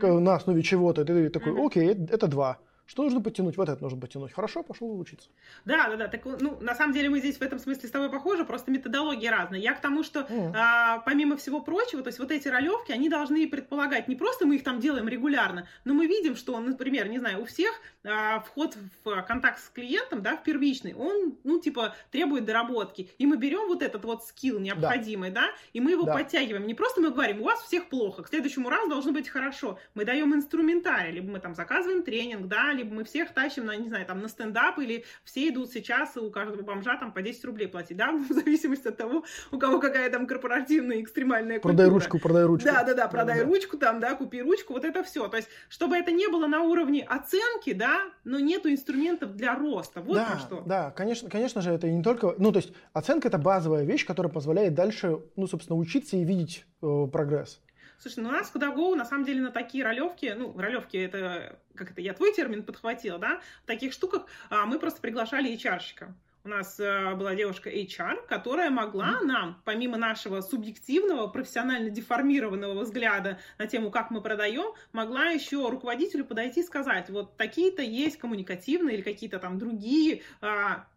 к- 0.02 0.08
на 0.20 0.36
основе 0.36 0.62
чего-то, 0.64 1.06
ты 1.06 1.30
такой, 1.30 1.54
окей, 1.66 1.90
это 2.10 2.28
два. 2.28 2.58
Что 2.86 3.04
нужно 3.04 3.22
подтянуть? 3.22 3.56
Вот 3.58 3.70
это 3.70 3.82
нужно 3.82 4.00
подтянуть. 4.00 4.34
Хорошо, 4.34 4.62
пошел 4.62 5.00
учиться. 5.00 5.30
Да, 5.64 5.90
да, 5.90 5.96
да. 5.96 6.08
Так, 6.08 6.26
ну, 6.26 6.60
на 6.60 6.76
самом 6.76 6.94
деле 6.94 7.10
мы 7.10 7.20
здесь 7.20 7.38
в 7.38 7.42
этом 7.42 7.58
смысле 7.58 7.88
с 7.88 7.92
тобой 7.92 8.10
похожи, 8.10 8.44
просто 8.44 8.72
методология 8.72 9.32
разная. 9.32 9.60
Я 9.60 9.74
к 9.74 9.82
тому, 9.82 10.04
что 10.04 10.28
а, 10.56 11.00
помимо 11.00 11.38
всего 11.38 11.62
прочего, 11.62 12.04
то 12.04 12.10
есть 12.10 12.20
вот 12.20 12.32
эти 12.32 12.48
ролевки, 12.50 12.92
они 12.92 13.10
должны 13.10 13.48
предполагать, 13.48 14.08
не 14.08 14.16
просто 14.16 14.46
мы 14.46 14.58
их 14.58 14.64
там 14.64 14.80
делаем 14.80 15.08
регулярно, 15.08 15.68
но 15.86 15.94
мы 15.94 16.08
видим, 16.08 16.36
что, 16.36 16.60
например, 16.60 17.08
не 17.08 17.20
знаю, 17.20 17.42
у 17.42 17.46
всех 17.46 17.72
а, 18.06 18.42
вход 18.42 18.76
в 19.04 19.22
контакт 19.24 19.60
с 19.60 19.70
клиентом, 19.70 20.22
да, 20.22 20.36
в 20.36 20.44
первичный, 20.44 20.94
он, 20.94 21.38
ну, 21.44 21.60
типа, 21.60 21.96
требует 22.12 22.46
доработки. 22.46 23.10
И 23.18 23.26
мы 23.26 23.38
берем 23.38 23.68
вот 23.68 23.82
этот 23.82 24.04
вот 24.04 24.24
скилл 24.26 24.60
необходимый, 24.60 25.32
да, 25.32 25.52
и 25.72 25.80
мы 25.80 25.92
его 25.92 26.04
Да. 26.04 26.14
подтягиваем. 26.14 26.68
Не 26.68 26.74
просто 26.74 27.00
мы 27.02 27.12
говорим, 27.12 27.42
у 27.42 27.46
вас 27.46 27.62
всех 27.62 27.88
плохо, 27.88 28.24
к 28.24 28.28
следующему 28.28 28.70
разу 28.70 28.90
должно 28.90 29.14
быть 29.14 29.30
хорошо. 29.30 29.80
Мы 29.94 30.04
даем 30.06 30.34
инструментарий, 30.36 31.12
либо 31.12 31.32
мы 31.32 31.40
там 31.40 31.56
заказываем 31.56 32.04
тренинг, 32.04 32.48
да, 32.48 32.74
либо 32.74 32.94
мы 32.94 33.04
всех 33.06 33.34
тащим 33.34 33.66
на, 33.66 33.76
не 33.76 33.88
знаю, 33.88 34.06
там, 34.06 34.22
на 34.22 34.28
стендап, 34.28 34.80
или 34.80 35.06
все 35.24 35.48
идут 35.48 35.72
сейчас, 35.72 36.18
у 36.18 36.30
каждого 36.30 36.62
бомжа 36.62 36.98
там 36.98 37.14
по 37.14 37.22
10 37.22 37.46
рублей 37.46 37.68
платить, 37.68 37.98
да, 37.98 38.12
в 38.30 38.34
зависимости 38.34 38.88
от 38.88 38.98
того, 38.98 39.24
у 39.52 39.58
кого 39.58 39.80
какая 39.80 40.10
там 40.10 40.28
корпоративная 40.28 41.02
экстремальная 41.02 41.60
культура. 41.60 41.74
Продай 41.74 41.90
ручку, 41.90 42.20
продай 42.20 42.44
ручку. 42.44 42.66
Да, 42.66 42.84
да, 42.84 42.94
да, 42.94 43.08
продай 43.08 43.40
да, 43.40 43.46
ручку 43.46 43.78
там, 43.78 44.00
да, 44.02 44.16
купи 44.16 44.42
ручку, 44.42 44.74
вот 44.74 44.84
это 44.84 45.04
все. 45.04 45.28
То 45.30 45.38
есть, 45.38 45.48
чтобы 45.70 45.96
это 45.96 46.12
не 46.12 46.28
было 46.28 46.48
на 46.48 46.62
уровне 46.62 47.04
оценки, 47.04 47.72
да, 47.74 47.93
но 48.24 48.40
нету 48.40 48.70
инструментов 48.70 49.36
для 49.36 49.56
роста. 49.56 50.02
Вот 50.02 50.16
да, 50.16 50.40
что. 50.40 50.62
Да, 50.62 50.92
конечно, 50.92 51.30
конечно 51.30 51.62
же, 51.62 51.72
это 51.72 51.90
не 51.90 52.04
только, 52.04 52.36
ну, 52.38 52.52
то 52.52 52.58
есть, 52.58 52.74
оценка 52.94 53.28
это 53.28 53.38
базовая 53.38 53.84
вещь, 53.84 54.06
которая 54.06 54.32
позволяет 54.32 54.74
дальше, 54.74 55.20
ну, 55.36 55.48
собственно, 55.48 55.78
учиться 55.78 56.18
и 56.18 56.24
видеть 56.24 56.66
э, 56.82 57.08
прогресс. 57.12 57.62
Слушай, 58.00 58.20
ну 58.20 58.30
у 58.30 58.32
нас 58.34 58.48
в 58.48 58.52
Кодагоу 58.52 58.96
на 58.96 59.06
самом 59.06 59.24
деле 59.24 59.42
на 59.42 59.52
такие 59.52 59.84
ролевки, 59.84 60.34
ну, 60.38 60.54
ролевки 60.58 60.98
это, 60.98 61.58
как 61.74 61.92
это, 61.92 62.02
я 62.02 62.14
твой 62.14 62.34
термин 62.34 62.64
подхватила, 62.64 63.18
да, 63.18 63.40
в 63.64 63.68
таких 63.68 63.94
штуках 63.94 64.26
а, 64.50 64.66
мы 64.66 64.78
просто 64.78 65.00
приглашали 65.00 65.56
HR-щика. 65.56 66.14
У 66.46 66.50
нас 66.50 66.78
э, 66.78 67.16
была 67.16 67.36
девушка 67.36 67.70
HR, 67.70 68.28
которая 68.28 68.70
могла 68.70 69.22
нам, 69.22 69.62
помимо 69.64 69.96
нашего 69.96 70.42
субъективного, 70.42 71.28
профессионально 71.28 71.90
деформированного 71.90 72.82
взгляда 72.82 73.40
на 73.58 73.66
тему, 73.66 73.92
как 73.92 74.12
мы 74.12 74.20
продаем, 74.20 74.74
могла 74.92 75.28
еще 75.28 75.70
руководителю 75.70 76.26
подойти 76.26 76.60
и 76.60 76.64
сказать, 76.64 77.10
вот 77.10 77.38
такие-то 77.38 77.82
есть 77.82 78.18
коммуникативные 78.18 78.98
или 78.98 79.04
какие-то 79.04 79.40
там 79.40 79.58
другие 79.58 80.22
э, 80.42 80.48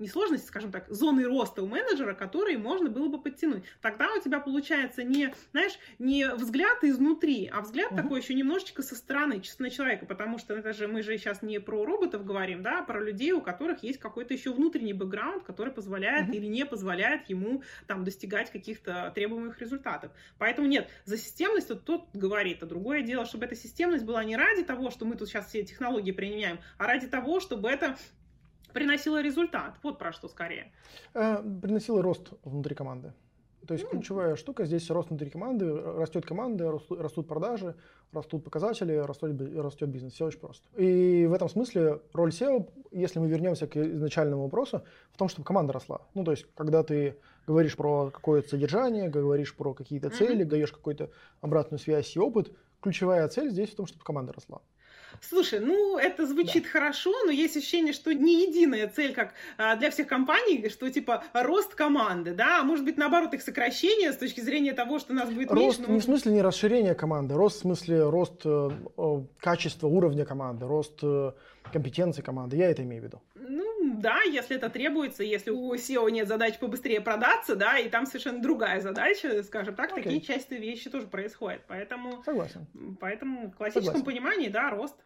несложности, 0.01 0.49
скажем 0.49 0.73
так, 0.73 0.89
зоны 0.89 1.23
роста 1.23 1.63
у 1.63 1.69
менеджера, 1.69 2.15
которые 2.15 2.59
можно 2.59 2.91
было 2.91 3.07
бы 3.07 3.23
подтянуть. 3.23 3.63
Тогда 3.81 4.13
у 4.15 4.21
тебя 4.21 4.41
получается 4.41 5.05
не, 5.05 5.33
знаешь, 5.53 5.79
не 6.01 6.29
взгляд 6.29 6.83
изнутри, 6.83 7.49
а 7.55 7.61
взгляд 7.61 7.93
угу. 7.93 8.03
такой 8.03 8.21
еще 8.21 8.35
немножечко 8.35 8.83
со 8.83 8.97
стороны, 8.97 9.41
на 9.61 9.71
человека, 9.71 10.07
потому 10.07 10.39
что 10.39 10.55
это 10.55 10.73
же 10.73 10.89
мы 10.89 11.05
же 11.05 11.17
сейчас 11.19 11.41
не 11.41 11.61
про 11.61 11.85
роботов 11.85 12.25
говорим, 12.25 12.65
да, 12.65 12.81
а 12.81 12.83
про 12.83 13.01
людей, 13.01 13.31
у 13.31 13.41
которых 13.41 13.85
есть 13.85 14.01
какой-то 14.01 14.35
еще 14.35 14.53
внутренний 14.53 14.93
бэкграунд, 14.93 15.36
бэкграунд, 15.37 15.45
который 15.45 15.73
позволяет 15.73 16.29
mm-hmm. 16.29 16.37
или 16.37 16.47
не 16.47 16.65
позволяет 16.65 17.29
ему 17.29 17.63
там 17.87 18.05
достигать 18.05 18.51
каких-то 18.51 19.13
требуемых 19.15 19.61
результатов. 19.61 20.13
Поэтому 20.39 20.67
нет, 20.67 20.89
за 21.05 21.17
системность 21.17 21.69
вот 21.69 21.85
тот 21.85 22.09
говорит, 22.15 22.63
а 22.63 22.67
другое 22.67 23.03
дело, 23.03 23.25
чтобы 23.27 23.45
эта 23.45 23.55
системность 23.55 24.05
была 24.05 24.25
не 24.25 24.37
ради 24.37 24.63
того, 24.63 24.91
что 24.91 25.05
мы 25.05 25.17
тут 25.17 25.29
сейчас 25.29 25.47
все 25.47 25.63
технологии 25.65 26.13
применяем, 26.13 26.59
а 26.79 26.87
ради 26.87 27.07
того, 27.07 27.41
чтобы 27.41 27.69
это 27.69 27.97
приносило 28.73 29.23
результат. 29.23 29.77
Вот 29.83 29.99
про 29.99 30.13
что 30.13 30.29
скорее. 30.29 30.73
Э, 31.15 31.43
приносило 31.43 32.03
рост 32.03 32.33
внутри 32.45 32.75
команды. 32.75 33.13
То 33.67 33.75
есть 33.75 33.89
ключевая 33.89 34.37
штука 34.37 34.65
здесь 34.65 34.89
рост 34.91 35.09
внутри 35.09 35.31
команды, 35.31 35.73
растет 35.75 36.25
команда, 36.25 36.71
растут 36.91 37.27
продажи, 37.27 37.75
растут 38.13 38.45
показатели, 38.45 38.95
растет, 38.95 39.41
растет 39.57 39.89
бизнес. 39.89 40.13
Все 40.13 40.27
очень 40.27 40.39
просто. 40.39 40.65
И 40.77 41.27
в 41.27 41.33
этом 41.33 41.49
смысле 41.49 42.01
роль 42.13 42.31
SEO, 42.31 42.69
если 42.93 43.19
мы 43.19 43.29
вернемся 43.29 43.67
к 43.67 43.77
изначальному 43.77 44.45
вопросу, 44.45 44.83
в 45.13 45.17
том, 45.17 45.29
чтобы 45.29 45.45
команда 45.45 45.73
росла. 45.73 46.03
Ну, 46.15 46.25
то 46.25 46.31
есть, 46.31 46.47
когда 46.55 46.83
ты 46.83 47.17
говоришь 47.47 47.77
про 47.77 48.11
какое-то 48.11 48.49
содержание, 48.49 49.09
говоришь 49.09 49.55
про 49.55 49.75
какие-то 49.75 50.11
цели, 50.11 50.45
mm-hmm. 50.45 50.49
даешь 50.49 50.73
какую-то 50.73 51.11
обратную 51.41 51.79
связь 51.79 52.15
и 52.17 52.21
опыт, 52.21 52.53
ключевая 52.81 53.27
цель 53.29 53.51
здесь 53.51 53.71
в 53.71 53.75
том, 53.75 53.87
чтобы 53.87 54.05
команда 54.05 54.33
росла. 54.33 54.61
Слушай, 55.21 55.61
ну 55.61 55.99
это 55.99 56.27
звучит 56.27 56.65
да. 56.65 56.69
хорошо, 56.71 57.13
но 57.25 57.31
есть 57.31 57.57
ощущение, 57.57 57.93
что 57.93 58.13
не 58.13 58.47
единая 58.47 58.89
цель, 58.89 59.15
как 59.15 59.35
а, 59.59 59.77
для 59.77 59.91
всех 59.91 60.07
компаний, 60.07 60.69
что 60.69 60.91
типа 60.91 61.25
рост 61.33 61.75
команды, 61.75 62.35
да, 62.35 62.61
а 62.61 62.65
может 62.65 62.85
быть 62.85 62.97
наоборот 62.97 63.35
их 63.35 63.43
сокращение 63.43 64.13
с 64.13 64.17
точки 64.17 64.41
зрения 64.41 64.73
того, 64.73 64.99
что 64.99 65.15
нас 65.15 65.29
будет 65.31 65.51
рост 65.51 65.79
меньше. 65.81 65.93
Не 65.93 66.01
в 66.01 66.05
смысле 66.05 66.33
не 66.33 66.43
расширение 66.43 66.95
команды, 66.95 67.35
рост 67.35 67.57
в 67.57 67.61
смысле 67.61 68.09
рост 68.09 68.43
э, 68.45 68.71
качества 69.39 69.87
уровня 69.87 70.25
команды, 70.25 70.67
рост 70.67 70.99
э, 71.03 71.33
компетенции 71.73 72.23
команды, 72.23 72.57
я 72.57 72.71
это 72.71 72.83
имею 72.83 73.03
в 73.03 73.05
виду. 73.07 73.23
Ну, 73.35 73.76
да, 73.87 74.23
если 74.23 74.57
это 74.57 74.69
требуется, 74.69 75.23
если 75.23 75.51
у 75.51 75.73
SEO 75.75 76.11
нет 76.11 76.29
задач 76.29 76.59
побыстрее 76.59 77.01
продаться, 77.01 77.55
да, 77.57 77.79
и 77.79 77.89
там 77.89 78.07
совершенно 78.07 78.43
другая 78.43 78.81
задача, 78.81 79.43
скажем 79.45 79.75
так, 79.75 79.93
okay. 79.93 80.03
такие 80.03 80.21
части 80.21 80.55
вещи 80.55 80.91
тоже 80.91 81.07
происходят. 81.07 81.63
Поэтому, 81.69 82.23
Согласен. 82.25 82.67
Поэтому 83.01 83.51
в 83.51 83.57
классическом 83.57 83.99
Согласен. 83.99 84.05
понимании, 84.05 84.49
да, 84.49 84.71
рост. 84.71 84.97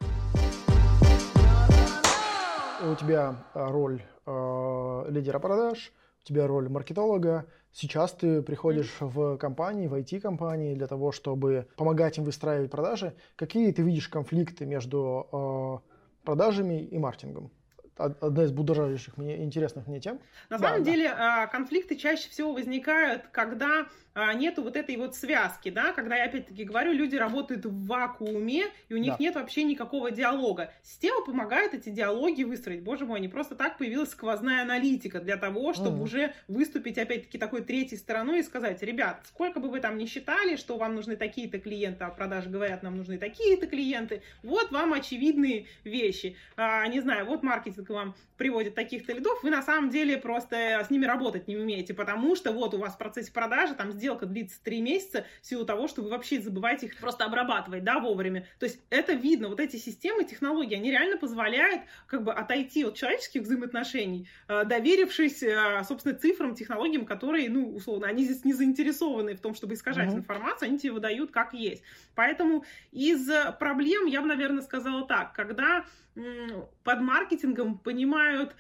У 2.83 2.95
тебя 2.95 3.45
а, 3.53 3.71
роль 3.71 4.03
э, 4.27 5.05
лидера 5.11 5.39
продаж, 5.39 5.93
у 6.23 6.25
тебя 6.25 6.47
роль 6.47 6.71
маркетолога. 6.71 7.47
Сейчас 7.73 8.13
ты 8.13 8.43
приходишь 8.43 8.97
mm-hmm. 9.01 9.35
в 9.35 9.37
компании, 9.37 9.87
в 9.87 9.95
IT-компании 9.95 10.75
для 10.75 10.87
того, 10.87 11.13
чтобы 11.13 11.69
помогать 11.77 12.17
им 12.17 12.25
выстраивать 12.25 12.71
продажи. 12.71 13.15
Какие 13.37 13.71
ты 13.73 13.83
видишь 13.83 14.09
конфликты 14.09 14.65
между 14.65 15.29
э, 15.31 16.25
продажами 16.25 16.83
и 16.83 16.99
маркетингом? 16.99 17.53
Одна 18.05 18.45
из 18.45 18.53
будоражащих 18.53 19.17
мне 19.17 19.43
интересных 19.43 19.87
мне 19.87 20.01
тем. 20.01 20.21
На 20.49 20.59
да, 20.59 20.69
самом 20.69 20.85
да. 20.85 20.91
деле 20.91 21.09
а, 21.09 21.47
конфликты 21.47 21.97
чаще 21.97 22.29
всего 22.29 22.53
возникают, 22.53 23.29
когда 23.33 23.87
а, 24.13 24.35
нету 24.35 24.63
вот 24.63 24.77
этой 24.77 24.97
вот 24.97 25.15
связки, 25.15 25.71
да, 25.71 25.93
когда 25.93 26.17
я 26.17 26.25
опять-таки 26.25 26.65
говорю, 26.65 26.93
люди 26.93 27.15
работают 27.15 27.65
в 27.65 27.87
вакууме, 27.87 28.65
и 28.89 28.95
у 28.95 28.97
них 28.97 29.13
да. 29.13 29.17
нет 29.21 29.35
вообще 29.37 29.63
никакого 29.63 30.11
диалога. 30.11 30.73
Система 30.83 31.25
помогает 31.25 31.75
эти 31.75 31.91
диалоги 31.91 32.43
выстроить. 32.43 32.83
Боже 32.83 33.07
мой, 33.07 33.21
не 33.21 33.29
просто 33.29 33.55
так 33.55 33.79
появилась 33.79 34.11
сквозная 34.11 34.63
аналитика 34.63 35.21
для 35.21 35.37
того, 35.37 35.75
чтобы 35.75 35.97
угу. 35.97 36.05
уже 36.05 36.35
выступить 36.49 36.99
опять-таки 36.99 37.39
такой 37.39 37.63
третьей 37.63 37.99
стороной 37.99 38.41
и 38.41 38.43
сказать, 38.43 38.83
ребят, 38.83 39.23
сколько 39.29 39.61
бы 39.61 39.71
вы 39.71 39.79
там 39.79 39.97
ни 39.97 40.07
считали, 40.07 40.57
что 40.57 40.77
вам 40.77 40.97
нужны 40.97 41.15
такие-то 41.15 41.61
клиенты, 41.61 42.05
а 42.05 42.11
продажи 42.11 42.51
говорят, 42.51 42.83
нам 42.83 42.97
нужны 42.97 43.17
такие-то 43.17 43.69
клиенты, 43.69 44.23
вот 44.43 44.73
вам 44.73 44.93
очевидные 44.93 45.67
вещи. 45.85 46.37
А, 46.57 46.87
не 46.89 47.01
знаю, 47.01 47.27
вот 47.27 47.45
маркетинг 47.45 47.89
вам 47.95 48.15
приводит 48.37 48.75
таких-то 48.75 49.13
лидов, 49.13 49.43
вы 49.43 49.51
на 49.51 49.63
самом 49.63 49.91
деле 49.91 50.17
просто 50.17 50.57
с 50.57 50.91
ними 50.91 51.05
работать 51.05 51.47
не 51.47 51.57
умеете, 51.57 51.93
потому 51.93 52.35
что 52.37 52.53
вот 52.53 52.73
у 52.75 52.79
вас 52.79 52.95
в 52.95 52.99
процессе 52.99 53.33
продажи 53.33 53.75
там 53.75 53.93
сделка 53.93 54.27
длится 54.27 54.63
три 54.63 54.81
месяца 54.81 55.27
в 55.43 55.47
силу 55.47 55.65
того, 55.65 55.89
что 55.89 56.03
вы 56.03 56.11
вообще 56.11 56.41
забываете 56.41 56.87
их 56.87 56.97
просто 56.97 57.25
обрабатывать, 57.25 57.85
да, 57.85 57.99
вовремя. 57.99 58.47
То 58.59 58.65
есть 58.65 58.81
это 58.89 59.13
видно, 59.13 59.49
вот 59.49 59.61
эти 59.61 59.77
системы, 59.77 60.25
технологии, 60.25 60.75
они 60.75 60.91
реально 60.91 61.19
позволяют 61.19 61.83
как 62.07 62.25
бы 62.25 62.33
отойти 62.33 62.85
от 62.85 62.95
человеческих 62.95 63.43
взаимоотношений, 63.43 64.29
э, 64.49 64.65
доверившись, 64.65 65.43
э, 65.43 65.83
собственно, 65.87 66.15
цифрам, 66.15 66.55
технологиям, 66.55 67.05
которые, 67.05 67.51
ну, 67.51 67.75
условно, 67.75 68.07
они 68.07 68.25
здесь 68.25 68.45
не 68.45 68.53
заинтересованы 68.53 69.35
в 69.35 69.41
том, 69.41 69.55
чтобы 69.55 69.75
искажать 69.75 70.11
uh-huh. 70.11 70.19
информацию, 70.19 70.69
они 70.69 70.79
тебе 70.79 70.93
выдают 70.93 71.31
как 71.31 71.53
есть. 71.53 71.83
Поэтому 72.15 72.65
из 72.93 73.29
проблем 73.59 74.07
я 74.07 74.23
бы, 74.23 74.29
наверное, 74.29 74.63
сказала 74.63 75.07
так, 75.07 75.33
когда 75.35 75.85
под 76.83 77.01
маркетингом 77.01 77.70
понимают 77.79 78.55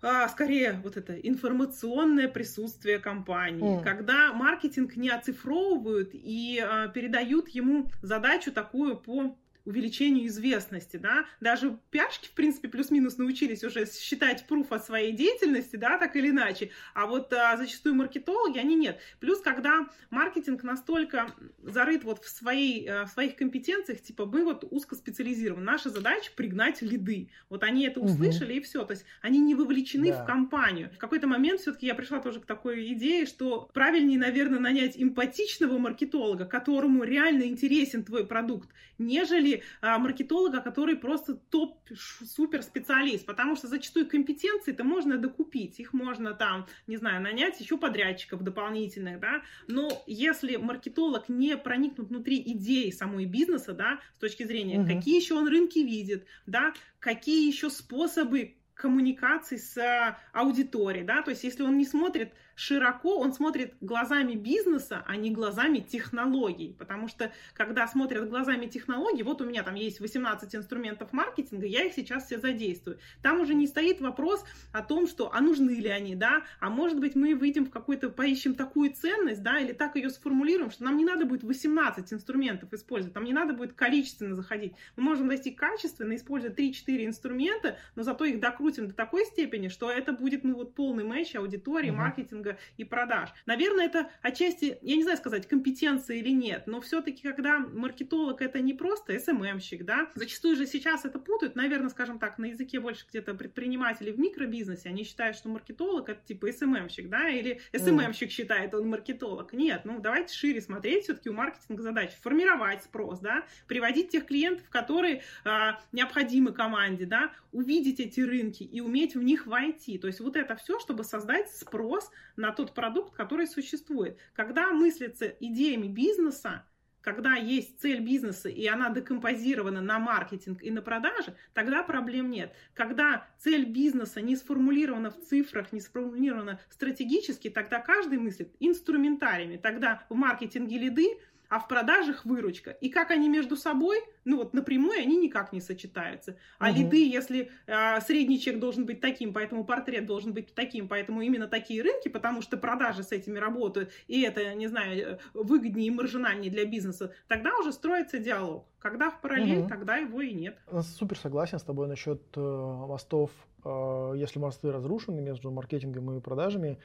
а, 0.00 0.28
скорее 0.28 0.80
вот 0.84 0.96
это 0.96 1.14
информационное 1.14 2.28
присутствие 2.28 2.98
компании, 3.00 3.80
mm. 3.80 3.82
когда 3.82 4.32
маркетинг 4.32 4.96
не 4.96 5.10
оцифровывают 5.10 6.10
и 6.12 6.62
а, 6.64 6.88
передают 6.88 7.48
ему 7.48 7.90
задачу 8.00 8.52
такую 8.52 8.96
по 8.96 9.36
увеличению 9.68 10.26
известности, 10.26 10.96
да, 10.96 11.26
даже 11.40 11.78
пиарщики, 11.90 12.28
в 12.28 12.32
принципе, 12.32 12.68
плюс-минус 12.68 13.18
научились 13.18 13.62
уже 13.62 13.86
считать 13.86 14.46
пруф 14.46 14.72
о 14.72 14.78
своей 14.78 15.12
деятельности, 15.12 15.76
да, 15.76 15.98
так 15.98 16.16
или 16.16 16.30
иначе, 16.30 16.70
а 16.94 17.06
вот 17.06 17.32
а, 17.34 17.56
зачастую 17.56 17.94
маркетологи, 17.94 18.58
они 18.58 18.76
нет. 18.76 18.98
Плюс, 19.20 19.40
когда 19.40 19.86
маркетинг 20.10 20.62
настолько 20.62 21.34
зарыт 21.62 22.04
вот 22.04 22.24
в, 22.24 22.28
своей, 22.28 22.88
а, 22.88 23.04
в 23.04 23.10
своих 23.10 23.36
компетенциях, 23.36 24.00
типа, 24.00 24.24
мы 24.24 24.44
вот 24.44 24.64
узкоспециализированы, 24.70 25.64
наша 25.64 25.90
задача 25.90 26.30
пригнать 26.34 26.80
лиды, 26.80 27.28
вот 27.50 27.62
они 27.62 27.84
это 27.84 28.00
услышали 28.00 28.52
угу. 28.52 28.60
и 28.60 28.62
все, 28.62 28.84
то 28.84 28.92
есть 28.92 29.04
они 29.20 29.38
не 29.38 29.54
вовлечены 29.54 30.12
да. 30.12 30.22
в 30.22 30.26
компанию. 30.26 30.90
В 30.94 30.98
какой-то 30.98 31.26
момент 31.26 31.60
все-таки 31.60 31.86
я 31.86 31.94
пришла 31.94 32.20
тоже 32.20 32.40
к 32.40 32.46
такой 32.46 32.90
идее, 32.94 33.26
что 33.26 33.68
правильнее, 33.74 34.18
наверное, 34.18 34.60
нанять 34.60 34.94
эмпатичного 34.96 35.76
маркетолога, 35.76 36.46
которому 36.46 37.04
реально 37.04 37.42
интересен 37.42 38.02
твой 38.02 38.26
продукт, 38.26 38.70
нежели 38.96 39.57
а, 39.80 39.98
маркетолога, 39.98 40.60
который 40.60 40.96
просто 40.96 41.34
топ-супер 41.34 42.62
специалист, 42.62 43.26
потому 43.26 43.56
что 43.56 43.68
зачастую 43.68 44.08
компетенции 44.08 44.72
это 44.72 44.84
можно 44.84 45.18
докупить, 45.18 45.80
их 45.80 45.92
можно 45.92 46.34
там, 46.34 46.66
не 46.86 46.96
знаю, 46.96 47.22
нанять 47.22 47.60
еще 47.60 47.78
подрядчиков 47.78 48.42
дополнительных, 48.42 49.20
да, 49.20 49.42
но 49.66 49.90
если 50.06 50.56
маркетолог 50.56 51.28
не 51.28 51.56
проникнут 51.56 52.08
внутри 52.08 52.42
идеи 52.44 52.90
самой 52.90 53.26
бизнеса, 53.26 53.72
да, 53.72 54.00
с 54.16 54.18
точки 54.18 54.44
зрения, 54.44 54.80
угу. 54.80 54.88
какие 54.88 55.16
еще 55.16 55.34
он 55.34 55.48
рынки 55.48 55.78
видит, 55.78 56.26
да, 56.46 56.72
какие 56.98 57.46
еще 57.46 57.70
способы 57.70 58.54
коммуникации 58.74 59.56
с 59.56 60.16
аудиторией, 60.32 61.04
да, 61.04 61.22
то 61.22 61.30
есть 61.30 61.44
если 61.44 61.62
он 61.62 61.76
не 61.78 61.84
смотрит 61.84 62.32
широко, 62.58 63.18
он 63.18 63.32
смотрит 63.32 63.74
глазами 63.80 64.34
бизнеса, 64.34 65.04
а 65.06 65.16
не 65.16 65.30
глазами 65.30 65.78
технологий. 65.78 66.74
Потому 66.76 67.06
что, 67.06 67.32
когда 67.54 67.86
смотрят 67.86 68.28
глазами 68.28 68.66
технологий, 68.66 69.22
вот 69.22 69.40
у 69.40 69.44
меня 69.44 69.62
там 69.62 69.76
есть 69.76 70.00
18 70.00 70.56
инструментов 70.56 71.12
маркетинга, 71.12 71.66
я 71.66 71.84
их 71.84 71.94
сейчас 71.94 72.26
все 72.26 72.38
задействую. 72.40 72.98
Там 73.22 73.40
уже 73.40 73.54
не 73.54 73.68
стоит 73.68 74.00
вопрос 74.00 74.44
о 74.72 74.82
том, 74.82 75.06
что, 75.06 75.32
а 75.32 75.40
нужны 75.40 75.70
ли 75.70 75.88
они, 75.88 76.16
да, 76.16 76.42
а 76.58 76.68
может 76.68 76.98
быть 76.98 77.14
мы 77.14 77.36
выйдем 77.36 77.64
в 77.64 77.70
какой-то, 77.70 78.10
поищем 78.10 78.56
такую 78.56 78.92
ценность, 78.92 79.42
да, 79.42 79.60
или 79.60 79.72
так 79.72 79.94
ее 79.94 80.10
сформулируем, 80.10 80.72
что 80.72 80.82
нам 80.82 80.96
не 80.96 81.04
надо 81.04 81.26
будет 81.26 81.44
18 81.44 82.12
инструментов 82.12 82.72
использовать, 82.72 83.14
нам 83.14 83.22
не 83.22 83.32
надо 83.32 83.54
будет 83.54 83.74
количественно 83.74 84.34
заходить. 84.34 84.72
Мы 84.96 85.04
можем 85.04 85.28
достичь 85.28 85.54
качественно, 85.54 86.16
использовать 86.16 86.58
3-4 86.58 87.06
инструмента, 87.06 87.76
но 87.94 88.02
зато 88.02 88.24
их 88.24 88.40
докрутим 88.40 88.88
до 88.88 88.94
такой 88.94 89.26
степени, 89.26 89.68
что 89.68 89.92
это 89.92 90.12
будет, 90.12 90.42
ну, 90.42 90.56
вот 90.56 90.74
полный 90.74 91.04
матч 91.04 91.36
аудитории, 91.36 91.90
uh-huh. 91.90 91.96
маркетинга 91.96 92.47
и 92.76 92.84
продаж. 92.84 93.30
Наверное, 93.46 93.86
это 93.86 94.10
отчасти, 94.22 94.78
я 94.82 94.96
не 94.96 95.02
знаю 95.02 95.18
сказать, 95.18 95.46
компетенция 95.48 96.16
или 96.16 96.30
нет, 96.30 96.66
но 96.66 96.80
все-таки, 96.80 97.22
когда 97.22 97.58
маркетолог 97.58 98.40
это 98.40 98.60
не 98.60 98.74
просто 98.74 99.18
СММщик, 99.18 99.84
да, 99.84 100.10
зачастую 100.14 100.56
же 100.56 100.66
сейчас 100.66 101.04
это 101.04 101.18
путают, 101.18 101.56
наверное, 101.56 101.90
скажем 101.90 102.18
так, 102.18 102.38
на 102.38 102.46
языке 102.46 102.80
больше 102.80 103.06
где-то 103.08 103.34
предпринимателей 103.34 104.12
в 104.12 104.18
микробизнесе, 104.18 104.88
они 104.88 105.04
считают, 105.04 105.36
что 105.36 105.48
маркетолог 105.48 106.08
это 106.08 106.20
типа 106.24 106.52
СММщик, 106.52 107.08
да, 107.08 107.28
или 107.28 107.60
СММщик 107.76 108.30
считает, 108.30 108.74
он 108.74 108.88
маркетолог. 108.88 109.52
Нет, 109.52 109.82
ну 109.84 110.00
давайте 110.00 110.34
шире 110.34 110.60
смотреть, 110.60 111.04
все-таки 111.04 111.30
у 111.30 111.34
маркетинга 111.34 111.82
задача 111.82 112.14
формировать 112.20 112.84
спрос, 112.84 113.20
да, 113.20 113.44
приводить 113.66 114.10
тех 114.10 114.26
клиентов, 114.26 114.68
которые 114.70 115.22
а, 115.44 115.80
необходимы 115.92 116.52
команде, 116.52 117.06
да, 117.06 117.32
увидеть 117.52 118.00
эти 118.00 118.20
рынки 118.20 118.62
и 118.62 118.80
уметь 118.80 119.14
в 119.14 119.22
них 119.22 119.46
войти. 119.46 119.98
То 119.98 120.06
есть 120.06 120.20
вот 120.20 120.36
это 120.36 120.56
все, 120.56 120.78
чтобы 120.78 121.04
создать 121.04 121.50
спрос 121.50 122.10
на 122.38 122.52
тот 122.52 122.72
продукт, 122.74 123.14
который 123.14 123.46
существует. 123.46 124.18
Когда 124.34 124.72
мыслится 124.72 125.26
идеями 125.26 125.88
бизнеса, 125.88 126.64
когда 127.00 127.34
есть 127.34 127.80
цель 127.80 128.00
бизнеса, 128.00 128.48
и 128.48 128.66
она 128.66 128.90
декомпозирована 128.90 129.80
на 129.80 129.98
маркетинг 129.98 130.62
и 130.62 130.70
на 130.70 130.82
продажи, 130.82 131.34
тогда 131.54 131.82
проблем 131.82 132.30
нет. 132.30 132.52
Когда 132.74 133.26
цель 133.38 133.64
бизнеса 133.64 134.20
не 134.20 134.36
сформулирована 134.36 135.10
в 135.10 135.18
цифрах, 135.20 135.72
не 135.72 135.80
сформулирована 135.80 136.60
стратегически, 136.68 137.50
тогда 137.50 137.80
каждый 137.80 138.18
мыслит 138.18 138.54
инструментариями. 138.60 139.56
Тогда 139.56 140.04
в 140.08 140.14
маркетинге 140.14 140.78
лиды, 140.78 141.18
а 141.48 141.58
в 141.58 141.68
продажах 141.68 142.24
выручка. 142.24 142.70
И 142.70 142.88
как 142.88 143.10
они 143.10 143.28
между 143.28 143.56
собой, 143.56 144.00
ну 144.24 144.36
вот 144.36 144.54
напрямую 144.54 144.98
они 144.98 145.16
никак 145.16 145.52
не 145.52 145.60
сочетаются. 145.60 146.36
А 146.58 146.70
угу. 146.70 146.78
лиды, 146.78 147.08
если 147.08 147.50
э, 147.66 148.00
средний 148.00 148.40
чек 148.40 148.58
должен 148.58 148.86
быть 148.86 149.00
таким, 149.00 149.32
поэтому 149.32 149.64
портрет 149.64 150.06
должен 150.06 150.32
быть 150.32 150.54
таким, 150.54 150.88
поэтому 150.88 151.22
именно 151.22 151.48
такие 151.48 151.82
рынки, 151.82 152.08
потому 152.08 152.42
что 152.42 152.56
продажи 152.56 153.02
с 153.02 153.12
этими 153.12 153.38
работают, 153.38 153.90
и 154.06 154.22
это, 154.22 154.54
не 154.54 154.66
знаю, 154.66 154.96
э, 154.96 155.18
выгоднее 155.34 155.88
и 155.88 155.90
маржинальнее 155.90 156.50
для 156.50 156.64
бизнеса, 156.64 157.12
тогда 157.26 157.56
уже 157.58 157.72
строится 157.72 158.18
диалог. 158.18 158.66
Когда 158.78 159.10
в 159.10 159.20
параллель, 159.20 159.60
угу. 159.60 159.68
тогда 159.68 159.96
его 159.96 160.20
и 160.20 160.32
нет. 160.32 160.56
Супер 160.98 161.18
согласен 161.18 161.58
с 161.58 161.62
тобой 161.62 161.88
насчет 161.88 162.22
э, 162.36 162.40
мостов. 162.40 163.30
Э, 163.64 164.12
если 164.16 164.38
мосты 164.38 164.70
разрушены 164.70 165.20
между 165.20 165.50
маркетингом 165.50 166.16
и 166.16 166.20
продажами, 166.20 166.78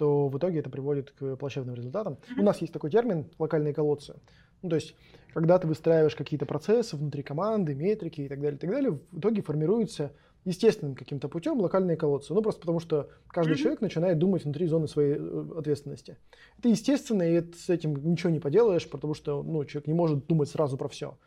то 0.00 0.28
в 0.28 0.38
итоге 0.38 0.60
это 0.60 0.70
приводит 0.70 1.10
к 1.10 1.36
плачевным 1.36 1.74
результатам. 1.74 2.16
У 2.38 2.42
нас 2.42 2.62
есть 2.62 2.72
такой 2.72 2.90
термин 2.90 3.26
локальные 3.38 3.74
колодцы. 3.74 4.14
Ну, 4.62 4.70
то 4.70 4.76
есть, 4.76 4.94
когда 5.34 5.58
ты 5.58 5.68
выстраиваешь 5.68 6.16
какие-то 6.16 6.46
процессы 6.46 6.96
внутри 6.96 7.22
команды, 7.22 7.74
метрики 7.74 8.22
и 8.22 8.28
так 8.28 8.40
далее, 8.40 8.56
и 8.56 8.58
так 8.58 8.70
далее, 8.70 8.98
в 9.10 9.18
итоге 9.18 9.42
формируются 9.42 10.12
естественным 10.46 10.94
каким-то 10.94 11.28
путем 11.28 11.60
локальные 11.60 11.98
колодцы. 11.98 12.32
Ну, 12.32 12.40
просто 12.40 12.62
потому 12.62 12.80
что 12.80 13.10
каждый 13.28 13.52
mm-hmm. 13.52 13.56
человек 13.58 13.80
начинает 13.82 14.18
думать 14.18 14.44
внутри 14.44 14.66
зоны 14.68 14.88
своей 14.88 15.16
э, 15.18 15.44
ответственности. 15.58 16.16
Это 16.58 16.70
естественно, 16.70 17.22
и 17.22 17.34
это, 17.34 17.54
с 17.58 17.68
этим 17.68 17.94
ничего 17.96 18.30
не 18.30 18.40
поделаешь, 18.40 18.88
потому 18.88 19.12
что 19.12 19.42
ну, 19.42 19.66
человек 19.66 19.86
не 19.86 19.92
может 19.92 20.26
думать 20.28 20.48
сразу 20.48 20.78
про 20.78 20.88
все. 20.88 21.18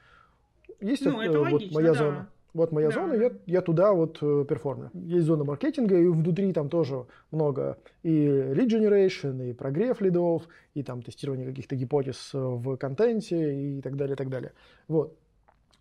Есть 0.81 1.05
ну, 1.05 1.21
это, 1.21 1.29
это 1.29 1.49
вот 1.51 1.71
моя 1.71 1.93
да. 1.93 1.99
зона 1.99 2.29
вот 2.53 2.71
моя 2.71 2.89
да. 2.89 2.93
зона, 2.93 3.13
я, 3.13 3.31
я 3.45 3.61
туда 3.61 3.93
вот 3.93 4.19
э, 4.21 4.45
перформлю. 4.47 4.91
Есть 4.93 5.25
зона 5.25 5.43
маркетинга, 5.43 5.97
и 5.97 6.07
внутри 6.07 6.53
там 6.53 6.69
тоже 6.69 7.05
много 7.31 7.77
и 8.03 8.27
lead 8.27 8.67
generation, 8.67 9.49
и 9.49 9.53
прогрев 9.53 10.01
лидов, 10.01 10.43
и 10.75 10.83
там 10.83 11.01
тестирование 11.01 11.47
каких-то 11.47 11.75
гипотез 11.75 12.31
э, 12.33 12.37
в 12.37 12.77
контенте 12.77 13.77
и 13.77 13.81
так 13.81 13.95
далее, 13.95 14.13
и 14.13 14.17
так 14.17 14.29
далее. 14.29 14.53
Вот. 14.87 15.17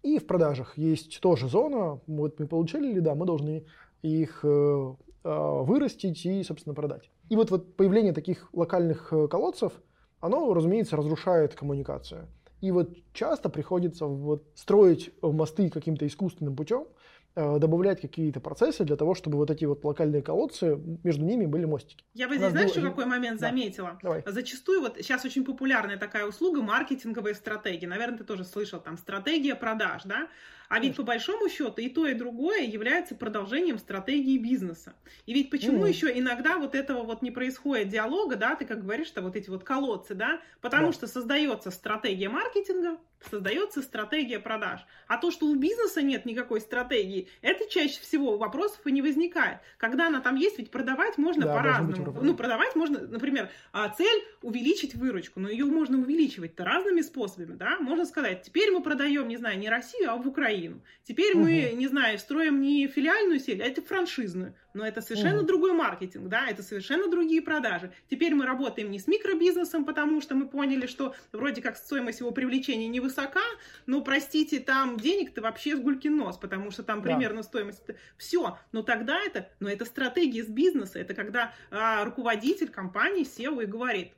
И 0.02 0.18
в 0.18 0.26
продажах 0.26 0.76
есть 0.78 1.20
тоже 1.20 1.48
зона, 1.48 2.00
вот 2.06 2.40
мы 2.40 2.46
получили 2.46 2.92
лида, 2.92 3.14
мы 3.14 3.26
должны 3.26 3.64
их 4.02 4.40
э, 4.42 4.94
э, 5.24 5.62
вырастить 5.62 6.24
и, 6.24 6.42
собственно, 6.42 6.74
продать. 6.74 7.10
И 7.28 7.36
вот, 7.36 7.50
вот 7.50 7.76
появление 7.76 8.12
таких 8.12 8.48
локальных 8.52 9.12
э, 9.12 9.28
колодцев, 9.28 9.72
оно, 10.20 10.52
разумеется, 10.54 10.96
разрушает 10.96 11.54
коммуникацию. 11.54 12.26
И 12.62 12.70
вот 12.70 12.96
часто 13.12 13.48
приходится 13.48 14.06
вот 14.06 14.46
строить 14.54 15.10
мосты 15.20 15.68
каким-то 15.68 16.06
искусственным 16.06 16.54
путем, 16.54 16.86
добавлять 17.34 18.00
какие-то 18.00 18.40
процессы 18.40 18.84
для 18.84 18.96
того, 18.96 19.14
чтобы 19.14 19.38
вот 19.38 19.50
эти 19.50 19.64
вот 19.64 19.84
локальные 19.84 20.22
колодцы, 20.22 20.78
между 21.02 21.24
ними 21.24 21.46
были 21.46 21.64
мостики. 21.64 22.04
Я 22.14 22.28
бы 22.28 22.36
здесь, 22.36 22.50
знаешь, 22.50 22.70
было... 22.70 22.78
еще 22.78 22.88
какой 22.88 23.06
момент 23.06 23.40
да. 23.40 23.48
заметила? 23.48 23.98
Давай. 24.02 24.22
Зачастую 24.26 24.80
вот 24.80 24.96
сейчас 24.98 25.24
очень 25.24 25.44
популярная 25.44 25.96
такая 25.96 26.26
услуга 26.26 26.62
маркетинговые 26.62 27.34
стратегии. 27.34 27.86
Наверное, 27.86 28.18
ты 28.18 28.24
тоже 28.24 28.44
слышал, 28.44 28.80
там, 28.80 28.96
стратегия 28.96 29.54
продаж, 29.54 30.02
да? 30.04 30.28
А 30.68 30.80
ведь 30.80 30.96
по 30.96 31.02
большому 31.02 31.50
счету 31.50 31.82
и 31.82 31.90
то, 31.90 32.06
и 32.06 32.14
другое 32.14 32.62
является 32.62 33.14
продолжением 33.14 33.78
стратегии 33.78 34.38
бизнеса. 34.38 34.94
И 35.26 35.34
ведь 35.34 35.50
почему 35.50 35.84
mm. 35.84 35.88
еще 35.88 36.18
иногда 36.18 36.56
вот 36.56 36.74
этого 36.74 37.02
вот 37.02 37.20
не 37.20 37.30
происходит 37.30 37.90
диалога, 37.90 38.36
да, 38.36 38.56
ты 38.56 38.64
как 38.64 38.82
говоришь, 38.82 39.08
что 39.08 39.20
вот 39.20 39.36
эти 39.36 39.50
вот 39.50 39.64
колодцы, 39.64 40.14
да, 40.14 40.40
потому 40.62 40.86
да. 40.86 40.92
что 40.94 41.06
создается 41.06 41.70
стратегия 41.70 42.30
маркетинга, 42.30 42.96
создается 43.28 43.82
стратегия 43.82 44.38
продаж. 44.38 44.80
А 45.08 45.18
то, 45.18 45.30
что 45.30 45.46
у 45.46 45.54
бизнеса 45.54 46.02
нет 46.02 46.24
никакой 46.24 46.60
стратегии, 46.60 47.28
это 47.40 47.68
чаще 47.68 48.00
всего 48.00 48.36
вопросов 48.36 48.80
и 48.86 48.92
не 48.92 49.02
возникает. 49.02 49.58
Когда 49.78 50.08
она 50.08 50.20
там 50.20 50.36
есть, 50.36 50.58
ведь 50.58 50.70
продавать 50.70 51.18
можно 51.18 51.46
да, 51.46 51.54
по-разному. 51.54 52.18
Ну, 52.22 52.34
продавать 52.34 52.76
можно, 52.76 53.00
например, 53.00 53.50
а, 53.72 53.88
цель 53.88 54.22
увеличить 54.42 54.94
выручку, 54.94 55.40
но 55.40 55.48
ее 55.48 55.66
можно 55.66 55.98
увеличивать-то 55.98 56.64
разными 56.64 57.00
способами, 57.00 57.54
да. 57.54 57.78
Можно 57.80 58.04
сказать, 58.04 58.42
теперь 58.42 58.70
мы 58.70 58.82
продаем, 58.82 59.28
не 59.28 59.36
знаю, 59.36 59.58
не 59.58 59.68
Россию, 59.68 60.10
а 60.10 60.16
в 60.16 60.26
Украину. 60.26 60.82
Теперь 61.04 61.34
угу. 61.34 61.44
мы, 61.44 61.72
не 61.74 61.88
знаю, 61.88 62.18
строим 62.18 62.60
не 62.60 62.86
филиальную 62.86 63.40
сеть, 63.40 63.60
а 63.60 63.64
это 63.64 63.82
франшизную. 63.82 64.54
Но 64.74 64.86
это 64.86 65.02
совершенно 65.02 65.38
угу. 65.38 65.46
другой 65.46 65.72
маркетинг, 65.72 66.28
да, 66.28 66.48
это 66.48 66.62
совершенно 66.62 67.08
другие 67.08 67.42
продажи. 67.42 67.92
Теперь 68.08 68.34
мы 68.34 68.46
работаем 68.46 68.90
не 68.90 68.98
с 68.98 69.06
микробизнесом, 69.06 69.84
потому 69.84 70.20
что 70.20 70.34
мы 70.34 70.48
поняли, 70.48 70.86
что 70.86 71.14
вроде 71.32 71.60
как 71.60 71.76
стоимость 71.76 72.20
его 72.20 72.30
привлечения 72.30 72.88
невысока, 73.12 73.40
но, 73.86 74.00
простите, 74.02 74.60
там 74.60 74.98
денег-то 74.98 75.42
вообще 75.42 75.76
с 75.76 75.80
гулькин 75.80 76.16
нос, 76.16 76.36
потому 76.36 76.70
что 76.70 76.82
там 76.82 77.02
примерно 77.02 77.38
да. 77.38 77.42
стоимость... 77.42 77.82
Все. 78.16 78.58
Но 78.72 78.82
тогда 78.82 79.18
это, 79.20 79.48
но 79.60 79.68
это 79.68 79.84
стратегия 79.84 80.44
с 80.44 80.48
бизнеса, 80.48 80.98
это 80.98 81.14
когда 81.14 81.54
а, 81.70 82.04
руководитель 82.04 82.68
компании 82.68 83.24
SEO 83.24 83.62
и 83.62 83.66
говорит, 83.66 84.12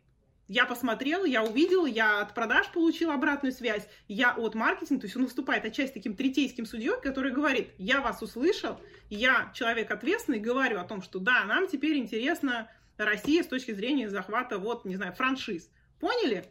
я 0.46 0.66
посмотрел, 0.66 1.24
я 1.24 1.42
увидел, 1.42 1.86
я 1.86 2.20
от 2.20 2.34
продаж 2.34 2.70
получил 2.70 3.10
обратную 3.10 3.52
связь, 3.52 3.88
я 4.08 4.34
от 4.34 4.54
маркетинга, 4.54 5.00
то 5.00 5.06
есть 5.06 5.16
он 5.16 5.24
выступает 5.24 5.64
отчасти 5.64 5.94
таким 5.94 6.14
третейским 6.14 6.66
судьей, 6.66 7.00
который 7.02 7.32
говорит, 7.32 7.70
я 7.78 8.02
вас 8.02 8.20
услышал, 8.20 8.78
я 9.08 9.50
человек 9.54 9.90
ответственный, 9.90 10.40
говорю 10.40 10.80
о 10.80 10.84
том, 10.84 11.00
что 11.00 11.18
да, 11.18 11.44
нам 11.44 11.66
теперь 11.66 11.96
интересна 11.96 12.70
Россия 12.98 13.42
с 13.42 13.46
точки 13.46 13.72
зрения 13.72 14.10
захвата, 14.10 14.58
вот, 14.58 14.84
не 14.84 14.96
знаю, 14.96 15.14
франшиз. 15.14 15.70
Поняли? 15.98 16.44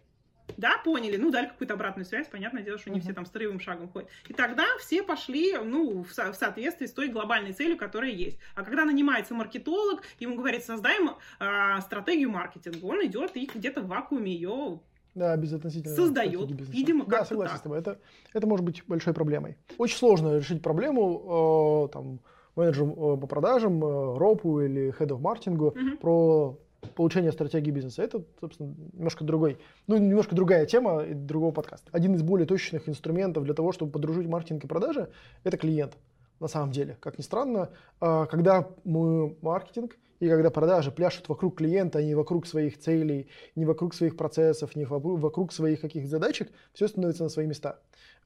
Да, 0.57 0.77
поняли, 0.83 1.17
ну, 1.17 1.31
дали 1.31 1.47
какую-то 1.47 1.73
обратную 1.73 2.05
связь, 2.05 2.27
понятное 2.27 2.63
дело, 2.63 2.77
что 2.77 2.89
не 2.89 2.99
uh-huh. 2.99 3.03
все 3.03 3.13
там 3.13 3.25
строевым 3.25 3.59
шагом 3.59 3.89
ходят. 3.89 4.09
И 4.27 4.33
тогда 4.33 4.65
все 4.79 5.03
пошли, 5.03 5.57
ну, 5.57 6.03
в, 6.03 6.11
со- 6.13 6.31
в 6.31 6.35
соответствии 6.35 6.85
с 6.85 6.93
той 6.93 7.07
глобальной 7.07 7.53
целью, 7.53 7.77
которая 7.77 8.11
есть. 8.11 8.37
А 8.55 8.63
когда 8.63 8.85
нанимается 8.85 9.33
маркетолог, 9.33 10.03
ему 10.19 10.35
говорит, 10.35 10.63
создаем 10.63 11.11
э, 11.39 11.81
стратегию 11.81 12.29
маркетинга, 12.29 12.85
он 12.85 13.05
идет 13.05 13.35
и 13.35 13.49
где-то 13.53 13.81
в 13.81 13.87
вакууме 13.87 14.33
ее 14.33 14.79
да, 15.15 15.37
безотносительно. 15.37 15.95
Создает, 15.95 16.49
видимо, 16.51 17.05
Да, 17.05 17.23
согласен 17.23 17.51
так. 17.51 17.59
с 17.59 17.63
тобой. 17.63 17.79
Это, 17.79 17.99
это 18.33 18.47
может 18.47 18.65
быть 18.65 18.83
большой 18.87 19.13
проблемой. 19.13 19.57
Очень 19.77 19.97
сложно 19.97 20.37
решить 20.37 20.61
проблему, 20.63 21.85
э, 21.85 21.93
там, 21.93 22.19
менеджеру 22.55 22.91
э, 22.91 23.21
по 23.21 23.27
продажам, 23.27 23.83
э, 23.83 24.17
ропу 24.17 24.59
или 24.61 24.89
of 24.89 25.19
маркетингу 25.19 25.67
угу. 25.67 25.97
про 26.01 26.59
получения 26.91 27.31
стратегии 27.31 27.71
бизнеса. 27.71 28.03
Это, 28.03 28.23
собственно, 28.39 28.73
немножко 28.93 29.23
другой, 29.23 29.57
ну, 29.87 29.97
немножко 29.97 30.35
другая 30.35 30.65
тема 30.65 31.03
и 31.03 31.13
другого 31.13 31.51
подкаста. 31.51 31.89
Один 31.91 32.15
из 32.15 32.21
более 32.21 32.45
точных 32.45 32.87
инструментов 32.89 33.43
для 33.43 33.53
того, 33.53 33.71
чтобы 33.71 33.91
подружить 33.91 34.27
маркетинг 34.27 34.63
и 34.63 34.67
продажи, 34.67 35.09
это 35.43 35.57
клиент. 35.57 35.97
На 36.39 36.47
самом 36.47 36.71
деле, 36.71 36.97
как 36.99 37.17
ни 37.17 37.21
странно, 37.21 37.69
а, 38.01 38.25
когда 38.25 38.67
мы 38.83 39.37
маркетинг 39.41 39.97
и 40.19 40.27
когда 40.27 40.49
продажи 40.49 40.91
пляшут 40.91 41.29
вокруг 41.29 41.57
клиента, 41.57 41.99
а 41.99 42.03
не 42.03 42.15
вокруг 42.15 42.47
своих 42.47 42.79
целей, 42.79 43.29
не 43.55 43.65
вокруг 43.65 43.93
своих 43.93 44.17
процессов, 44.17 44.75
не 44.75 44.85
вокруг 44.85 45.53
своих 45.53 45.81
каких-то 45.81 46.09
задачек, 46.09 46.51
все 46.73 46.87
становится 46.87 47.23
на 47.23 47.29
свои 47.29 47.45
места. 47.45 47.79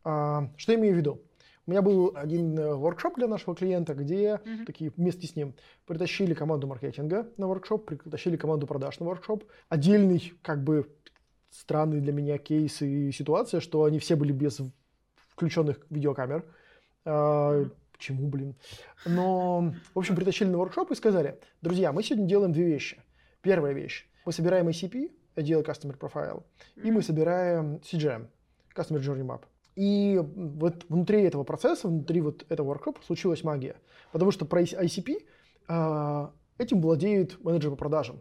А, 0.04 0.50
что 0.58 0.72
я 0.72 0.80
имею 0.80 0.94
в 0.94 0.98
виду? 0.98 1.22
У 1.68 1.72
меня 1.72 1.82
был 1.82 2.14
один 2.16 2.58
э, 2.58 2.74
воркшоп 2.76 3.18
для 3.18 3.28
нашего 3.28 3.54
клиента, 3.54 3.94
где 3.94 4.36
mm-hmm. 4.36 4.66
такие 4.66 4.90
вместе 4.96 5.28
с 5.28 5.36
ним 5.36 5.54
притащили 5.86 6.34
команду 6.34 6.66
маркетинга 6.66 7.30
на 7.36 7.48
воркшоп, 7.48 7.86
притащили 7.86 8.38
команду 8.38 8.66
продаж 8.66 9.00
на 9.02 9.06
воркшоп. 9.06 9.44
Отдельный, 9.68 10.34
как 10.42 10.64
бы, 10.64 10.90
странный 11.50 12.00
для 12.00 12.14
меня 12.14 12.38
кейс 12.38 12.82
и 12.82 13.12
ситуация, 13.12 13.60
что 13.60 13.84
они 13.84 14.00
все 14.00 14.16
были 14.16 14.32
без 14.32 14.62
включенных 15.34 15.86
видеокамер. 15.90 16.46
Mm-hmm. 17.04 17.72
Почему, 17.92 18.28
блин? 18.30 18.56
Но, 19.06 19.74
в 19.94 20.00
общем, 20.00 20.16
притащили 20.16 20.48
на 20.48 20.60
воркшоп 20.60 20.92
и 20.92 20.96
сказали, 20.96 21.40
друзья, 21.62 21.92
мы 21.92 22.02
сегодня 22.04 22.28
делаем 22.28 22.54
две 22.54 22.66
вещи. 22.66 23.02
Первая 23.42 23.74
вещь. 23.74 24.08
Мы 24.26 24.32
собираем 24.32 24.68
ACP, 24.70 25.12
Ideal 25.36 25.66
Customer 25.66 25.98
Profile, 25.98 26.44
и 26.76 26.92
мы 26.92 27.02
собираем 27.02 27.78
CGM, 27.78 28.28
Customer 28.76 29.00
Journey 29.00 29.26
Map. 29.26 29.42
И 29.78 30.20
вот 30.36 30.86
внутри 30.90 31.22
этого 31.22 31.44
процесса, 31.44 31.88
внутри 31.88 32.20
вот 32.20 32.48
этого 32.50 32.70
воркшопа 32.70 33.00
случилась 33.06 33.44
магия. 33.44 33.76
Потому 34.12 34.32
что 34.32 34.46
про 34.46 34.64
ICP 34.64 35.24
э, 35.70 36.28
этим 36.58 36.82
владеют 36.82 37.40
менеджеры 37.44 37.76
по 37.76 37.78
продажам. 37.78 38.20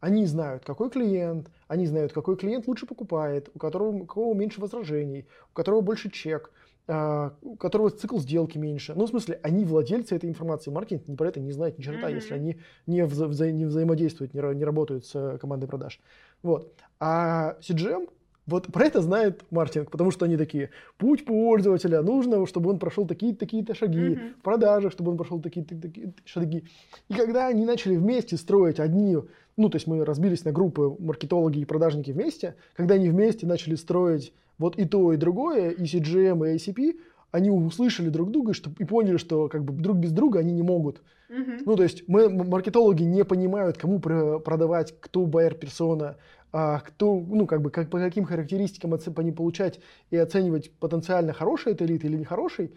Они 0.00 0.26
знают, 0.26 0.64
какой 0.64 0.90
клиент, 0.90 1.52
они 1.68 1.86
знают, 1.86 2.12
какой 2.12 2.36
клиент 2.36 2.66
лучше 2.66 2.84
покупает, 2.84 3.48
у 3.54 3.60
которого, 3.60 3.90
у 3.90 4.06
кого 4.06 4.34
меньше 4.34 4.60
возражений, 4.60 5.28
у 5.52 5.54
которого 5.54 5.82
больше 5.82 6.10
чек, 6.10 6.50
э, 6.88 7.30
у 7.42 7.54
которого 7.54 7.90
цикл 7.90 8.18
сделки 8.18 8.58
меньше. 8.58 8.94
Ну, 8.96 9.06
в 9.06 9.10
смысле, 9.10 9.38
они 9.44 9.64
владельцы 9.64 10.16
этой 10.16 10.28
информации. 10.28 10.72
Маркетинг 10.72 11.06
не 11.06 11.14
про 11.14 11.28
это 11.28 11.38
не 11.38 11.52
знает 11.52 11.78
ни 11.78 11.82
черта, 11.84 12.10
mm-hmm. 12.10 12.14
если 12.16 12.34
они 12.34 12.58
не, 12.88 13.02
вза- 13.02 13.28
вза- 13.28 13.52
не 13.52 13.66
взаимодействуют, 13.66 14.34
не, 14.34 14.40
не 14.56 14.64
работают 14.64 15.06
с 15.06 15.38
командой 15.40 15.68
продаж. 15.68 16.00
Вот. 16.42 16.74
А 16.98 17.56
CGM 17.60 18.08
вот 18.48 18.66
про 18.72 18.86
это 18.86 19.02
знает 19.02 19.44
маркетинг, 19.50 19.90
потому 19.90 20.10
что 20.10 20.24
они 20.24 20.38
такие, 20.38 20.70
путь 20.96 21.26
пользователя, 21.26 22.00
нужно, 22.00 22.46
чтобы 22.46 22.70
он 22.70 22.78
прошел 22.78 23.06
такие-то 23.06 23.40
такие 23.40 23.64
шаги, 23.74 23.98
mm-hmm. 23.98 24.34
в 24.38 24.42
продажах, 24.42 24.92
чтобы 24.92 25.10
он 25.10 25.18
прошел 25.18 25.40
такие-то 25.40 25.78
такие 25.78 26.14
шаги. 26.24 26.64
И 27.08 27.14
когда 27.14 27.48
они 27.48 27.66
начали 27.66 27.94
вместе 27.96 28.38
строить 28.38 28.80
одни, 28.80 29.18
ну, 29.58 29.68
то 29.68 29.76
есть 29.76 29.86
мы 29.86 30.02
разбились 30.04 30.44
на 30.44 30.52
группы 30.52 30.96
маркетологи 30.98 31.58
и 31.58 31.66
продажники 31.66 32.10
вместе, 32.10 32.54
когда 32.74 32.94
они 32.94 33.10
вместе 33.10 33.46
начали 33.46 33.74
строить 33.74 34.32
вот 34.56 34.78
и 34.78 34.86
то, 34.86 35.12
и 35.12 35.18
другое, 35.18 35.70
и 35.70 35.82
CGM, 35.82 36.50
и 36.50 36.56
ACP, 36.56 36.96
они 37.30 37.50
услышали 37.50 38.08
друг 38.08 38.30
друга 38.30 38.54
что, 38.54 38.70
и 38.78 38.84
поняли, 38.84 39.18
что 39.18 39.48
как 39.48 39.62
бы 39.62 39.74
друг 39.74 39.98
без 39.98 40.12
друга 40.12 40.38
они 40.38 40.52
не 40.52 40.62
могут. 40.62 41.02
Uh-huh. 41.28 41.60
Ну, 41.66 41.76
то 41.76 41.82
есть 41.82 42.04
мы, 42.08 42.30
маркетологи 42.30 43.02
не 43.02 43.22
понимают, 43.24 43.76
кому 43.76 44.00
продавать, 44.00 44.94
кто 45.00 45.26
байер 45.26 45.54
персона, 45.54 46.16
а 46.37 46.37
кто, 46.50 47.20
ну, 47.20 47.46
как 47.46 47.62
бы, 47.62 47.70
как, 47.70 47.90
по 47.90 47.98
каким 47.98 48.24
характеристикам 48.24 48.98
они 49.16 49.32
получать 49.32 49.80
и 50.10 50.16
оценивать 50.16 50.72
потенциально 50.72 51.32
хороший 51.32 51.72
это 51.72 51.84
элит 51.84 52.04
или 52.04 52.16
нехороший, 52.16 52.72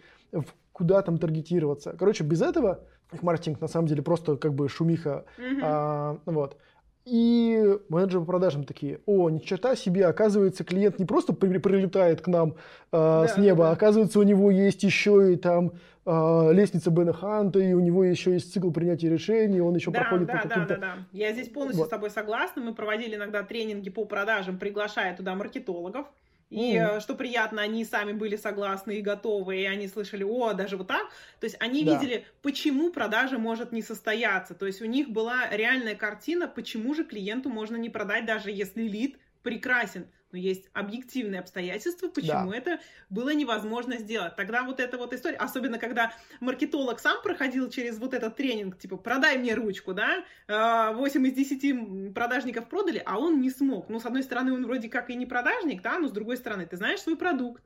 куда 0.72 1.02
там 1.02 1.18
таргетироваться. 1.18 1.94
Короче, 1.98 2.24
без 2.24 2.42
этого 2.42 2.80
их 3.12 3.22
маркетинг 3.22 3.60
на 3.60 3.68
самом 3.68 3.86
деле 3.88 4.02
просто 4.02 4.36
как 4.36 4.54
бы 4.54 4.68
шумиха. 4.68 5.24
Mm-hmm. 5.38 5.60
А, 5.62 6.18
вот. 6.26 6.56
И 7.04 7.78
менеджеры 7.88 8.20
по 8.20 8.26
продажам 8.26 8.62
такие, 8.62 9.00
о, 9.06 9.28
ни 9.28 9.38
черта 9.38 9.74
себе, 9.74 10.06
оказывается, 10.06 10.62
клиент 10.62 11.00
не 11.00 11.04
просто 11.04 11.32
прилетает 11.32 12.20
к 12.20 12.28
нам 12.28 12.50
э, 12.50 12.52
да, 12.92 13.26
с 13.26 13.36
неба, 13.36 13.64
да, 13.64 13.70
да. 13.70 13.70
оказывается, 13.72 14.20
у 14.20 14.22
него 14.22 14.52
есть 14.52 14.84
еще 14.84 15.32
и 15.32 15.36
там 15.36 15.72
э, 16.04 16.52
лестница 16.52 16.90
Бена 16.90 17.12
Ханта, 17.12 17.58
и 17.58 17.72
у 17.72 17.80
него 17.80 18.04
еще 18.04 18.32
есть 18.32 18.52
цикл 18.52 18.70
принятия 18.70 19.08
решений, 19.08 19.60
он 19.60 19.74
еще 19.74 19.90
да, 19.90 20.00
проходит 20.00 20.26
да, 20.26 20.32
по 20.32 20.48
каким-то... 20.48 20.68
Да, 20.68 20.76
да, 20.76 20.94
да. 20.96 21.06
Я 21.12 21.32
здесь 21.32 21.48
полностью 21.48 21.80
вот. 21.80 21.88
с 21.88 21.90
тобой 21.90 22.10
согласна. 22.10 22.62
Мы 22.62 22.74
проводили 22.74 23.16
иногда 23.16 23.42
тренинги 23.42 23.90
по 23.90 24.04
продажам, 24.04 24.58
приглашая 24.58 25.16
туда 25.16 25.34
маркетологов. 25.34 26.06
И 26.52 26.74
mm. 26.74 27.00
что 27.00 27.14
приятно, 27.14 27.62
они 27.62 27.82
сами 27.82 28.12
были 28.12 28.36
согласны 28.36 28.98
и 28.98 29.00
готовы, 29.00 29.62
и 29.62 29.64
они 29.64 29.88
слышали, 29.88 30.22
о, 30.22 30.52
даже 30.52 30.76
вот 30.76 30.86
так. 30.86 31.08
То 31.40 31.44
есть 31.44 31.56
они 31.60 31.82
да. 31.82 31.94
видели, 31.94 32.26
почему 32.42 32.92
продажа 32.92 33.38
может 33.38 33.72
не 33.72 33.80
состояться. 33.80 34.54
То 34.54 34.66
есть 34.66 34.82
у 34.82 34.84
них 34.84 35.08
была 35.08 35.48
реальная 35.50 35.94
картина, 35.94 36.46
почему 36.46 36.94
же 36.94 37.04
клиенту 37.04 37.48
можно 37.48 37.76
не 37.76 37.88
продать, 37.88 38.26
даже 38.26 38.50
если 38.50 38.82
лид 38.82 39.16
прекрасен 39.42 40.06
но 40.32 40.38
есть 40.38 40.68
объективные 40.72 41.40
обстоятельства, 41.40 42.08
почему 42.08 42.50
да. 42.50 42.56
это 42.56 42.80
было 43.10 43.34
невозможно 43.34 43.98
сделать. 43.98 44.34
Тогда 44.34 44.62
вот 44.64 44.80
эта 44.80 44.96
вот 44.98 45.12
история, 45.12 45.36
особенно 45.36 45.78
когда 45.78 46.12
маркетолог 46.40 46.98
сам 46.98 47.22
проходил 47.22 47.70
через 47.70 47.98
вот 47.98 48.14
этот 48.14 48.36
тренинг, 48.36 48.78
типа, 48.78 48.96
продай 48.96 49.36
мне 49.36 49.54
ручку, 49.54 49.94
да, 49.94 50.24
8 50.48 51.26
из 51.26 51.32
10 51.34 52.14
продажников 52.14 52.68
продали, 52.68 53.02
а 53.04 53.18
он 53.18 53.40
не 53.40 53.50
смог. 53.50 53.88
Ну, 53.88 54.00
с 54.00 54.06
одной 54.06 54.22
стороны, 54.22 54.52
он 54.52 54.64
вроде 54.66 54.88
как 54.88 55.10
и 55.10 55.14
не 55.14 55.26
продажник, 55.26 55.82
да, 55.82 55.98
но 55.98 56.08
с 56.08 56.12
другой 56.12 56.36
стороны, 56.38 56.66
ты 56.66 56.76
знаешь 56.76 57.00
свой 57.00 57.16
продукт, 57.16 57.62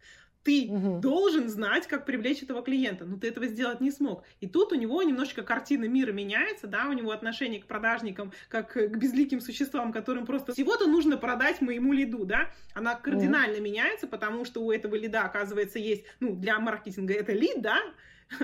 ты 0.46 0.68
угу. 0.70 1.00
должен 1.00 1.48
знать, 1.48 1.88
как 1.88 2.06
привлечь 2.06 2.40
этого 2.40 2.62
клиента, 2.62 3.04
но 3.04 3.16
ты 3.16 3.26
этого 3.26 3.48
сделать 3.48 3.80
не 3.80 3.90
смог. 3.90 4.22
И 4.40 4.46
тут 4.46 4.70
у 4.70 4.76
него 4.76 5.02
немножечко 5.02 5.42
картина 5.42 5.86
мира 5.86 6.12
меняется, 6.12 6.68
да, 6.68 6.86
у 6.86 6.92
него 6.92 7.10
отношение 7.10 7.60
к 7.60 7.66
продажникам, 7.66 8.32
как 8.48 8.72
к 8.72 8.96
безликим 8.96 9.40
существам, 9.40 9.92
которым 9.92 10.24
просто 10.24 10.52
всего-то 10.52 10.86
нужно 10.86 11.16
продать 11.16 11.60
моему 11.60 11.92
лиду, 11.92 12.24
да, 12.24 12.50
она 12.74 12.94
кардинально 12.94 13.56
угу. 13.56 13.64
меняется, 13.64 14.06
потому 14.06 14.44
что 14.44 14.62
у 14.62 14.70
этого 14.70 14.94
лида, 14.94 15.22
оказывается, 15.22 15.80
есть, 15.80 16.04
ну, 16.20 16.36
для 16.36 16.60
маркетинга 16.60 17.14
это 17.14 17.32
лид, 17.32 17.60
да, 17.60 17.80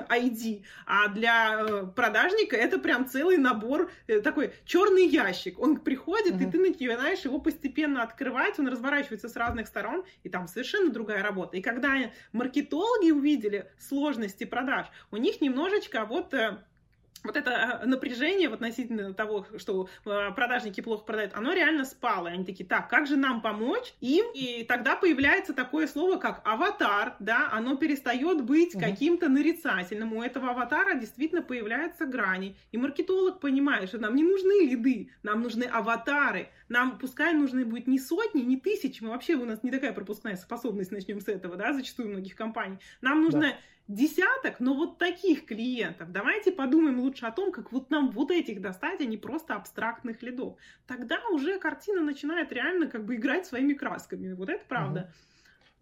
ID, 0.09 0.65
а 0.87 1.09
для 1.09 1.61
э, 1.61 1.87
продажника 1.95 2.57
это 2.57 2.79
прям 2.79 3.07
целый 3.07 3.37
набор, 3.37 3.91
э, 4.07 4.21
такой 4.21 4.53
черный 4.65 5.07
ящик. 5.07 5.59
Он 5.59 5.77
приходит, 5.77 6.35
mm-hmm. 6.35 6.49
и 6.49 6.51
ты 6.51 6.59
начинаешь 6.59 7.21
его 7.21 7.41
постепенно 7.41 8.03
открывать, 8.03 8.59
он 8.59 8.69
разворачивается 8.69 9.29
с 9.29 9.37
разных 9.37 9.67
сторон, 9.67 10.05
и 10.23 10.29
там 10.29 10.47
совершенно 10.47 10.91
другая 10.91 11.23
работа. 11.23 11.57
И 11.57 11.63
когда 11.63 11.95
маркетологи 12.33 13.11
увидели 13.11 13.71
сложности 13.79 14.45
продаж, 14.45 14.87
у 15.11 15.17
них 15.17 15.41
немножечко 15.41 16.05
вот 16.05 16.33
э, 16.35 16.59
вот 17.25 17.37
это 17.37 17.81
а, 17.83 17.87
напряжение 17.87 18.49
в 18.49 18.55
относительно 18.55 19.15
того, 19.15 19.47
что 19.57 19.89
а, 20.05 20.31
продажники 20.33 20.81
плохо 20.81 21.05
продают, 21.05 21.33
оно 21.35 21.53
реально 21.53 21.85
спало. 21.85 22.29
Они 22.29 22.45
такие, 22.45 22.67
так, 22.67 22.89
как 22.89 23.07
же 23.07 23.17
нам 23.17 23.41
помочь 23.41 23.95
им? 24.01 24.27
И 24.35 24.65
тогда 24.65 24.97
появляется 24.97 25.55
такое 25.55 25.87
слово, 25.87 26.19
как 26.19 26.43
аватар, 26.45 27.15
да, 27.19 27.49
оно 27.53 27.77
перестает 27.77 28.45
быть 28.45 28.73
каким-то 28.73 29.29
нарицательным. 29.29 30.15
У 30.15 30.23
этого 30.23 30.51
аватара 30.51 30.95
действительно 30.95 31.43
появляются 31.43 32.07
грани. 32.07 32.57
И 32.73 32.79
маркетолог 32.79 33.41
понимает, 33.41 33.89
что 33.89 33.99
нам 33.99 34.15
не 34.15 34.25
нужны 34.25 34.67
лиды, 34.67 35.11
нам 35.23 35.43
нужны 35.43 35.65
аватары. 35.65 36.49
Нам, 36.69 36.99
пускай 36.99 37.35
нужны 37.35 37.65
будет 37.65 37.87
не 37.87 37.99
сотни, 37.99 38.41
не 38.41 38.59
тысячи, 38.59 39.03
мы 39.03 39.11
вообще, 39.11 39.35
у 39.35 39.45
нас 39.45 39.63
не 39.63 39.71
такая 39.71 39.93
пропускная 39.93 40.37
способность, 40.37 40.91
начнем 40.91 41.21
с 41.21 41.29
этого, 41.29 41.57
да, 41.57 41.75
зачастую 41.75 42.09
у 42.09 42.13
многих 42.13 42.35
компаний. 42.35 42.79
Нам 43.03 43.23
нужно 43.23 43.41
да 43.41 43.57
десяток, 43.89 44.61
но 44.61 44.75
вот 44.75 44.99
таких 44.99 45.47
клиентов. 45.47 46.13
Давайте 46.13 46.53
подумаем 46.53 47.01
лучше 47.01 47.27
о 47.27 47.33
том, 47.33 47.53
как 47.53 47.73
вот 47.73 47.91
нам 47.91 48.11
вот 48.11 48.31
этих 48.31 48.61
достать, 48.61 49.01
а 49.01 49.05
не 49.05 49.17
просто 49.17 49.55
абстрактных 49.55 50.23
лидов. 50.23 50.57
Тогда 50.87 51.19
уже 51.33 51.59
картина 51.59 52.03
начинает 52.03 52.53
реально 52.53 52.89
как 52.89 53.05
бы 53.05 53.17
играть 53.17 53.47
своими 53.47 53.75
красками. 53.75 54.33
Вот 54.33 54.49
это 54.49 54.65
правда. 54.69 55.01
Угу. 55.01 55.09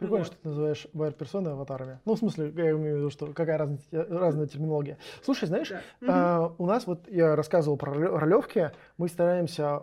Прикольно, 0.00 0.24
вот. 0.24 0.32
что 0.32 0.42
ты 0.42 0.48
называешь 0.48 0.86
байер 0.94 1.12
персоны 1.12 1.48
аватарами. 1.48 2.00
Ну, 2.06 2.14
в 2.14 2.18
смысле, 2.18 2.52
я 2.56 2.70
имею 2.70 2.96
в 2.96 2.98
виду, 3.00 3.10
что 3.10 3.26
какая 3.34 3.58
разная, 3.58 3.80
разная 3.90 4.46
терминология. 4.46 4.96
Слушай, 5.22 5.46
знаешь, 5.46 5.70
да. 6.00 6.48
э, 6.48 6.54
у 6.56 6.66
нас 6.66 6.86
вот 6.86 7.06
я 7.08 7.36
рассказывал 7.36 7.76
про 7.76 7.92
ролевки, 7.92 8.70
мы 8.96 9.08
стараемся 9.08 9.82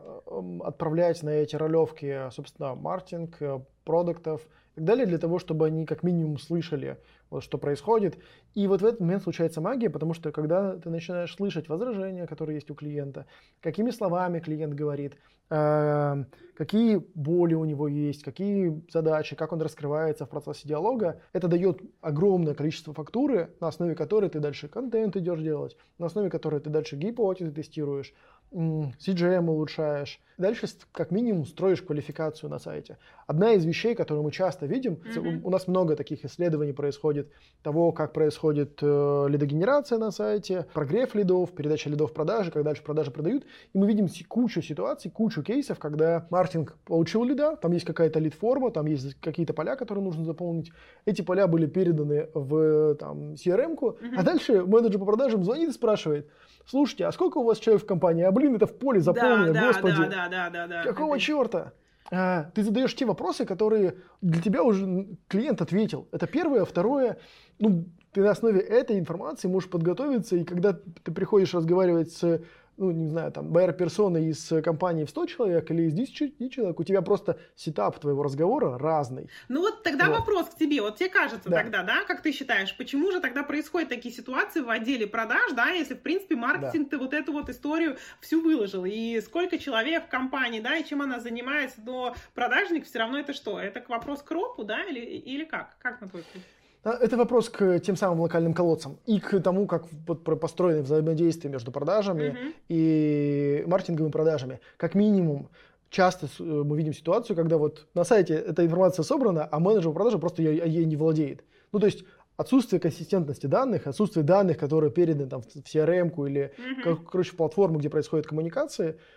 отправлять 0.64 1.22
на 1.22 1.30
эти 1.30 1.56
ролевки, 1.56 2.32
собственно, 2.32 2.74
маркетинг, 2.74 3.36
э, 3.42 3.60
продуктов 3.86 4.42
и 4.42 4.76
так 4.78 4.86
далее, 4.86 5.06
для 5.06 5.20
того, 5.20 5.38
чтобы 5.38 5.68
они 5.68 5.86
как 5.86 6.02
минимум 6.02 6.40
слышали, 6.40 6.98
вот, 7.30 7.44
что 7.44 7.58
происходит. 7.58 8.18
И 8.54 8.68
вот 8.68 8.82
в 8.82 8.86
этот 8.86 9.00
момент 9.00 9.24
случается 9.24 9.62
магия, 9.62 9.90
потому 9.90 10.14
что 10.14 10.32
когда 10.32 10.78
ты 10.78 10.90
начинаешь 10.90 11.34
слышать 11.36 11.70
возражения, 11.70 12.28
которые 12.28 12.56
есть 12.56 12.72
у 12.72 12.76
клиента, 12.76 13.26
какими 13.62 13.92
словами 13.92 14.40
клиент 14.40 14.74
говорит, 14.74 15.18
э, 15.50 16.24
какие 16.56 17.02
боли 17.16 17.54
у 17.54 17.66
него 17.66 17.88
есть, 17.88 18.24
какие 18.24 18.82
задачи, 18.92 19.36
как 19.36 19.54
он 19.54 19.62
раскрывается 19.62 20.26
в 20.26 20.30
процессе 20.30 20.68
диалога, 20.68 21.22
это 21.34 21.48
дает 21.48 21.82
огромное 22.02 22.54
количество 22.54 22.94
фактуры, 22.94 23.56
на 23.60 23.68
основе 23.68 23.96
которой 23.96 24.30
ты 24.30 24.40
дальше 24.40 24.68
контент 24.68 25.16
идешь 25.16 25.42
делать, 25.42 25.78
на 25.98 26.08
основе 26.08 26.30
которой 26.30 26.60
ты 26.60 26.70
дальше 26.70 26.96
гипотезы 26.96 27.52
тестируешь, 27.52 28.14
CGM 28.52 29.50
улучшаешь. 29.50 30.20
Дальше 30.38 30.68
как 30.92 31.10
минимум 31.10 31.48
строишь 31.48 31.82
квалификацию 31.82 32.50
на 32.50 32.60
сайте. 32.60 32.98
Одна 33.26 33.54
из 33.54 33.66
вещей, 33.66 33.96
которую 33.96 34.24
мы 34.24 34.32
часто 34.32 34.68
видим, 34.68 34.94
mm-hmm. 34.94 35.42
у 35.44 35.50
нас 35.50 35.68
много 35.68 35.96
таких 35.96 36.24
исследований 36.26 36.74
происходит, 36.74 37.32
того, 37.64 37.92
как 37.92 38.14
происходит 38.14 38.78
э, 38.82 39.26
лидогенерация 39.30 39.98
на 39.98 40.12
сайте, 40.12 40.68
прогрев 40.74 41.16
лидов, 41.16 41.52
передача 41.54 41.90
лидов 41.90 42.12
в 42.12 42.14
продажи, 42.14 42.52
как 42.52 42.64
дальше 42.64 42.84
продажи 42.84 43.10
продают. 43.10 43.46
И 43.74 43.78
мы 43.78 43.88
видим 43.88 44.08
кучу 44.28 44.62
ситуаций, 44.62 45.10
кучу 45.10 45.42
кейсов, 45.42 45.80
когда 45.80 46.28
маркетинг 46.30 46.78
получил 46.86 47.24
лида, 47.24 47.56
там 47.56 47.72
есть 47.72 47.86
какая-то 47.86 48.20
лид-форма, 48.20 48.70
там 48.70 48.86
есть 48.86 49.20
какие-то 49.20 49.54
поля, 49.54 49.76
которые 49.76 50.04
нужно 50.04 50.24
заполнить. 50.24 50.72
Эти 51.06 51.24
поля 51.24 51.48
были 51.48 51.66
переданы 51.66 52.30
в 52.36 52.94
там, 52.96 53.34
CRM-ку, 53.34 53.98
mm-hmm. 54.00 54.16
а 54.16 54.24
дальше 54.24 54.64
менеджер 54.66 55.00
по 55.00 55.06
продажам 55.06 55.44
звонит 55.44 55.70
и 55.70 55.74
спрашивает, 55.74 56.30
слушайте, 56.68 57.06
а 57.06 57.12
сколько 57.12 57.40
у 57.40 57.44
вас 57.44 57.58
человек 57.58 57.84
в 57.84 57.88
компании? 57.88 58.24
Блин, 58.38 58.56
это 58.56 58.68
в 58.68 58.78
поле 58.78 59.00
заполнено, 59.00 59.52
да, 59.52 59.68
господи. 59.68 60.06
Да, 60.10 60.28
да, 60.30 60.50
да, 60.50 60.68
да, 60.68 60.84
Какого 60.84 61.16
это... 61.16 61.24
черта? 61.24 61.74
А, 62.12 62.44
ты 62.54 62.64
задаешь 62.64 62.96
те 62.96 63.06
вопросы, 63.06 63.46
которые 63.46 63.96
для 64.22 64.42
тебя 64.42 64.62
уже 64.64 65.08
клиент 65.28 65.62
ответил. 65.62 66.08
Это 66.12 66.28
первое. 66.28 66.64
Второе, 66.64 67.18
ну, 67.58 67.86
ты 68.14 68.22
на 68.22 68.30
основе 68.30 68.60
этой 68.60 69.00
информации 69.00 69.48
можешь 69.48 69.70
подготовиться, 69.70 70.36
и 70.36 70.44
когда 70.44 70.74
ты 70.74 71.12
приходишь 71.12 71.56
разговаривать 71.56 72.12
с 72.12 72.42
ну, 72.78 72.92
не 72.92 73.08
знаю, 73.08 73.32
там, 73.32 73.52
байер-персона 73.52 74.18
из 74.18 74.54
компании 74.64 75.04
в 75.04 75.10
100 75.10 75.26
человек 75.26 75.72
или 75.72 75.84
из 75.84 75.94
10 75.94 76.52
человек, 76.52 76.80
у 76.80 76.84
тебя 76.84 77.02
просто 77.02 77.40
сетап 77.56 78.00
твоего 78.00 78.24
разговора 78.24 78.78
разный. 78.78 79.30
Ну 79.50 79.62
вот 79.62 79.84
тогда 79.84 80.10
вот. 80.10 80.20
вопрос 80.20 80.48
к 80.50 80.58
тебе. 80.58 80.82
Вот 80.82 80.98
тебе 80.98 81.10
кажется 81.10 81.50
да. 81.50 81.58
тогда, 81.58 81.84
да, 81.84 82.04
как 82.06 82.22
ты 82.22 82.32
считаешь, 82.32 82.76
почему 82.78 83.12
же 83.12 83.20
тогда 83.20 83.44
происходят 83.44 83.90
такие 83.90 84.14
ситуации 84.14 84.62
в 84.62 84.70
отделе 84.70 85.08
продаж, 85.08 85.54
да, 85.54 85.70
если, 85.70 85.96
в 85.96 86.02
принципе, 86.02 86.36
маркетинг 86.36 86.90
да. 86.90 86.98
ты 86.98 87.04
вот 87.04 87.14
эту 87.14 87.34
вот 87.34 87.50
историю 87.50 87.98
всю 88.22 88.42
выложил, 88.42 88.86
и 88.86 89.20
сколько 89.22 89.58
человек 89.58 90.06
в 90.06 90.10
компании, 90.10 90.60
да, 90.60 90.78
и 90.78 90.86
чем 90.86 91.02
она 91.02 91.20
занимается, 91.20 91.82
но 91.84 92.16
продажник 92.36 92.86
все 92.86 93.00
равно 93.00 93.20
это 93.20 93.34
что? 93.34 93.60
Это 93.60 93.84
вопрос 93.88 94.22
к 94.22 94.30
ропу, 94.32 94.64
да, 94.64 94.84
или, 94.84 95.00
или 95.00 95.46
как? 95.46 95.78
Как 95.80 96.00
на 96.02 96.10
твой 96.10 96.22
взгляд? 96.22 96.44
А, 96.88 96.98
это 97.02 97.18
вопрос 97.18 97.50
к 97.50 97.80
тем 97.80 97.98
самым 97.98 98.22
локальным 98.22 98.54
колодцам 98.54 98.98
и 99.06 99.20
к 99.20 99.42
тому, 99.42 99.68
как 99.68 99.84
вот 100.08 100.24
построены 100.40 100.84
взаимодействие 100.84 101.52
между 101.52 101.70
продажами 101.70 102.24
uh-huh. 102.24 102.54
и 102.70 103.64
маркетинговыми 103.68 104.12
продажами. 104.12 104.62
Как 104.78 104.96
минимум, 104.96 105.50
часто 105.90 106.28
э, 106.28 106.44
мы 106.44 106.78
видим 106.78 106.94
ситуацию, 106.94 107.36
когда 107.36 107.58
вот 107.58 107.88
на 107.94 108.06
сайте 108.06 108.36
эта 108.36 108.66
информация 108.66 109.04
собрана, 109.04 109.50
а 109.52 109.60
менеджер 109.60 109.92
продажи 109.92 110.18
просто 110.18 110.42
ей, 110.42 110.62
ей 110.66 110.86
не 110.86 110.96
владеет. 110.96 111.44
Ну, 111.74 111.80
то 111.80 111.88
есть 111.88 112.06
отсутствие 112.38 112.80
консистентности 112.80 113.48
данных, 113.48 113.86
отсутствие 113.86 114.24
данных, 114.24 114.58
которые 114.58 114.90
переданы 114.90 115.28
там, 115.28 115.42
в 115.42 115.48
CRM 115.48 116.14
или, 116.26 116.54
uh-huh. 116.86 117.04
короче, 117.12 117.32
в 117.32 117.36
платформу, 117.36 117.80
где 117.80 117.90
происходят 117.90 118.28
коммуникации– 118.28 118.98